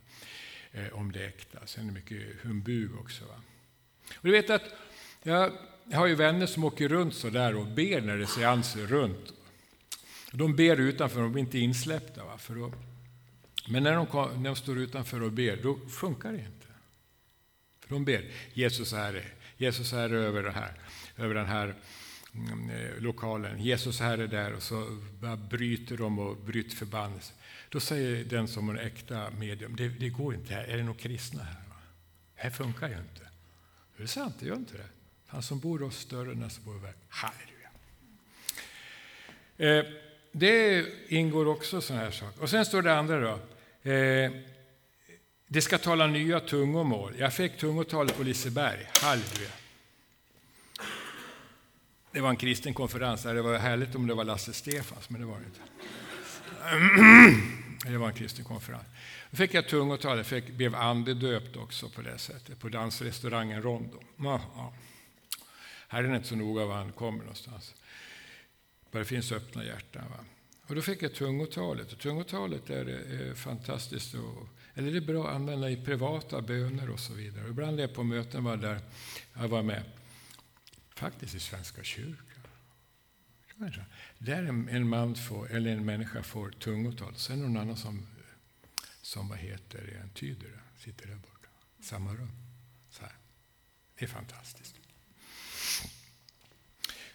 eh, 0.71 0.93
om 0.93 1.05
alltså, 1.05 1.19
det 1.19 1.25
äkta. 1.25 1.59
Sen 1.65 1.83
är 1.83 1.87
det 1.87 1.93
mycket 1.93 2.41
humbug 2.41 2.95
också. 2.99 3.25
Va? 3.25 3.41
Och 4.15 4.27
du 4.27 4.31
vet 4.31 4.49
att 4.49 4.63
jag 5.23 5.51
har 5.93 6.07
ju 6.07 6.15
vänner 6.15 6.45
som 6.45 6.63
åker 6.63 6.89
runt 6.89 7.15
så 7.15 7.29
där 7.29 7.55
och 7.55 7.67
ber 7.67 8.01
när 8.01 8.17
det 8.17 8.23
är 8.23 8.27
seanser 8.27 8.87
runt. 8.87 9.33
De 10.31 10.55
ber 10.55 10.79
utanför, 10.79 11.21
de 11.21 11.31
blir 11.31 11.43
inte 11.43 11.59
insläppta. 11.59 12.25
Va? 12.25 12.37
För 12.37 12.55
då, 12.55 12.73
men 13.67 13.83
när 13.83 13.93
de, 13.93 14.05
när 14.41 14.49
de 14.49 14.55
står 14.55 14.77
utanför 14.77 15.23
och 15.23 15.31
ber, 15.31 15.59
då 15.63 15.79
funkar 15.89 16.31
det 16.31 16.37
inte. 16.37 16.67
För 17.79 17.89
de 17.89 18.05
ber 18.05 18.31
Jesus 18.53 18.93
är 18.93 19.33
Jesus 19.61 19.93
är 19.93 20.13
över, 20.13 20.43
det 20.43 20.51
här, 20.51 20.73
över 21.17 21.35
den 21.35 21.45
här 21.45 21.75
mm, 22.33 22.69
eh, 22.69 23.01
lokalen. 23.01 23.63
Jesus 23.63 24.01
är 24.01 24.17
där 24.17 24.53
och 24.53 24.63
så 24.63 24.97
bryter 25.49 25.97
de 25.97 26.19
och 26.19 26.37
bryter 26.37 26.75
förbannelsen. 26.75 27.35
Då 27.71 27.79
säger 27.79 28.23
den 28.23 28.47
som 28.47 28.69
är 28.69 28.75
äkta 28.75 29.29
medium, 29.29 29.75
det, 29.75 29.89
det 29.89 30.09
går 30.09 30.33
inte 30.33 30.53
här. 30.53 30.63
Är 30.63 30.77
det 30.77 30.83
några 30.83 30.99
kristna 30.99 31.43
här? 31.43 31.55
Det 32.35 32.41
här 32.41 32.49
funkar 32.49 32.89
ju 32.89 32.95
inte. 32.95 33.21
Det 33.97 34.03
är 34.03 34.07
sant, 34.07 34.35
det 34.39 34.45
gör 34.45 34.55
inte 34.55 34.77
det. 34.77 34.87
Han 35.27 35.43
som 35.43 35.59
bor 35.59 35.79
hos 35.79 35.97
större 35.97 36.31
än 36.31 36.39
den 36.39 36.49
som 36.49 36.63
bor 36.63 36.75
i 36.75 36.79
världen. 36.79 36.99
Halleluja. 37.09 37.69
Eh, 39.57 39.85
det 40.31 40.85
ingår 41.07 41.47
också 41.47 41.81
sådana 41.81 42.03
här 42.03 42.11
saker. 42.11 42.41
Och 42.41 42.49
sen 42.49 42.65
står 42.65 42.81
det 42.81 42.93
andra 42.93 43.19
då. 43.19 43.39
Eh, 43.91 44.31
det 45.47 45.61
ska 45.61 45.77
tala 45.77 46.07
nya 46.07 46.39
tungomål. 46.39 47.13
Jag 47.17 47.33
fick 47.33 47.57
tungotalet 47.57 48.17
på 48.17 48.23
Liseberg. 48.23 48.89
Halleluja. 49.01 49.51
Det 52.11 52.21
var 52.21 52.29
en 52.29 52.35
kristen 52.35 52.73
konferens. 52.73 53.23
Det 53.23 53.41
var 53.41 53.57
härligt 53.57 53.95
om 53.95 54.07
det 54.07 54.13
var 54.13 54.23
Lasse 54.23 54.53
Stefans, 54.53 55.09
men 55.09 55.21
det 55.21 55.27
var 55.27 55.39
det 55.39 55.45
inte. 55.45 55.61
Det 57.85 57.97
var 57.97 58.07
en 58.07 58.13
kristen 58.13 58.45
konferens. 58.45 58.83
Då 59.31 59.37
fick 59.37 59.53
jag 59.53 59.67
tungotal, 59.67 60.17
jag 60.17 60.25
fick, 60.25 60.49
blev 60.49 60.75
andedöpt 60.75 61.55
också 61.55 61.89
på 61.89 62.01
det 62.01 62.17
sättet, 62.17 62.59
på 62.59 62.69
dansrestaurangen 62.69 63.61
Rondo. 63.61 64.01
Ja, 64.17 64.41
ja. 64.55 64.73
Här 65.87 66.03
är 66.03 66.07
det 66.07 66.15
inte 66.15 66.27
så 66.27 66.35
noga 66.35 66.65
var 66.65 66.75
han 66.75 66.91
kommer 66.91 67.19
någonstans. 67.19 67.75
Bara 68.91 68.99
det 68.99 69.05
finns 69.05 69.31
öppna 69.31 69.65
hjärtan. 69.65 70.03
Va? 70.09 70.25
Och 70.67 70.75
då 70.75 70.81
fick 70.81 71.01
jag 71.01 71.13
tungotalet. 71.13 71.93
Och 71.93 71.99
tungotalet 71.99 72.69
är, 72.69 72.85
är 72.85 73.33
fantastiskt. 73.33 74.13
Och, 74.13 74.47
eller 74.73 74.91
det 74.91 74.97
är 74.97 75.01
bra 75.01 75.27
att 75.27 75.35
använda 75.35 75.69
i 75.69 75.77
privata 75.77 76.41
böner 76.41 76.89
och 76.89 76.99
så 76.99 77.13
vidare. 77.13 77.49
Ibland 77.49 77.79
är 77.79 77.83
jag 77.83 77.93
på 77.93 78.03
möten 78.03 78.43
var 78.43 78.57
där 78.57 78.79
jag 79.33 79.47
var 79.47 79.63
med. 79.63 79.83
Faktiskt 80.95 81.35
i 81.35 81.39
Svenska 81.39 81.83
kyrkan. 81.83 82.30
Där 84.17 84.43
en 84.69 84.87
man 84.87 85.15
får, 85.15 85.51
eller 85.51 85.71
en 85.71 85.85
människa 85.85 86.23
får 86.23 86.49
tungotal, 86.49 87.15
sen 87.15 87.39
är 87.39 87.43
det 87.43 87.49
någon 87.49 87.61
annan 87.61 87.77
som, 87.77 88.07
som 89.01 89.29
vad 89.29 89.37
heter 89.37 89.81
det, 89.81 90.19
tyder 90.19 90.47
det, 90.47 90.79
sitter 90.83 91.07
där 91.07 91.15
borta. 91.15 91.47
Samma 91.81 92.13
rum. 92.13 92.31
Så 92.89 93.01
här. 93.01 93.13
Det 93.99 94.05
är 94.05 94.09
fantastiskt. 94.09 94.75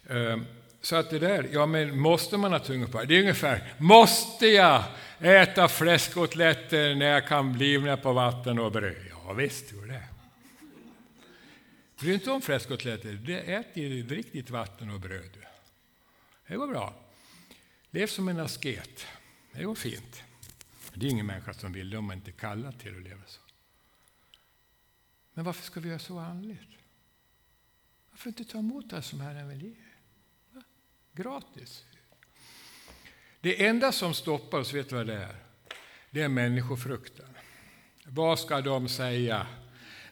Ehm, 0.09 0.45
så 0.81 0.95
att 0.95 1.09
det 1.09 1.19
där, 1.19 1.49
ja 1.51 1.65
men 1.65 1.99
måste 1.99 2.37
man 2.37 2.51
ha 2.51 2.59
tungotal? 2.59 3.07
Det 3.07 3.15
är 3.15 3.19
ungefär, 3.19 3.73
måste 3.77 4.47
jag 4.47 4.83
äta 5.19 5.67
fläskkotletter 5.67 6.95
när 6.95 7.05
jag 7.05 7.27
kan 7.27 7.57
livnä 7.57 7.97
på 7.97 8.13
vatten 8.13 8.59
och 8.59 8.71
bröd? 8.71 9.05
Ja 9.09 9.33
visst, 9.33 9.71
gör 9.71 9.87
det. 9.87 10.03
Bry 11.99 12.07
dig 12.07 12.13
inte 12.13 12.31
om 12.31 12.41
fläskkotletter, 12.41 13.29
ät 13.29 13.77
riktigt 14.09 14.49
vatten 14.49 14.89
och 14.89 14.99
bröd. 14.99 15.37
Det 16.47 16.55
går 16.55 16.67
bra. 16.67 16.93
Lev 17.89 18.07
som 18.07 18.27
en 18.27 18.39
asket. 18.39 19.07
Det 19.51 19.63
går 19.63 19.75
fint. 19.75 20.23
Det 20.93 21.05
är 21.05 21.09
ingen 21.09 21.25
människa 21.25 21.53
som 21.53 21.73
vill 21.73 21.89
det 21.89 21.97
om 21.97 22.05
man 22.05 22.17
inte 22.17 22.31
kallar 22.31 22.71
till 22.71 22.97
att 22.97 23.03
leva 23.03 23.21
så. 23.25 23.41
Men 25.33 25.45
varför 25.45 25.63
ska 25.63 25.79
vi 25.79 25.89
göra 25.89 25.99
så 25.99 26.19
andligt? 26.19 26.69
Varför 28.11 28.29
inte 28.29 28.43
ta 28.43 28.57
emot 28.57 28.89
det 28.89 29.01
som 29.01 29.21
Herren 29.21 29.49
vill 29.49 29.63
ge? 29.63 29.75
Gratis. 31.13 31.85
Det 33.39 33.65
enda 33.65 33.91
som 33.91 34.13
stoppar 34.13 34.59
oss, 34.59 34.73
vet 34.73 34.89
du 34.89 34.95
vad 34.95 35.07
det 35.07 35.13
är? 35.13 35.35
Det 36.09 36.21
är 36.21 36.29
människofrukten. 36.29 37.29
Vad 38.05 38.39
ska 38.39 38.61
de 38.61 38.89
säga 38.89 39.47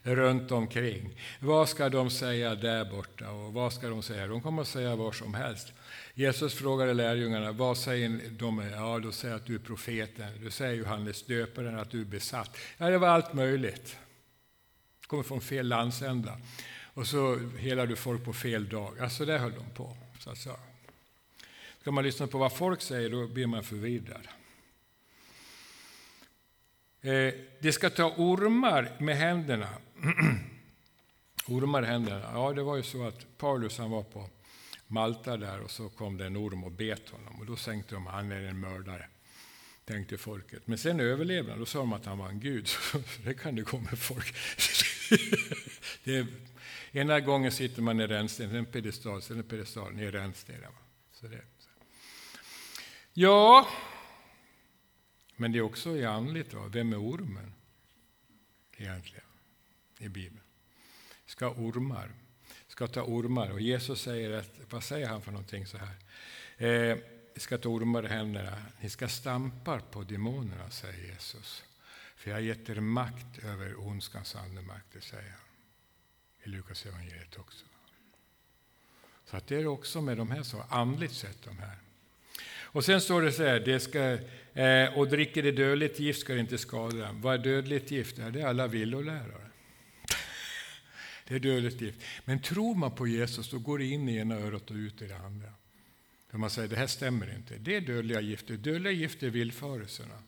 runt 0.02 0.50
omkring? 0.50 1.20
Vad 1.40 1.68
ska 1.68 1.88
de 1.88 2.10
säga 2.10 2.54
där 2.54 2.84
borta? 2.84 3.30
Och 3.30 3.52
vad 3.52 3.72
ska 3.72 3.88
de 3.88 4.02
säga? 4.02 4.26
De 4.26 4.42
kommer 4.42 4.62
att 4.62 4.68
säga 4.68 4.96
vad 4.96 5.14
som 5.14 5.34
helst. 5.34 5.72
Jesus 6.18 6.54
frågade 6.54 6.94
lärjungarna, 6.94 7.52
vad 7.52 7.78
säger 7.78 8.20
de? 8.30 8.58
Ja, 8.72 8.98
då 8.98 9.12
säger 9.12 9.34
att 9.34 9.46
du 9.46 9.54
är 9.54 9.58
profeten. 9.58 10.26
Du 10.42 10.50
säger 10.50 10.74
Johannes 10.74 11.22
döparen 11.22 11.78
att 11.78 11.90
du 11.90 12.00
är 12.00 12.04
besatt. 12.04 12.56
Ja, 12.78 12.90
det 12.90 12.98
var 12.98 13.08
allt 13.08 13.32
möjligt. 13.32 13.98
Kommer 15.06 15.22
från 15.22 15.40
fel 15.40 15.68
landsända. 15.68 16.38
Och 16.94 17.06
så 17.06 17.38
helar 17.58 17.86
du 17.86 17.96
folk 17.96 18.24
på 18.24 18.32
fel 18.32 18.68
dag. 18.68 19.00
Alltså 19.00 19.24
där 19.24 19.38
höll 19.38 19.52
de 19.52 19.70
på. 19.74 19.96
Så 20.18 20.30
att 20.30 20.38
säga. 20.38 20.56
Ska 21.80 21.90
man 21.90 22.04
lyssna 22.04 22.26
på 22.26 22.38
vad 22.38 22.52
folk 22.52 22.82
säger, 22.82 23.10
då 23.10 23.26
blir 23.26 23.46
man 23.46 23.64
förvirrad. 23.64 24.28
Eh, 27.00 27.34
det 27.60 27.72
ska 27.72 27.90
ta 27.90 28.14
ormar 28.16 28.92
med 28.98 29.16
händerna. 29.16 29.68
ormar 31.46 31.82
i 31.82 31.86
händerna. 31.86 32.30
Ja, 32.32 32.52
det 32.52 32.62
var 32.62 32.76
ju 32.76 32.82
så 32.82 33.06
att 33.06 33.38
Paulus 33.38 33.78
han 33.78 33.90
var 33.90 34.02
på 34.02 34.28
Malta 34.86 35.36
där 35.36 35.60
och 35.60 35.70
så 35.70 35.88
kom 35.88 36.16
det 36.16 36.26
en 36.26 36.36
orm 36.36 36.64
och 36.64 36.72
bet 36.72 37.08
honom. 37.08 37.40
Och 37.40 37.46
då 37.46 37.56
tänkte 37.56 37.94
de 37.94 38.06
han 38.06 38.32
är 38.32 38.42
en 38.42 38.60
mördare, 38.60 39.08
tänkte 39.84 40.18
folket. 40.18 40.66
Men 40.66 40.78
sen 40.78 41.00
överlevde 41.00 41.50
han, 41.50 41.58
då 41.58 41.66
sa 41.66 41.78
de 41.78 41.92
att 41.92 42.06
han 42.06 42.18
var 42.18 42.28
en 42.28 42.40
gud. 42.40 42.68
Så 42.68 42.98
det 43.24 43.34
kan 43.34 43.54
det 43.54 43.62
gå 43.62 43.78
med 43.78 43.98
folk. 43.98 44.34
det 46.04 46.16
är, 46.16 46.26
ena 46.92 47.20
gången 47.20 47.52
sitter 47.52 47.82
man 47.82 48.00
i 48.00 48.06
rännsten, 48.06 48.50
sen 48.50 48.66
pedestal, 48.66 49.22
sen 49.22 49.42
piedestal, 49.42 49.84
pedestal, 49.84 50.00
i 50.00 50.10
rännstenen. 50.10 50.72
Så 51.12 51.26
det. 51.26 51.42
Ja, 53.12 53.68
men 55.36 55.52
det 55.52 55.58
är 55.58 55.62
också 55.62 55.96
i 55.96 56.04
andligt. 56.04 56.50
Då. 56.50 56.68
Vem 56.68 56.92
är 56.92 57.00
ormen 57.00 57.54
egentligen 58.76 59.26
i 59.98 60.08
Bibeln? 60.08 60.42
Ska 61.26 61.50
ormar 61.50 62.12
ska 62.76 62.86
ta 62.86 63.02
ormar. 63.02 63.50
Och 63.50 63.60
Jesus 63.60 64.02
säger, 64.02 64.30
att, 64.30 64.50
vad 64.70 64.84
säger 64.84 65.08
han 65.08 65.22
för 65.22 65.32
någonting 65.32 65.66
så 65.66 65.78
här? 65.78 65.96
Eh, 66.68 66.98
ska 67.36 67.58
ta 67.58 67.68
ormar 67.68 68.04
i 68.04 68.08
händerna. 68.08 68.56
Ni 68.80 68.90
ska 68.90 69.08
stampa 69.08 69.80
på 69.80 70.02
demonerna, 70.02 70.70
säger 70.70 71.12
Jesus. 71.12 71.64
För 72.16 72.30
jag 72.30 72.36
har 72.36 72.42
gett 72.42 72.68
er 72.68 72.80
makt 72.80 73.44
över 73.44 73.88
ondskans 73.88 74.36
andemakter, 74.36 75.00
säger 75.00 75.30
han. 75.30 75.40
I 76.44 76.48
Lukas 76.48 76.86
evangeliet 76.86 77.38
också. 77.38 77.64
Så 79.24 79.36
att 79.36 79.46
det 79.46 79.56
är 79.56 79.66
också 79.66 80.00
med 80.00 80.16
de 80.16 80.30
här 80.30 80.42
så 80.42 80.64
andligt 80.68 81.14
sett 81.14 81.42
de 81.44 81.58
här. 81.58 81.78
Och 82.60 82.84
sen 82.84 83.00
står 83.00 83.22
det 83.22 83.32
så 83.32 83.42
här, 83.42 83.60
det 83.60 83.80
ska, 83.80 84.18
eh, 84.62 84.98
och 84.98 85.08
dricker 85.08 85.42
det 85.42 85.52
dödligt 85.52 86.00
gift 86.00 86.20
ska 86.20 86.34
det 86.34 86.40
inte 86.40 86.58
skada 86.58 86.96
dem. 86.96 87.20
Vad 87.20 87.34
är 87.34 87.38
dödligt 87.38 87.90
gift? 87.90 88.18
Ja, 88.18 88.30
det 88.30 88.40
är 88.40 88.46
alla 88.46 88.66
villolärare. 88.66 89.45
Det 91.28 91.34
är 91.34 91.38
dödligt 91.38 91.80
gift. 91.80 92.00
Men 92.24 92.38
tror 92.38 92.74
man 92.74 92.90
på 92.90 93.06
Jesus, 93.06 93.50
då 93.50 93.58
går 93.58 93.78
det 93.78 93.84
in 93.84 94.08
i 94.08 94.16
ena 94.16 94.34
örat 94.34 94.70
och 94.70 94.76
ut 94.76 95.02
i 95.02 95.06
det 95.06 95.16
andra. 95.16 95.48
För 96.30 96.38
man 96.38 96.50
säger 96.50 96.68
det 96.68 96.76
här 96.76 96.86
stämmer 96.86 97.34
inte. 97.34 97.54
Det 97.58 97.76
är 97.76 97.80
dödliga 97.80 98.20
gifter. 98.20 98.56
Dödliga 98.56 98.92
gifter 98.92 99.26
är 99.26 99.30
villfarelserna. 99.30 100.22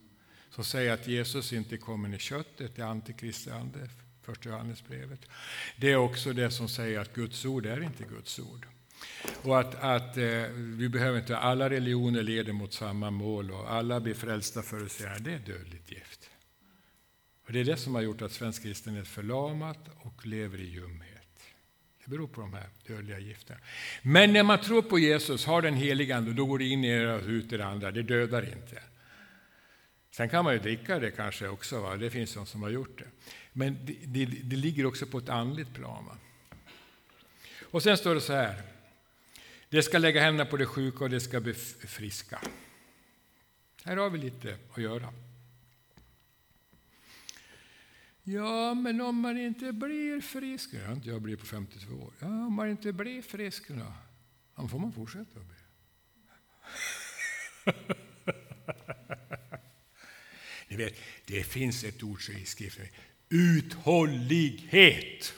Som 0.51 0.65
säger 0.65 0.93
att 0.93 1.09
Jesus 1.09 1.53
inte 1.53 1.77
kommer 1.77 2.15
i 2.15 2.19
köttet, 2.19 2.77
det 2.77 2.83
är 2.83 2.87
antikristi 2.87 3.51
ande, 3.51 3.89
första 4.23 4.49
Johannesbrevet. 4.49 5.21
Det 5.77 5.93
är 5.93 5.97
också 5.97 6.33
det 6.33 6.51
som 6.51 6.69
säger 6.69 7.01
att 7.01 7.15
Guds 7.15 7.45
ord 7.45 7.67
är 7.67 7.83
inte 7.83 8.05
Guds 8.05 8.39
ord. 8.39 8.67
Och 9.43 9.61
att, 9.61 9.75
att 9.75 10.17
eh, 10.17 10.43
vi 10.55 10.89
behöver 10.89 11.19
inte, 11.19 11.39
alla 11.39 11.71
religioner 11.71 12.23
leder 12.23 12.53
mot 12.53 12.73
samma 12.73 13.11
mål 13.11 13.51
och 13.51 13.73
alla 13.73 14.01
blir 14.01 14.15
frälsta 14.15 14.63
för 14.63 14.85
att 14.85 14.93
säga 14.93 15.19
det 15.19 15.33
är 15.33 15.39
dödligt 15.39 15.91
gift. 15.91 16.31
Och 17.49 17.55
det 17.55 17.61
är 17.61 17.65
det 17.65 17.77
som 17.77 17.95
har 17.95 18.03
gjort 18.03 18.23
att 18.23 18.33
svensk 18.33 18.63
kristenhet 18.63 19.09
förlamat 19.09 19.79
och 19.97 20.27
lever 20.27 20.59
i 20.59 20.65
ljumhet. 20.65 21.41
Det 22.05 22.11
beror 22.11 22.29
på 22.29 22.41
de 22.41 22.55
här 22.55 22.69
dödliga 22.87 23.19
gifterna. 23.19 23.61
Men 24.03 24.33
när 24.33 24.43
man 24.43 24.61
tror 24.61 24.83
på 24.83 24.99
Jesus, 24.99 25.47
har 25.47 25.63
den 25.63 25.75
heliga 25.75 26.17
Ande, 26.17 26.33
då 26.33 26.47
går 26.47 26.59
det 26.59 26.65
in 26.65 26.85
i 26.85 26.99
det 26.99 27.15
och 27.15 27.23
ut 27.27 27.53
i 27.53 27.57
det 27.57 27.67
andra. 27.67 27.91
Det 27.91 28.03
dödar 28.03 28.43
inte. 28.43 28.83
Sen 30.11 30.29
kan 30.29 30.45
man 30.45 30.53
ju 30.55 30.59
dricka 30.61 30.99
det 30.99 31.11
kanske 31.11 31.49
också, 31.49 31.81
va? 31.81 31.97
det 31.97 32.11
finns 32.11 32.35
de 32.35 32.47
som 32.47 32.63
har 32.63 32.71
gjort 32.71 32.99
det. 32.99 33.09
Men 33.53 33.79
det, 33.85 33.97
det, 34.07 34.25
det 34.25 34.57
ligger 34.57 34.87
också 34.87 35.07
på 35.07 35.19
ett 35.19 35.29
andligt 35.29 35.75
plan. 35.75 36.07
Va? 36.07 36.17
Och 37.63 37.83
sen 37.83 37.97
står 37.97 38.15
det 38.15 38.21
så 38.21 38.33
här. 38.33 38.63
Det 39.69 39.83
ska 39.83 39.99
lägga 39.99 40.21
händerna 40.21 40.51
på 40.51 40.57
det 40.57 40.67
sjuka 40.67 41.05
och 41.05 41.11
det 41.11 41.21
ska 41.21 41.41
bli 41.41 41.55
friska. 41.55 42.41
Här 43.85 43.97
har 43.97 44.11
vi 44.11 44.19
lite 44.19 44.57
att 44.75 44.83
göra. 44.83 45.13
Ja, 48.31 48.75
men 48.75 49.01
om 49.01 49.21
man 49.21 49.39
inte 49.39 49.73
blir 49.73 50.21
frisk, 50.21 50.71
det 50.71 50.85
har 50.85 50.93
inte 50.93 51.09
jag 51.09 51.23
blivit 51.23 51.41
på 51.41 51.47
52 51.47 51.95
år. 51.95 52.13
Ja, 52.19 52.27
om 52.27 52.53
man 52.53 52.71
inte 52.71 52.93
blir 52.93 53.23
frisk 53.23 53.69
då, 53.69 53.93
då 54.57 54.69
får 54.69 54.79
man 54.79 54.93
fortsätta 54.93 55.41
att 55.41 55.49
be. 55.49 55.55
Ni 60.69 60.77
vet, 60.77 60.95
det 61.27 61.43
finns 61.43 61.85
ett 61.85 62.03
ord 62.03 62.21
i 62.31 62.45
skriften, 62.45 62.87
uthållighet. 63.29 65.35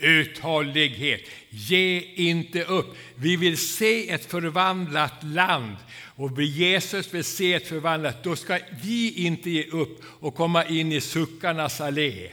Uthållighet. 0.00 1.20
Ge 1.50 2.00
inte 2.14 2.64
upp. 2.64 2.96
Vi 3.14 3.36
vill 3.36 3.58
se 3.58 4.10
ett 4.10 4.24
förvandlat 4.24 5.22
land. 5.22 5.76
Och 5.92 6.42
Jesus 6.42 7.14
vill 7.14 7.24
se 7.24 7.54
ett 7.54 7.66
förvandlat, 7.66 8.24
då 8.24 8.36
ska 8.36 8.58
vi 8.82 9.12
inte 9.12 9.50
ge 9.50 9.64
upp 9.64 10.02
och 10.04 10.34
komma 10.34 10.64
in 10.64 10.92
i 10.92 11.00
suckarnas 11.00 11.80
allé 11.80 12.30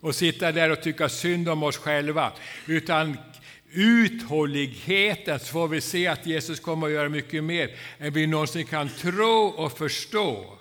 och 0.00 0.14
sitta 0.14 0.52
där 0.52 0.70
och 0.70 0.82
tycka 0.82 1.08
synd 1.08 1.48
om 1.48 1.62
oss 1.62 1.76
själva. 1.76 2.32
Utan 2.66 3.16
uthålligheten 3.70 5.40
så 5.40 5.46
får 5.46 5.68
vi 5.68 5.80
se 5.80 6.06
att 6.06 6.26
Jesus 6.26 6.60
kommer 6.60 6.86
att 6.86 6.92
göra 6.92 7.08
mycket 7.08 7.44
mer 7.44 7.76
än 7.98 8.12
vi 8.12 8.26
någonsin 8.26 8.66
kan 8.66 8.88
tro 8.88 9.46
och 9.46 9.78
förstå. 9.78 10.58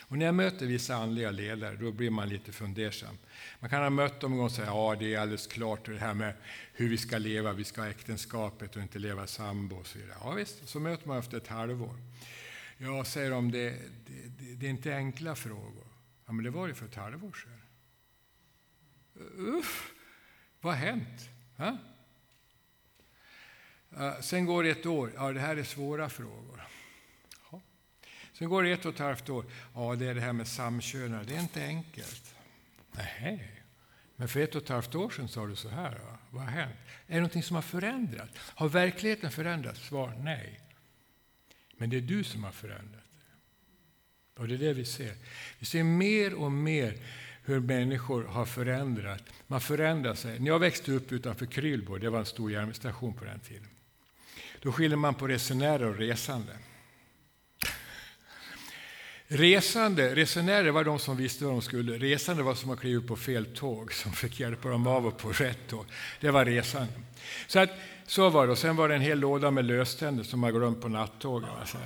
Och 0.00 0.18
när 0.18 0.26
jag 0.26 0.34
möter 0.34 0.66
vissa 0.66 0.94
andliga 0.94 1.30
ledare 1.30 1.76
då 1.76 1.92
blir 1.92 2.10
man 2.10 2.28
lite 2.28 2.52
fundersam. 2.52 3.18
Man 3.60 3.70
kan 3.70 3.82
ha 3.82 3.90
mött 3.90 4.20
dem 4.20 4.40
och 4.40 4.52
säga 4.52 4.66
ja 4.66 4.96
det 4.98 5.14
är 5.14 5.18
alldeles 5.18 5.46
klart 5.46 5.86
det 5.86 5.98
här 5.98 6.14
med 6.14 6.34
hur 6.72 6.88
vi 6.88 6.98
ska 6.98 7.18
leva, 7.18 7.52
vi 7.52 7.64
ska 7.64 7.80
ha 7.80 7.88
äktenskapet 7.88 8.76
och 8.76 8.82
inte 8.82 8.98
leva 8.98 9.26
sambo 9.26 9.76
och 9.76 9.86
så 9.86 9.98
vidare. 9.98 10.16
Ja 10.20 10.30
visst, 10.30 10.68
så 10.68 10.80
möter 10.80 11.08
man 11.08 11.18
efter 11.18 11.36
ett 11.36 11.48
halvår. 11.48 11.96
Jag 12.78 13.06
säger 13.06 13.30
de, 13.30 13.50
det, 13.50 13.70
det, 14.06 14.54
det 14.54 14.66
är 14.66 14.70
inte 14.70 14.96
enkla 14.96 15.34
frågor. 15.34 15.86
Ja 16.26 16.32
men 16.32 16.44
det 16.44 16.50
var 16.50 16.68
det 16.68 16.74
för 16.74 16.86
ett 16.86 16.94
halvår 16.94 17.32
sedan. 17.32 17.60
Uff, 19.36 19.92
vad 20.60 20.74
har 20.74 20.80
hänt? 20.80 21.28
Ha? 21.56 21.78
Sen 24.20 24.46
går 24.46 24.62
det 24.62 24.70
ett 24.70 24.86
år. 24.86 25.12
Ja, 25.14 25.32
det 25.32 25.40
här 25.40 25.56
är 25.56 25.64
svåra 25.64 26.08
frågor. 26.08 26.62
Sen 28.32 28.48
går 28.48 28.62
det 28.62 28.72
ett 28.72 28.84
och 28.84 28.94
ett 28.94 28.98
halvt 28.98 29.28
år. 29.28 29.44
Ja, 29.74 29.96
det 29.96 30.06
är 30.06 30.14
det 30.14 30.20
här 30.20 30.32
med 30.32 30.48
samkönade. 30.48 31.24
Det 31.24 31.34
är 31.34 31.40
inte 31.40 31.64
enkelt. 31.64 32.34
Nej. 32.98 33.62
Men 34.16 34.28
för 34.28 34.40
ett 34.40 34.54
och 34.54 34.62
ett 34.62 34.68
halvt 34.68 34.94
år 34.94 35.10
sedan 35.10 35.28
sa 35.28 35.46
du 35.46 35.56
så 35.56 35.68
här. 35.68 35.90
Va? 35.90 36.18
Vad 36.30 36.42
har 36.42 36.50
hänt? 36.50 36.76
Är 37.06 37.14
det 37.14 37.20
någonting 37.20 37.42
som 37.42 37.54
har 37.54 37.62
förändrats? 37.62 38.32
Har 38.38 38.68
verkligheten 38.68 39.30
förändrats? 39.30 39.88
Svar 39.88 40.14
nej. 40.18 40.60
Men 41.76 41.90
det 41.90 41.96
är 41.96 42.00
du 42.00 42.24
som 42.24 42.44
har 42.44 42.52
förändrat 42.52 43.04
det. 44.34 44.40
Och 44.40 44.48
det 44.48 44.54
är 44.54 44.58
det 44.58 44.72
vi 44.72 44.84
ser. 44.84 45.14
Vi 45.58 45.66
ser 45.66 45.84
mer 45.84 46.34
och 46.34 46.52
mer 46.52 46.98
hur 47.44 47.60
människor 47.60 48.24
har 48.24 48.46
förändrat. 48.46 49.22
Man 49.46 49.60
förändrar 49.60 50.14
sig. 50.14 50.38
När 50.38 50.46
jag 50.46 50.58
växte 50.58 50.92
upp 50.92 51.12
utanför 51.12 51.46
Krylbo, 51.46 51.98
det 51.98 52.10
var 52.10 52.18
en 52.18 52.26
stor 52.26 52.52
järnvägsstation 52.52 53.14
på 53.14 53.24
den 53.24 53.40
tiden. 53.40 53.68
Då 54.60 54.72
skiljer 54.72 54.96
man 54.96 55.14
på 55.14 55.28
resenärer 55.28 55.84
och 55.84 55.96
resande. 55.96 56.52
Resande, 59.30 60.14
resenärer 60.14 60.70
var 60.70 60.84
de 60.84 60.98
som 60.98 61.16
visste 61.16 61.44
vad 61.44 61.54
de 61.54 61.62
skulle. 61.62 61.98
Resande 61.98 62.42
var 62.42 62.54
som 62.54 62.70
att 62.70 62.80
kliva 62.80 63.06
på 63.06 63.16
fel 63.16 63.46
tåg, 63.46 63.92
som 63.92 64.12
fick 64.12 64.40
hjälpa 64.40 64.68
dem 64.68 64.86
av 64.86 65.06
och 65.06 65.18
på 65.18 65.32
rätt 65.32 65.58
tåg. 65.68 65.86
Det 66.20 66.30
var 66.30 66.44
resande. 66.44 66.92
Så, 67.46 67.58
att, 67.58 67.70
så 68.06 68.30
var 68.30 68.46
det. 68.46 68.52
Och 68.52 68.58
sen 68.58 68.76
var 68.76 68.88
det 68.88 68.94
en 68.94 69.00
hel 69.00 69.18
låda 69.18 69.50
med 69.50 69.64
löständer 69.64 70.24
som 70.24 70.40
man 70.40 70.52
glömt 70.52 70.80
på 70.80 70.88
nattågen. 70.88 71.48
Alltså. 71.60 71.78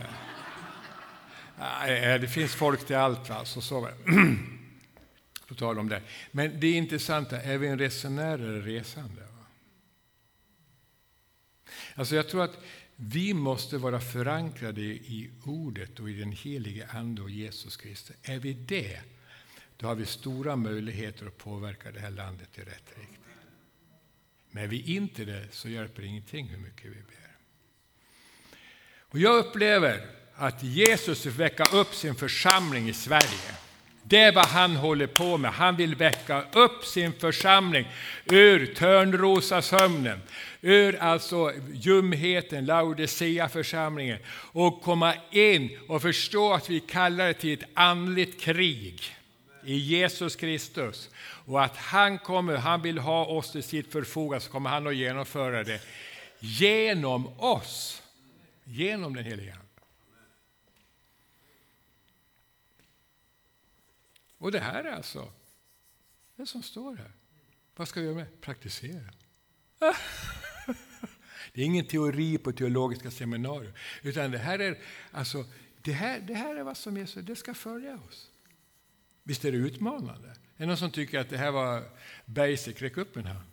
Det 2.20 2.30
finns 2.30 2.54
folk 2.54 2.86
till 2.86 2.96
allt. 2.96 3.30
Alltså, 3.30 3.60
så 3.60 3.80
var 3.80 3.88
det. 3.88 4.12
På 5.48 5.54
tal 5.54 5.78
om 5.78 5.88
det. 5.88 6.02
Men 6.30 6.60
det 6.60 6.70
intressanta, 6.70 7.40
är 7.40 7.58
vi 7.58 7.66
en 7.66 7.78
resenär 7.78 8.34
eller 8.34 8.60
resande? 8.60 9.22
Alltså 11.94 12.16
jag 12.16 12.28
tror 12.28 12.44
att 12.44 12.58
vi 13.04 13.34
måste 13.34 13.78
vara 13.78 14.00
förankrade 14.00 14.80
i 14.80 15.30
ordet 15.44 16.00
och 16.00 16.10
i 16.10 16.12
den 16.12 16.32
helige 16.32 16.88
Ande 16.90 17.22
och 17.22 17.30
Jesus 17.30 17.76
Kristus. 17.76 18.16
Är 18.22 18.38
vi 18.38 18.52
det, 18.52 19.00
då 19.76 19.86
har 19.86 19.94
vi 19.94 20.06
stora 20.06 20.56
möjligheter 20.56 21.26
att 21.26 21.38
påverka 21.38 21.90
det 21.90 22.00
här 22.00 22.10
landet 22.10 22.48
i 22.58 22.60
rätt 22.60 22.98
riktning. 22.98 23.18
Men 24.50 24.64
är 24.64 24.68
vi 24.68 24.94
inte 24.94 25.24
det, 25.24 25.46
så 25.50 25.68
hjälper 25.68 26.02
det 26.02 26.08
ingenting 26.08 26.48
hur 26.48 26.58
mycket 26.58 26.84
vi 26.84 26.94
ber. 26.94 27.36
Och 28.98 29.18
jag 29.18 29.46
upplever 29.46 30.06
att 30.34 30.62
Jesus 30.62 31.26
vill 31.26 31.32
väcka 31.32 31.64
upp 31.64 31.94
sin 31.94 32.14
församling 32.14 32.88
i 32.88 32.92
Sverige. 32.92 33.56
Det 34.04 34.18
är 34.18 34.32
vad 34.32 34.46
han 34.46 34.76
håller 34.76 35.06
på 35.06 35.38
med. 35.38 35.52
Han 35.52 35.76
vill 35.76 35.94
väcka 35.94 36.44
upp 36.52 36.84
sin 36.84 37.12
församling 37.12 37.88
ur 38.24 38.74
törnrosasömnen, 38.74 40.22
ur 40.60 40.96
alltså 40.96 41.52
ljumheten, 41.72 42.66
Laodicea-församlingen 42.66 44.18
och 44.52 44.82
komma 44.82 45.14
in 45.30 45.78
och 45.88 46.02
förstå 46.02 46.52
att 46.52 46.70
vi 46.70 46.80
kallar 46.80 47.26
det 47.26 47.34
till 47.34 47.52
ett 47.52 47.68
andligt 47.74 48.40
krig 48.40 49.02
i 49.64 49.76
Jesus 49.76 50.36
Kristus. 50.36 51.10
Och 51.46 51.64
att 51.64 51.76
han 51.76 52.18
kommer, 52.18 52.56
han 52.56 52.82
vill 52.82 52.98
ha 52.98 53.24
oss 53.26 53.52
till 53.52 53.62
sitt 53.62 53.92
förfogande, 53.92 54.44
så 54.44 54.50
kommer 54.50 54.70
han 54.70 54.86
att 54.86 54.96
genomföra 54.96 55.64
det 55.64 55.80
genom 56.38 57.40
oss, 57.40 58.02
genom 58.64 59.16
den 59.16 59.24
heliga 59.24 59.61
Och 64.42 64.52
det 64.52 64.60
här 64.60 64.84
är 64.84 64.92
alltså 64.92 65.32
det 66.36 66.46
som 66.46 66.62
står 66.62 66.96
här. 66.96 67.12
Vad 67.76 67.88
ska 67.88 68.00
vi 68.00 68.06
göra 68.06 68.16
med? 68.16 68.40
Praktisera. 68.40 69.12
Det 71.52 71.60
är 71.60 71.64
ingen 71.64 71.86
teori 71.86 72.38
på 72.38 72.52
teologiska 72.52 73.10
seminarier, 73.10 73.72
utan 74.02 74.30
det 74.30 74.38
här 74.38 74.58
är, 74.58 74.78
alltså, 75.10 75.44
det 75.82 75.92
här, 75.92 76.20
det 76.20 76.34
här 76.34 76.56
är 76.56 76.62
vad 76.62 76.76
som 76.76 76.96
är 76.96 77.06
så, 77.06 77.20
det 77.20 77.36
ska 77.36 77.54
följa 77.54 77.98
oss. 78.08 78.30
Visst 79.22 79.44
är 79.44 79.52
det 79.52 79.58
utmanande? 79.58 80.28
Är 80.28 80.36
det 80.56 80.66
någon 80.66 80.76
som 80.76 80.90
tycker 80.90 81.20
att 81.20 81.30
det 81.30 81.36
här 81.38 81.50
var 81.50 81.84
basic? 82.24 82.82
Räck 82.82 82.96
upp 82.96 83.16
en 83.16 83.26
hand. 83.26 83.50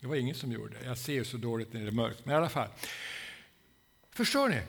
Det 0.00 0.06
var 0.06 0.16
ingen 0.16 0.34
som 0.34 0.52
gjorde 0.52 0.78
det. 0.78 0.84
Jag 0.84 0.98
ser 0.98 1.24
så 1.24 1.36
dåligt 1.36 1.72
när 1.72 1.80
det 1.80 1.86
är 1.86 1.92
mörkt, 1.92 2.24
men 2.24 2.34
i 2.34 2.36
alla 2.36 2.48
fall. 2.48 2.68
Förstår 4.10 4.48
ni? 4.48 4.62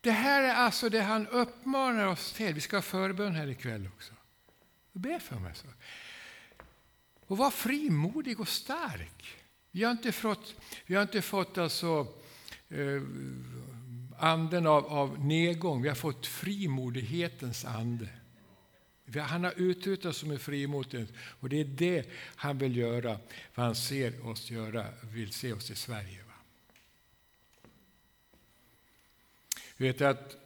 Det 0.00 0.10
här 0.10 0.42
är 0.42 0.54
alltså 0.54 0.88
det 0.88 1.00
han 1.00 1.26
uppmanar 1.26 2.06
oss 2.06 2.32
till. 2.32 2.54
Vi 2.54 2.60
ska 2.60 2.76
ha 2.76 2.82
förbön 2.82 3.34
här 3.34 3.48
ikväll 3.48 3.88
också. 3.96 4.14
Be 4.98 5.20
för 5.20 5.36
mig. 5.36 5.54
Så. 5.54 5.66
Och 7.26 7.38
var 7.38 7.50
frimodig 7.50 8.40
och 8.40 8.48
stark. 8.48 9.36
Vi 9.70 9.84
har 9.84 9.92
inte 9.92 10.12
fått, 10.12 10.54
vi 10.86 10.94
har 10.94 11.02
inte 11.02 11.22
fått 11.22 11.58
alltså, 11.58 12.06
eh, 12.68 13.02
anden 14.18 14.66
av, 14.66 14.86
av 14.86 15.26
nedgång, 15.26 15.82
vi 15.82 15.88
har 15.88 15.96
fått 15.96 16.26
frimodighetens 16.26 17.64
ande. 17.64 18.08
Han 19.14 19.44
har 19.44 19.52
utrustat 19.56 20.10
oss 20.10 20.24
med 20.24 20.40
frimodighet 20.40 21.12
och 21.18 21.48
det 21.48 21.60
är 21.60 21.64
det 21.64 22.08
han 22.36 22.58
vill 22.58 22.76
göra, 22.76 23.18
vad 23.54 23.66
han 23.66 23.74
ser 23.74 24.26
oss 24.26 24.50
göra, 24.50 24.86
vill 25.02 25.32
se 25.32 25.52
oss 25.52 25.70
i 25.70 25.74
Sverige. 25.74 26.22
Va? 26.22 26.34
Vet 29.76 30.00
att 30.00 30.36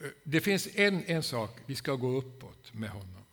eh, 0.00 0.06
det 0.24 0.40
finns 0.40 0.68
en, 0.74 1.04
en 1.04 1.22
sak, 1.22 1.58
vi 1.66 1.76
ska 1.76 1.94
gå 1.94 2.08
uppåt 2.08 2.74
med 2.74 2.90
honom. 2.90 3.23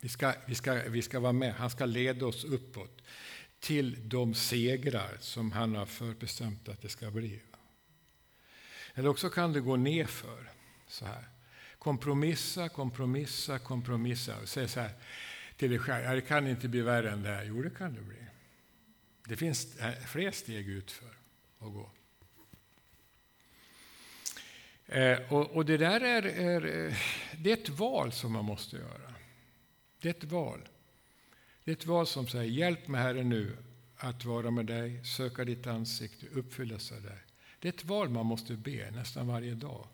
Vi 0.00 0.08
ska, 0.08 0.32
vi, 0.46 0.54
ska, 0.54 0.74
vi 0.74 1.02
ska 1.02 1.20
vara 1.20 1.32
med. 1.32 1.54
Han 1.54 1.70
ska 1.70 1.86
leda 1.86 2.26
oss 2.26 2.44
uppåt 2.44 3.02
till 3.60 4.08
de 4.08 4.34
segrar 4.34 5.16
som 5.20 5.52
han 5.52 5.74
har 5.74 5.86
förbestämt 5.86 6.68
att 6.68 6.82
det 6.82 6.88
ska 6.88 7.10
bli. 7.10 7.40
Eller 8.94 9.08
också 9.08 9.30
kan 9.30 9.52
det 9.52 9.60
gå 9.60 9.76
nerför 9.76 10.50
så 10.86 11.04
här. 11.04 11.24
Kompromissa, 11.78 12.68
kompromissa, 12.68 13.58
kompromissa. 13.58 14.40
Och 14.42 14.48
säga 14.48 14.68
så 14.68 14.80
här 14.80 14.92
till 15.56 15.70
dig 15.70 15.78
själv, 15.78 16.14
det 16.14 16.20
kan 16.20 16.46
inte 16.46 16.68
bli 16.68 16.80
värre 16.80 17.10
än 17.10 17.22
det 17.22 17.28
här. 17.28 17.44
Jo, 17.44 17.62
det 17.62 17.70
kan 17.70 17.94
det 17.94 18.00
bli. 18.00 18.16
Det 19.28 19.36
finns 19.36 19.76
eh, 19.76 19.94
fler 20.06 20.30
steg 20.30 20.68
utför 20.68 21.16
att 21.58 21.72
gå. 21.72 21.90
Eh, 24.86 25.32
och, 25.32 25.50
och, 25.50 25.64
det 25.64 25.76
där 25.76 26.00
är, 26.00 26.22
är, 26.22 26.86
eh, 26.86 26.94
det 27.38 27.50
är 27.50 27.56
ett 27.56 27.68
val 27.68 28.12
som 28.12 28.32
man 28.32 28.44
måste 28.44 28.76
göra. 28.76 29.07
Det 30.00 30.08
är 30.08 30.14
ett 30.14 30.24
val. 30.24 30.68
Det 31.64 31.70
är 31.70 31.76
ett 31.76 31.86
val 31.86 32.06
som 32.06 32.26
säger, 32.26 32.50
hjälp 32.50 32.88
mig 32.88 33.02
Herre 33.02 33.24
nu 33.24 33.56
att 33.96 34.24
vara 34.24 34.50
med 34.50 34.66
dig, 34.66 35.04
söka 35.04 35.44
ditt 35.44 35.66
ansikte, 35.66 36.26
uppfyllas 36.26 36.92
av 36.92 37.02
dig. 37.02 37.18
Det 37.60 37.68
är 37.68 37.72
ett 37.72 37.84
val 37.84 38.08
man 38.08 38.26
måste 38.26 38.54
be 38.54 38.90
nästan 38.90 39.26
varje 39.26 39.54
dag. 39.54 39.88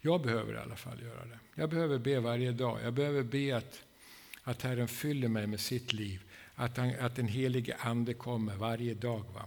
Jag 0.00 0.22
behöver 0.22 0.54
i 0.54 0.58
alla 0.58 0.76
fall 0.76 1.02
göra 1.02 1.24
det. 1.24 1.38
Jag 1.54 1.70
behöver 1.70 1.98
be 1.98 2.20
varje 2.20 2.52
dag. 2.52 2.78
Jag 2.82 2.94
behöver 2.94 3.22
be 3.22 3.56
att, 3.56 3.82
att 4.42 4.62
Herren 4.62 4.88
fyller 4.88 5.28
mig 5.28 5.46
med 5.46 5.60
sitt 5.60 5.92
liv. 5.92 6.22
Att, 6.54 6.76
han, 6.76 6.94
att 7.00 7.16
den 7.16 7.28
helige 7.28 7.76
Ande 7.76 8.14
kommer 8.14 8.56
varje 8.56 8.94
dag. 8.94 9.24
Va? 9.34 9.46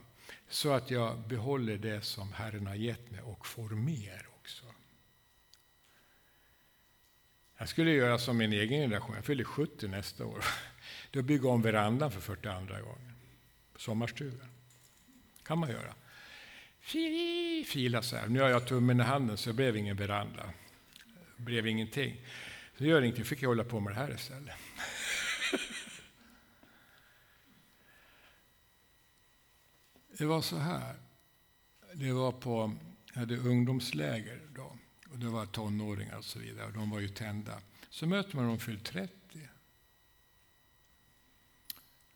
Så 0.50 0.72
att 0.72 0.92
jag 0.92 1.20
behåller 1.20 1.78
det 1.78 2.02
som 2.02 2.34
Herren 2.34 2.68
har 2.68 2.76
gett 2.76 3.12
mig 3.12 3.22
och 3.22 3.48
får 3.48 3.70
mer 3.70 4.28
också. 4.40 4.66
Jag 7.64 7.70
skulle 7.70 7.92
göra 7.92 8.20
som 8.20 8.38
min 8.38 8.54
egen 8.54 8.82
generation. 8.82 9.16
Jag 9.16 9.26
fyller 9.26 9.44
70 9.44 9.88
nästa 9.88 10.26
år. 10.26 10.46
Då 11.12 11.22
bygger 11.22 11.50
om 11.50 11.62
verandan 11.62 12.12
för 12.12 12.22
42 12.22 12.66
gången. 12.66 13.16
Sommarstugan. 13.76 14.50
kan 15.44 15.58
man 15.58 15.70
göra. 15.70 15.94
Fila 17.66 18.02
så 18.02 18.16
här. 18.16 18.28
Nu 18.28 18.42
har 18.42 18.50
jag 18.50 18.68
tummen 18.68 19.00
i 19.00 19.04
handen 19.04 19.38
så 19.38 19.50
det 19.50 19.54
blev 19.54 19.78
ingen 19.78 19.98
veranda. 19.98 20.50
Det 21.38 21.44
blev 21.44 21.68
ingenting. 21.68 22.22
Så 22.78 22.84
det 22.84 22.90
gör 22.90 23.02
ingenting, 23.02 23.26
fick 23.26 23.42
jag 23.42 23.50
hålla 23.50 23.64
på 23.64 23.80
med 23.80 23.94
det 23.94 23.98
här 23.98 24.14
istället. 24.14 24.56
Det 30.18 30.26
var 30.26 30.42
så 30.42 30.58
här. 30.58 30.96
Det 31.94 32.12
var 32.12 32.32
på, 32.32 32.76
jag 33.14 33.20
hade 33.20 33.38
ungdomsläger 33.38 34.42
då. 34.56 34.78
Och 35.14 35.20
det 35.20 35.28
var 35.28 35.46
tonåringar 35.46 36.18
och 36.18 36.26
så 36.26 36.40
vidare. 36.40 36.66
Och 36.66 36.74
de 36.74 36.90
var 36.90 37.00
ju 37.00 37.08
tända. 37.08 37.60
Så 37.90 38.06
möter 38.06 38.36
man 38.36 38.48
dem 38.48 38.60
fyllt 38.60 38.86
30. 38.86 39.14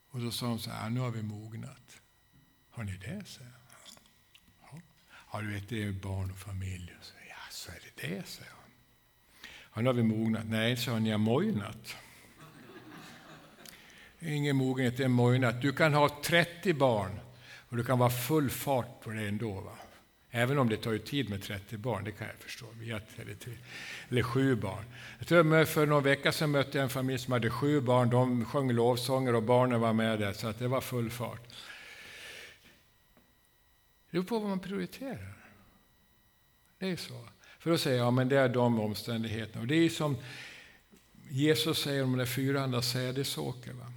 Och 0.10 0.20
då 0.20 0.32
sa 0.32 0.46
de 0.46 0.60
så 0.60 0.70
här, 0.70 0.90
nu 0.90 1.00
har 1.00 1.12
vi 1.12 1.22
mognat. 1.22 2.02
Har 2.70 2.84
ni 2.84 2.98
det? 2.98 3.24
Så 3.26 3.42
ja. 4.62 4.80
ja, 5.32 5.42
du 5.42 5.54
vet, 5.54 5.70
det 5.70 5.84
är 5.84 5.92
barn 5.92 6.32
och 6.32 6.38
familj. 6.38 6.96
Så, 7.02 7.14
ja, 7.30 7.36
så 7.52 7.72
är 7.72 7.80
det 7.84 8.08
det, 8.08 8.28
sa 8.28 8.42
jag. 8.46 8.58
Ja, 9.74 9.82
nu 9.82 9.88
har 9.88 9.94
vi 9.94 10.04
mognat. 10.04 10.46
Nej, 10.46 10.78
sa 10.78 11.00
ni 11.00 11.12
har 11.12 11.18
mojnat. 11.18 11.96
Ingen 14.20 14.56
mogenhet, 14.56 14.98
det 14.98 15.04
är 15.04 15.08
mojnat. 15.08 15.62
Du 15.62 15.74
kan 15.74 15.94
ha 15.94 16.22
30 16.24 16.74
barn 16.74 17.20
och 17.70 17.78
du 17.78 17.84
kan 17.84 18.00
vara 18.00 18.10
full 18.10 18.50
fart 18.50 19.02
på 19.02 19.10
det 19.10 19.28
ändå. 19.28 19.62
Va? 19.62 19.78
Även 20.38 20.60
om 20.60 20.70
det 20.70 20.78
tar 20.78 20.92
ju 20.92 21.00
tid 21.00 21.30
med 21.30 21.42
30 21.42 21.78
barn, 21.78 22.04
det 22.04 22.12
kan 22.12 22.28
jag 22.28 22.36
förstå. 22.36 22.66
Vi 22.80 22.92
har 22.92 23.02
33, 23.16 23.54
eller 24.10 24.24
sju 24.24 24.56
barn. 24.56 24.86
Jag 25.20 25.28
tror 25.28 25.66
för 25.66 25.86
någon 25.86 26.04
vecka 26.04 26.32
sedan 26.32 26.52
mötte 26.52 26.78
jag 26.78 26.84
en 26.84 26.90
familj 26.90 27.20
som 27.20 27.32
hade 27.32 27.50
sju 27.50 27.82
barn. 27.82 28.10
De 28.10 28.46
sjöng 28.46 28.72
lovsånger 28.72 29.36
och 29.36 29.44
barnen 29.44 29.82
var 29.82 29.94
med 29.94 30.20
där, 30.20 30.34
så 30.34 30.48
att 30.48 30.60
det 30.60 30.68
var 30.68 30.82
full 30.82 31.10
fart. 31.10 31.48
Det 34.10 34.12
beror 34.12 34.24
på 34.24 34.40
vad 34.40 34.50
man 34.50 34.60
prioriterar. 34.60 35.34
Det 36.80 36.90
är 36.90 36.96
så. 36.96 37.28
För 37.60 37.70
då 37.70 37.78
säger 37.78 37.98
jag, 37.98 38.08
ja, 38.08 38.12
men 38.12 38.30
det 38.30 38.38
är 38.38 38.50
de 38.50 38.80
omständigheterna. 38.80 39.62
Och 39.62 39.68
det 39.68 39.76
är 39.76 39.90
som 39.90 40.18
Jesus 41.30 41.82
säger 41.82 42.04
om 42.04 42.18
de 42.18 42.26
fyra 42.26 42.82
sädesåker. 42.82 43.74
Va? 43.74 43.92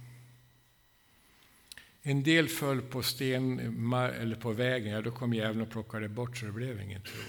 En 2.03 2.23
del 2.23 2.47
föll 2.47 2.81
på 2.81 3.03
sten 3.03 3.59
eller 3.93 4.35
på 4.35 4.51
vägen, 4.51 4.93
ja, 4.93 5.01
då 5.01 5.11
kom 5.11 5.33
djävulen 5.33 5.61
och 5.61 5.69
plockade 5.69 6.09
bort 6.09 6.37
så 6.37 6.45
det 6.45 6.51
blev 6.51 6.81
ingen 6.81 7.01
tro. 7.01 7.21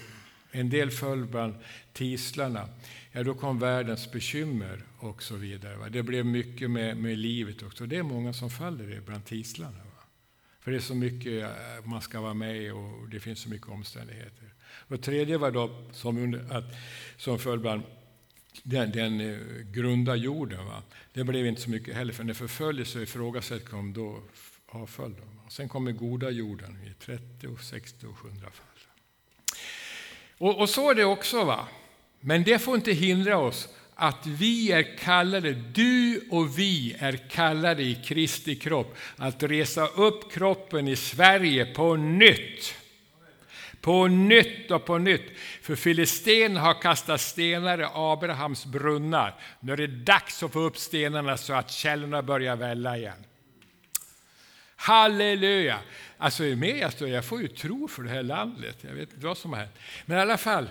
En 0.51 0.69
del 0.69 0.91
föll 0.91 1.25
bland 1.25 1.55
tislarna. 1.93 2.69
Ja, 3.11 3.23
då 3.23 3.33
kom 3.33 3.59
världens 3.59 4.11
bekymmer 4.11 4.83
och 4.97 5.23
så 5.23 5.35
vidare. 5.35 5.77
Va? 5.77 5.89
Det 5.89 6.03
blev 6.03 6.25
mycket 6.25 6.71
med, 6.71 6.97
med 6.97 7.17
livet 7.17 7.63
också. 7.63 7.85
Det 7.85 7.97
är 7.97 8.03
många 8.03 8.33
som 8.33 8.49
faller 8.49 9.01
bland 9.05 9.25
tislarna. 9.25 9.77
Va? 9.77 10.03
För 10.59 10.71
det 10.71 10.77
är 10.77 10.81
så 10.81 10.95
mycket 10.95 11.43
eh, 11.43 11.49
man 11.85 12.01
ska 12.01 12.21
vara 12.21 12.33
med 12.33 12.73
och 12.73 13.09
det 13.09 13.19
finns 13.19 13.39
så 13.39 13.49
mycket 13.49 13.67
omständigheter. 13.67 14.53
Och 14.87 15.01
tredje 15.01 15.37
var 15.37 15.51
då 15.51 15.89
som, 15.91 16.17
under, 16.17 16.57
att, 16.57 16.75
som 17.17 17.39
föll 17.39 17.59
bland 17.59 17.83
den, 18.63 18.91
den 18.91 19.21
eh, 19.21 19.39
grunda 19.71 20.15
jorden. 20.15 20.65
Va? 20.65 20.83
Det 21.13 21.23
blev 21.23 21.45
inte 21.45 21.61
så 21.61 21.69
mycket 21.69 21.95
heller, 21.95 22.13
för 22.13 22.23
när 22.23 22.33
förföljelse 22.33 22.97
och 22.97 23.03
ifrågasättande 23.03 23.71
kom, 23.71 23.93
då 23.93 24.23
avföll. 24.75 25.15
Och 25.45 25.51
sen 25.51 25.69
kommer 25.69 25.91
goda 25.91 26.29
jorden 26.29 26.77
i 26.87 27.03
30, 27.03 27.57
60 27.61 28.07
och 28.07 28.25
100 28.25 28.47
fall. 28.51 28.65
Och, 30.37 30.59
och 30.59 30.69
så 30.69 30.91
är 30.91 30.95
det 30.95 31.05
också. 31.05 31.43
va. 31.43 31.67
Men 32.19 32.43
det 32.43 32.59
får 32.59 32.75
inte 32.75 32.91
hindra 32.91 33.37
oss 33.37 33.69
att 33.95 34.27
vi 34.27 34.71
är 34.71 34.97
kallade, 34.97 35.53
du 35.53 36.27
och 36.31 36.59
vi 36.59 36.95
är 36.99 37.29
kallade 37.29 37.83
i 37.83 37.95
Kristi 37.95 38.55
kropp 38.55 38.95
att 39.17 39.43
resa 39.43 39.87
upp 39.87 40.31
kroppen 40.31 40.87
i 40.87 40.95
Sverige 40.95 41.65
på 41.65 41.95
nytt. 41.95 42.75
På 43.81 44.07
nytt 44.07 44.71
och 44.71 44.85
på 44.85 44.97
nytt. 44.97 45.25
För 45.61 45.75
Filisten 45.75 46.57
har 46.57 46.81
kastat 46.81 47.21
stenar 47.21 47.81
i 47.81 47.85
Abrahams 47.93 48.65
brunnar. 48.65 49.35
Nu 49.59 49.73
är 49.73 49.77
det 49.77 49.87
dags 49.87 50.43
att 50.43 50.53
få 50.53 50.59
upp 50.59 50.77
stenarna 50.77 51.37
så 51.37 51.53
att 51.53 51.71
källorna 51.71 52.21
börjar 52.21 52.55
välla 52.55 52.97
igen. 52.97 53.25
Halleluja! 54.83 55.79
Alltså 56.17 56.43
med 56.43 56.77
jag 56.77 56.93
står, 56.93 57.09
jag 57.09 57.25
får 57.25 57.41
ju 57.41 57.47
tro 57.47 57.87
för 57.87 58.03
det 58.03 58.09
här 58.09 58.23
landet. 58.23 58.77
Jag 58.81 58.93
vet 58.93 59.13
inte 59.13 59.25
vad 59.25 59.37
som 59.37 59.53
har 59.53 59.59
hänt. 59.59 59.79
Men 60.05 60.17
i 60.17 60.21
alla 60.21 60.37
fall, 60.37 60.69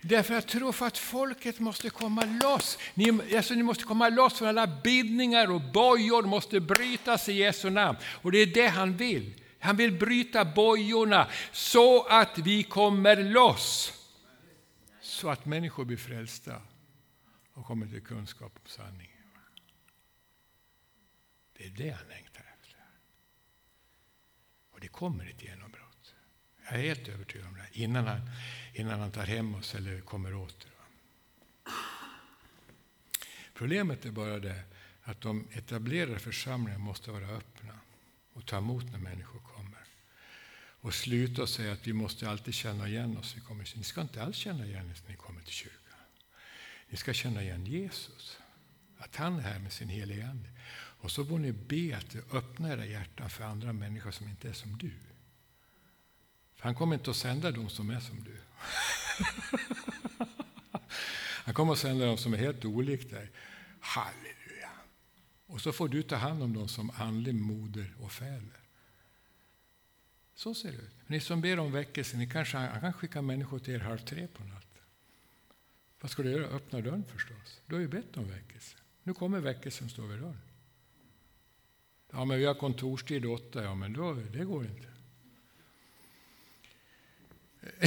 därför 0.00 0.34
jag 0.34 0.46
tror 0.46 0.72
för 0.72 0.86
att 0.86 0.98
folket 0.98 1.58
måste 1.58 1.90
komma 1.90 2.24
loss. 2.42 2.78
Ni, 2.94 3.36
alltså 3.36 3.54
ni 3.54 3.62
måste 3.62 3.84
komma 3.84 4.08
loss 4.08 4.38
från 4.38 4.48
alla 4.48 4.66
bindningar 4.66 5.50
och 5.50 5.60
bojor 5.60 6.22
måste 6.22 6.60
brytas 6.60 7.28
i 7.28 7.32
Jesu 7.32 7.70
namn. 7.70 7.98
Och 8.04 8.32
det 8.32 8.38
är 8.38 8.46
det 8.46 8.66
han 8.66 8.96
vill. 8.96 9.34
Han 9.58 9.76
vill 9.76 9.92
bryta 9.92 10.44
bojorna 10.44 11.28
så 11.52 12.06
att 12.06 12.38
vi 12.38 12.62
kommer 12.62 13.16
loss. 13.16 13.92
Så 15.00 15.28
att 15.28 15.46
människor 15.46 15.84
blir 15.84 15.96
frälsta 15.96 16.62
och 17.54 17.66
kommer 17.66 17.86
till 17.86 18.02
kunskap 18.02 18.52
om 18.56 18.68
sanningen. 18.68 19.16
Det 21.58 21.64
är 21.64 21.70
det 21.70 21.90
han 21.90 22.08
längtar. 22.08 22.29
Och 24.80 24.84
det 24.84 24.92
kommer 24.92 25.26
ett 25.26 25.42
genombrott. 25.42 26.14
Jag 26.64 26.78
är 26.78 26.82
helt 26.82 27.08
övertygad 27.08 27.46
om 27.46 27.54
det. 27.54 27.80
Innan 27.80 28.06
han, 28.06 28.20
innan 28.74 29.00
han 29.00 29.10
tar 29.10 29.26
hem 29.26 29.54
oss 29.54 29.74
eller 29.74 30.00
kommer 30.00 30.34
åter. 30.34 30.70
Problemet 33.54 34.04
är 34.04 34.10
bara 34.10 34.38
det 34.38 34.62
att 35.02 35.20
de 35.20 35.48
etablerade 35.52 36.18
församlingarna 36.18 36.84
måste 36.84 37.10
vara 37.10 37.28
öppna 37.28 37.72
och 38.32 38.46
ta 38.46 38.58
emot 38.58 38.84
när 38.92 38.98
människor 38.98 39.40
kommer. 39.40 39.84
Och 40.80 40.94
sluta 40.94 41.46
säga 41.46 41.72
att 41.72 41.86
vi 41.86 41.92
måste 41.92 42.30
alltid 42.30 42.54
känna 42.54 42.88
igen 42.88 43.16
oss. 43.16 43.36
Vi 43.36 43.40
kommer, 43.40 43.76
ni 43.76 43.84
ska 43.84 44.00
inte 44.00 44.22
alls 44.22 44.36
känna 44.36 44.66
igen 44.66 44.90
er 44.90 44.96
när 45.02 45.10
ni 45.10 45.16
kommer 45.16 45.40
till 45.40 45.52
kyrkan. 45.52 45.98
Ni 46.88 46.96
ska 46.96 47.12
känna 47.12 47.42
igen 47.42 47.66
Jesus. 47.66 48.38
Att 48.98 49.16
han 49.16 49.38
är 49.38 49.42
här 49.42 49.58
med 49.58 49.72
sin 49.72 49.88
heliga 49.88 50.26
Ande. 50.26 50.48
Och 51.00 51.10
så 51.10 51.24
får 51.24 51.38
ni 51.38 51.52
be 51.52 51.96
att 51.96 52.34
öppna 52.34 52.72
era 52.72 52.86
hjärtan 52.86 53.30
för 53.30 53.44
andra 53.44 53.72
människor 53.72 54.10
som 54.10 54.28
inte 54.28 54.48
är 54.48 54.52
som 54.52 54.78
du. 54.78 54.92
För 56.54 56.64
han 56.64 56.74
kommer 56.74 56.94
inte 56.94 57.10
att 57.10 57.16
sända 57.16 57.50
de 57.50 57.68
som 57.70 57.90
är 57.90 58.00
som 58.00 58.24
du. 58.24 58.36
han 61.44 61.54
kommer 61.54 61.72
att 61.72 61.78
sända 61.78 62.06
de 62.06 62.18
som 62.18 62.34
är 62.34 62.38
helt 62.38 62.64
olika 62.64 63.16
dig. 63.16 63.30
Halleluja! 63.80 64.70
Och 65.46 65.60
så 65.60 65.72
får 65.72 65.88
du 65.88 66.02
ta 66.02 66.16
hand 66.16 66.42
om 66.42 66.54
dem 66.54 66.68
som 66.68 66.90
andlig 66.90 67.34
moder 67.34 67.94
och 68.00 68.12
fäder. 68.12 68.60
Så 70.34 70.54
ser 70.54 70.72
det 70.72 70.78
ut. 70.78 70.94
Ni 71.06 71.20
som 71.20 71.40
ber 71.40 71.58
om 71.58 71.72
väckelse, 71.72 72.16
ni 72.16 72.30
kanske, 72.30 72.56
han 72.56 72.80
kan 72.80 72.92
skicka 72.92 73.22
människor 73.22 73.58
till 73.58 73.74
er 73.74 73.78
halv 73.78 73.98
tre 73.98 74.26
på 74.26 74.44
natten. 74.44 74.82
Vad 76.00 76.10
ska 76.10 76.22
du 76.22 76.30
göra? 76.30 76.46
Öppna 76.46 76.80
dörren 76.80 77.04
förstås. 77.12 77.60
Du 77.66 77.74
har 77.74 77.80
ju 77.80 77.88
bett 77.88 78.16
om 78.16 78.28
väckelse. 78.28 78.76
Nu 79.02 79.14
kommer 79.14 79.40
väckelsen 79.40 79.88
stå 79.88 80.02
vid 80.02 80.20
dörren. 80.20 80.49
Ja, 82.10 82.24
men 82.24 82.38
vi 82.38 82.44
har 82.44 82.54
kontorstid 82.54 83.26
åtta. 83.26 83.62
Ja, 83.62 83.74
men 83.74 83.92
då, 83.92 84.12
det 84.12 84.44
går 84.44 84.64
inte. 84.64 84.86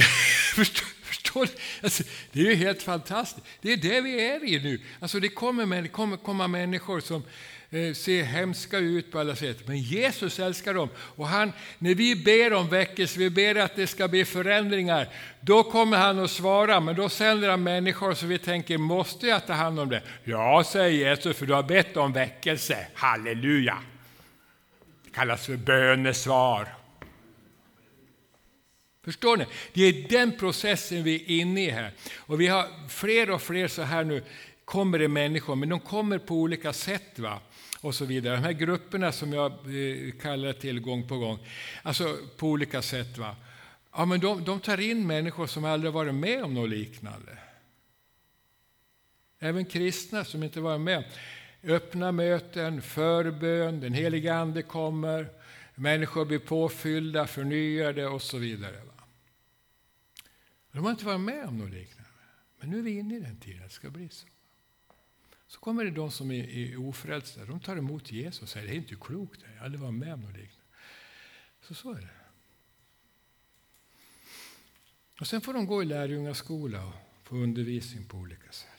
förstår, 0.54 0.86
förstår 1.02 1.48
alltså, 1.82 2.02
Det 2.32 2.40
är 2.40 2.44
ju 2.44 2.54
helt 2.54 2.82
fantastiskt. 2.82 3.46
Det 3.60 3.72
är 3.72 3.76
det 3.76 4.00
vi 4.00 4.28
är 4.28 4.44
i 4.44 4.62
nu. 4.62 4.80
Alltså, 5.00 5.20
det 5.20 5.28
kommer, 5.28 5.88
kommer 5.88 6.16
komma 6.16 6.48
människor 6.48 7.00
som 7.00 7.22
Eh, 7.74 7.94
ser 7.94 8.22
hemska 8.22 8.78
ut 8.78 9.12
på 9.12 9.18
alla 9.18 9.36
sätt. 9.36 9.66
Men 9.66 9.78
Jesus 9.78 10.38
älskar 10.38 10.74
dem. 10.74 10.88
Och 10.96 11.28
han, 11.28 11.52
när 11.78 11.94
vi 11.94 12.16
ber 12.16 12.52
om 12.52 12.68
väckelse, 12.68 13.18
vi 13.18 13.30
ber 13.30 13.54
att 13.54 13.76
det 13.76 13.86
ska 13.86 14.08
bli 14.08 14.24
förändringar, 14.24 15.08
då 15.40 15.62
kommer 15.62 15.96
han 15.96 16.18
att 16.18 16.30
svara. 16.30 16.80
Men 16.80 16.96
då 16.96 17.08
sänder 17.08 17.48
han 17.48 17.62
människor 17.62 18.14
som 18.14 18.28
vi 18.28 18.38
tänker, 18.38 18.78
måste 18.78 19.26
jag 19.26 19.46
ta 19.46 19.52
hand 19.52 19.80
om 19.80 19.88
det? 19.88 20.02
Ja, 20.24 20.64
säger 20.66 21.08
Jesus, 21.08 21.36
för 21.36 21.46
du 21.46 21.52
har 21.52 21.62
bett 21.62 21.96
om 21.96 22.12
väckelse. 22.12 22.86
Halleluja! 22.94 23.78
Det 25.14 25.18
kallas 25.18 25.46
för 25.46 25.56
bönesvar. 25.56 26.74
Förstår 29.04 29.36
ni? 29.36 29.46
Det 29.72 29.82
är 29.82 30.08
den 30.08 30.36
processen 30.38 31.02
vi 31.02 31.14
är 31.14 31.40
inne 31.40 31.64
i 31.64 31.70
här. 31.70 31.92
Och 32.16 32.40
vi 32.40 32.46
har 32.46 32.88
fler 32.88 33.30
och 33.30 33.42
fler 33.42 33.68
så 33.68 33.82
här 33.82 34.04
nu 34.04 34.22
kommer 34.64 34.98
det 34.98 35.08
människor, 35.08 35.54
men 35.54 35.68
de 35.68 35.80
kommer 35.80 36.18
på 36.18 36.34
olika 36.34 36.72
sätt. 36.72 37.18
Va? 37.18 37.40
och 37.84 37.94
så 37.94 38.04
vidare. 38.04 38.36
De 38.36 38.42
här 38.42 38.52
grupperna 38.52 39.12
som 39.12 39.32
jag 39.32 39.52
eh, 39.52 40.12
kallar 40.20 40.52
till 40.52 40.80
gång 40.80 41.08
på 41.08 41.18
gång, 41.18 41.38
alltså 41.82 42.16
på 42.36 42.48
olika 42.48 42.82
sätt. 42.82 43.18
Va? 43.18 43.36
Ja, 43.96 44.04
men 44.04 44.20
de, 44.20 44.44
de 44.44 44.60
tar 44.60 44.80
in 44.80 45.06
människor 45.06 45.46
som 45.46 45.64
aldrig 45.64 45.92
varit 45.92 46.14
med 46.14 46.44
om 46.44 46.54
något 46.54 46.70
liknande. 46.70 47.38
Även 49.38 49.64
kristna 49.64 50.24
som 50.24 50.42
inte 50.42 50.60
varit 50.60 50.80
med. 50.80 51.04
Öppna 51.66 52.12
möten, 52.12 52.82
förbön, 52.82 53.80
den 53.80 53.94
heliga 53.94 54.34
Ande 54.34 54.62
kommer, 54.62 55.28
människor 55.74 56.24
blir 56.24 56.38
påfyllda, 56.38 57.26
förnyade 57.26 58.06
och 58.06 58.22
så 58.22 58.38
vidare. 58.38 58.80
De 60.72 60.84
har 60.84 60.90
inte 60.90 61.04
varit 61.04 61.20
med 61.20 61.46
om 61.46 61.58
något 61.58 61.70
liknande. 61.70 62.10
Men 62.58 62.70
nu 62.70 62.78
är 62.78 62.82
vi 62.82 62.98
inne 62.98 63.16
i 63.16 63.20
den 63.20 63.40
tiden, 63.40 63.62
det 63.62 63.70
ska 63.70 63.90
bli 63.90 64.08
så. 64.08 64.26
Så 65.46 65.60
kommer 65.60 65.84
det 65.84 65.90
de 65.90 66.10
som 66.10 66.30
är, 66.30 66.48
är 66.48 66.88
ofrälsta. 66.88 67.44
De 67.44 67.60
tar 67.60 67.76
emot 67.76 68.12
Jesus 68.12 68.42
och 68.42 68.48
säger 68.48 68.66
det 68.66 68.74
är 68.74 68.76
inte 68.76 68.94
klokt. 68.94 69.40
Jag 69.52 69.58
har 69.58 69.64
aldrig 69.64 69.80
varit 69.80 69.94
med 69.94 70.14
om 70.14 70.20
något 70.20 70.36
liknande. 70.36 70.64
Så 71.60 71.74
så 71.74 71.92
är 71.92 72.00
det. 72.00 72.08
Och 75.20 75.26
sen 75.26 75.40
får 75.40 75.52
de 75.54 75.66
gå 75.66 75.82
i 75.82 75.86
lärjungaskola 75.86 76.86
och 76.86 76.94
få 77.22 77.36
undervisning 77.36 78.04
på 78.04 78.16
olika 78.16 78.52
sätt. 78.52 78.73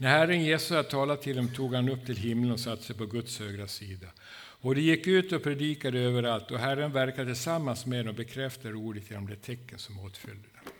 När 0.00 0.08
Herren 0.08 0.44
Jesus 0.44 0.70
hade 0.70 0.90
talat 0.90 1.22
till 1.22 1.36
dem 1.36 1.48
tog 1.48 1.74
han 1.74 1.88
upp 1.88 2.06
till 2.06 2.16
himlen 2.16 2.52
och 2.52 2.60
satte 2.60 2.82
sig 2.82 2.96
på 2.96 3.06
Guds 3.06 3.38
högra 3.38 3.68
sida. 3.68 4.06
Och 4.36 4.74
de 4.74 4.80
gick 4.80 5.06
ut 5.06 5.32
och 5.32 5.42
predikade 5.42 5.98
överallt 5.98 6.50
och 6.50 6.58
Herren 6.58 6.92
verkade 6.92 7.34
tillsammans 7.34 7.86
med 7.86 8.04
dem 8.04 8.08
och 8.08 8.14
bekräftade 8.14 8.74
ordet 8.74 9.10
genom 9.10 9.26
de 9.26 9.36
tecken 9.36 9.78
som 9.78 10.00
åtföljde 10.00 10.48
dem. 10.54 10.72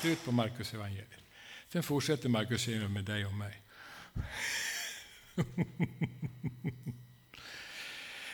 Slut 0.00 0.24
på 0.24 0.32
Markus 0.32 0.74
evangeliet. 0.74 1.08
Sen 1.68 1.82
fortsätter 1.82 2.28
Markus 2.28 2.68
med 2.68 3.04
dig 3.04 3.26
och 3.26 3.34
mig. 3.34 3.62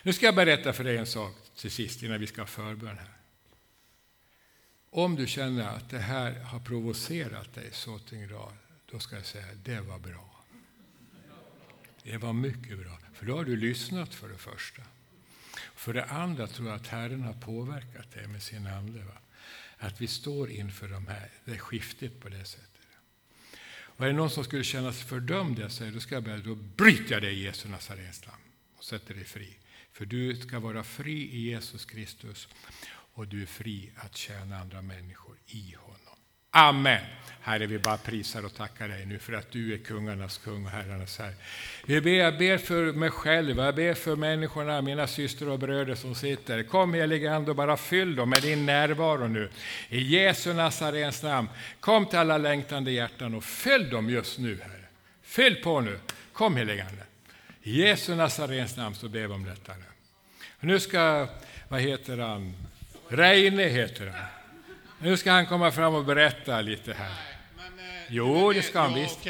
nu 0.03 0.13
ska 0.13 0.27
jag 0.27 0.35
berätta 0.35 0.73
för 0.73 0.85
dig 0.85 0.97
en 0.97 1.07
sak 1.07 1.35
till 1.57 1.71
sist 1.71 2.03
innan 2.03 2.21
vi 2.21 2.27
ska 2.27 2.41
ha 2.41 2.47
förbön 2.47 2.99
här. 2.99 3.13
Om 4.91 5.17
du 5.17 5.27
känner 5.27 5.69
att 5.69 5.91
det 5.91 5.99
här 5.99 6.41
har 6.41 6.61
provocerat 6.61 7.55
dig 7.55 7.69
så 7.73 7.99
till 7.99 8.19
en 8.19 8.29
grad, 8.29 8.53
då 8.91 8.99
ska 8.99 9.17
jag 9.17 9.27
säga 9.27 9.47
det 9.65 9.81
var 9.81 9.99
bra. 9.99 10.45
Det 12.03 12.17
var 12.17 12.33
mycket 12.33 12.79
bra, 12.79 12.99
för 13.15 13.27
då 13.27 13.37
har 13.37 13.45
du 13.45 13.57
lyssnat 13.57 14.15
för 14.15 14.29
det 14.29 14.39
första. 14.39 14.83
För 15.75 15.95
det 15.95 16.05
andra 16.05 16.47
tror 16.47 16.69
jag 16.69 16.77
att 16.77 16.87
Herren 16.87 17.23
har 17.23 17.33
påverkat 17.33 18.13
dig 18.13 18.27
med 18.27 18.43
sin 18.43 18.67
ande. 18.67 18.99
Va? 18.99 19.19
Att 19.79 20.01
vi 20.01 20.07
står 20.07 20.51
inför 20.51 20.89
de 20.89 21.07
här, 21.07 21.31
det 21.45 21.59
skiftet 21.59 22.21
på 22.21 22.29
det 22.29 22.45
sättet. 22.45 22.69
Och 23.99 24.05
är 24.05 24.09
det 24.09 24.17
någon 24.17 24.31
som 24.31 24.45
skulle 24.45 24.65
känna 24.65 24.93
sig 24.93 25.07
fördömd, 25.07 25.59
jag 25.59 25.73
säger, 25.73 25.93
då, 25.93 26.01
ska 26.01 26.15
jag 26.15 26.25
börja, 26.25 26.39
då 26.39 26.55
bryter 26.55 27.13
jag 27.13 27.23
dig 27.23 27.35
i 27.35 27.43
Jesu 27.43 27.69
Nazarens 27.69 28.27
namn 28.27 28.43
och 28.77 28.85
sätter 28.85 29.15
dig 29.15 29.25
fri. 29.25 29.57
För 29.93 30.07
du 30.07 30.37
ska 30.37 30.61
vara 30.61 30.85
fri 30.85 31.31
i 31.33 31.41
Jesus 31.41 31.85
Kristus 31.85 32.49
och 32.89 33.29
du 33.29 33.43
är 33.43 33.47
fri 33.47 33.91
att 33.97 34.17
tjäna 34.17 34.59
andra 34.59 34.83
människor 34.83 35.37
i 35.47 35.75
honom. 35.79 36.08
Amen. 36.51 37.01
Herre, 37.41 37.67
vi 37.67 37.79
bara 37.79 37.97
prisar 37.97 38.45
och 38.45 38.55
tackar 38.55 38.89
dig 38.89 39.07
nu 39.07 39.19
för 39.19 39.33
att 39.33 39.51
du 39.51 39.75
är 39.75 39.79
kungarnas 39.79 40.39
kung 40.39 40.65
och 40.65 40.71
herrarnas 40.71 41.19
herre. 41.19 41.35
Vi 41.87 42.01
ber, 42.01 42.11
jag 42.11 42.39
ber 42.39 42.59
för 42.59 42.93
mig 42.93 43.11
själv, 43.11 43.59
jag 43.59 43.75
ber 43.75 43.95
för 43.95 44.17
människorna, 44.17 44.83
mina 44.83 45.07
systrar 45.07 45.49
och 45.49 45.59
bröder 45.59 45.95
som 45.95 46.15
sitter. 46.15 46.63
Kom 46.63 46.95
helige 46.95 47.35
Ande 47.35 47.51
och 47.51 47.57
bara 47.57 47.77
fyll 47.77 48.17
dem 48.17 48.31
med 48.31 48.43
din 48.43 48.67
närvaro 48.67 49.29
nu. 49.29 49.51
I 49.89 49.99
Jesu 49.99 50.53
Nazarens 50.53 51.23
namn. 51.23 51.49
Kom 51.81 52.07
till 52.07 52.19
alla 52.19 52.39
längtande 52.39 52.91
hjärtan 52.91 53.35
och 53.35 53.45
fyll 53.45 53.91
dem 53.91 54.11
just 54.11 54.39
nu, 54.39 54.59
Herre. 54.63 54.85
Fyll 55.23 55.57
på 55.57 55.81
nu. 55.81 55.99
Kom 56.33 56.57
helige 56.57 56.85
Ande. 56.85 57.03
I 57.63 57.83
Jesu 57.83 58.15
Nazarens 58.15 58.77
namn 58.77 58.95
så 58.95 59.09
ber 59.09 59.21
vi 59.21 59.27
om 59.27 59.45
detta 59.45 59.73
nu. 59.73 59.85
Nu 60.61 60.81
ska, 60.81 61.29
vad 61.69 61.81
heter 61.81 62.19
han, 62.19 62.55
Reine 63.09 63.63
heter 63.63 64.07
han. 64.07 64.38
Nu 65.01 65.17
ska 65.17 65.31
han 65.33 65.47
komma 65.47 65.71
fram 65.71 65.95
och 65.95 66.05
berätta 66.05 66.61
lite 66.61 66.93
här. 66.93 67.13
Jo, 68.09 68.53
det 68.53 68.63
ska 68.63 68.81
han 68.81 68.95
visst. 68.95 69.29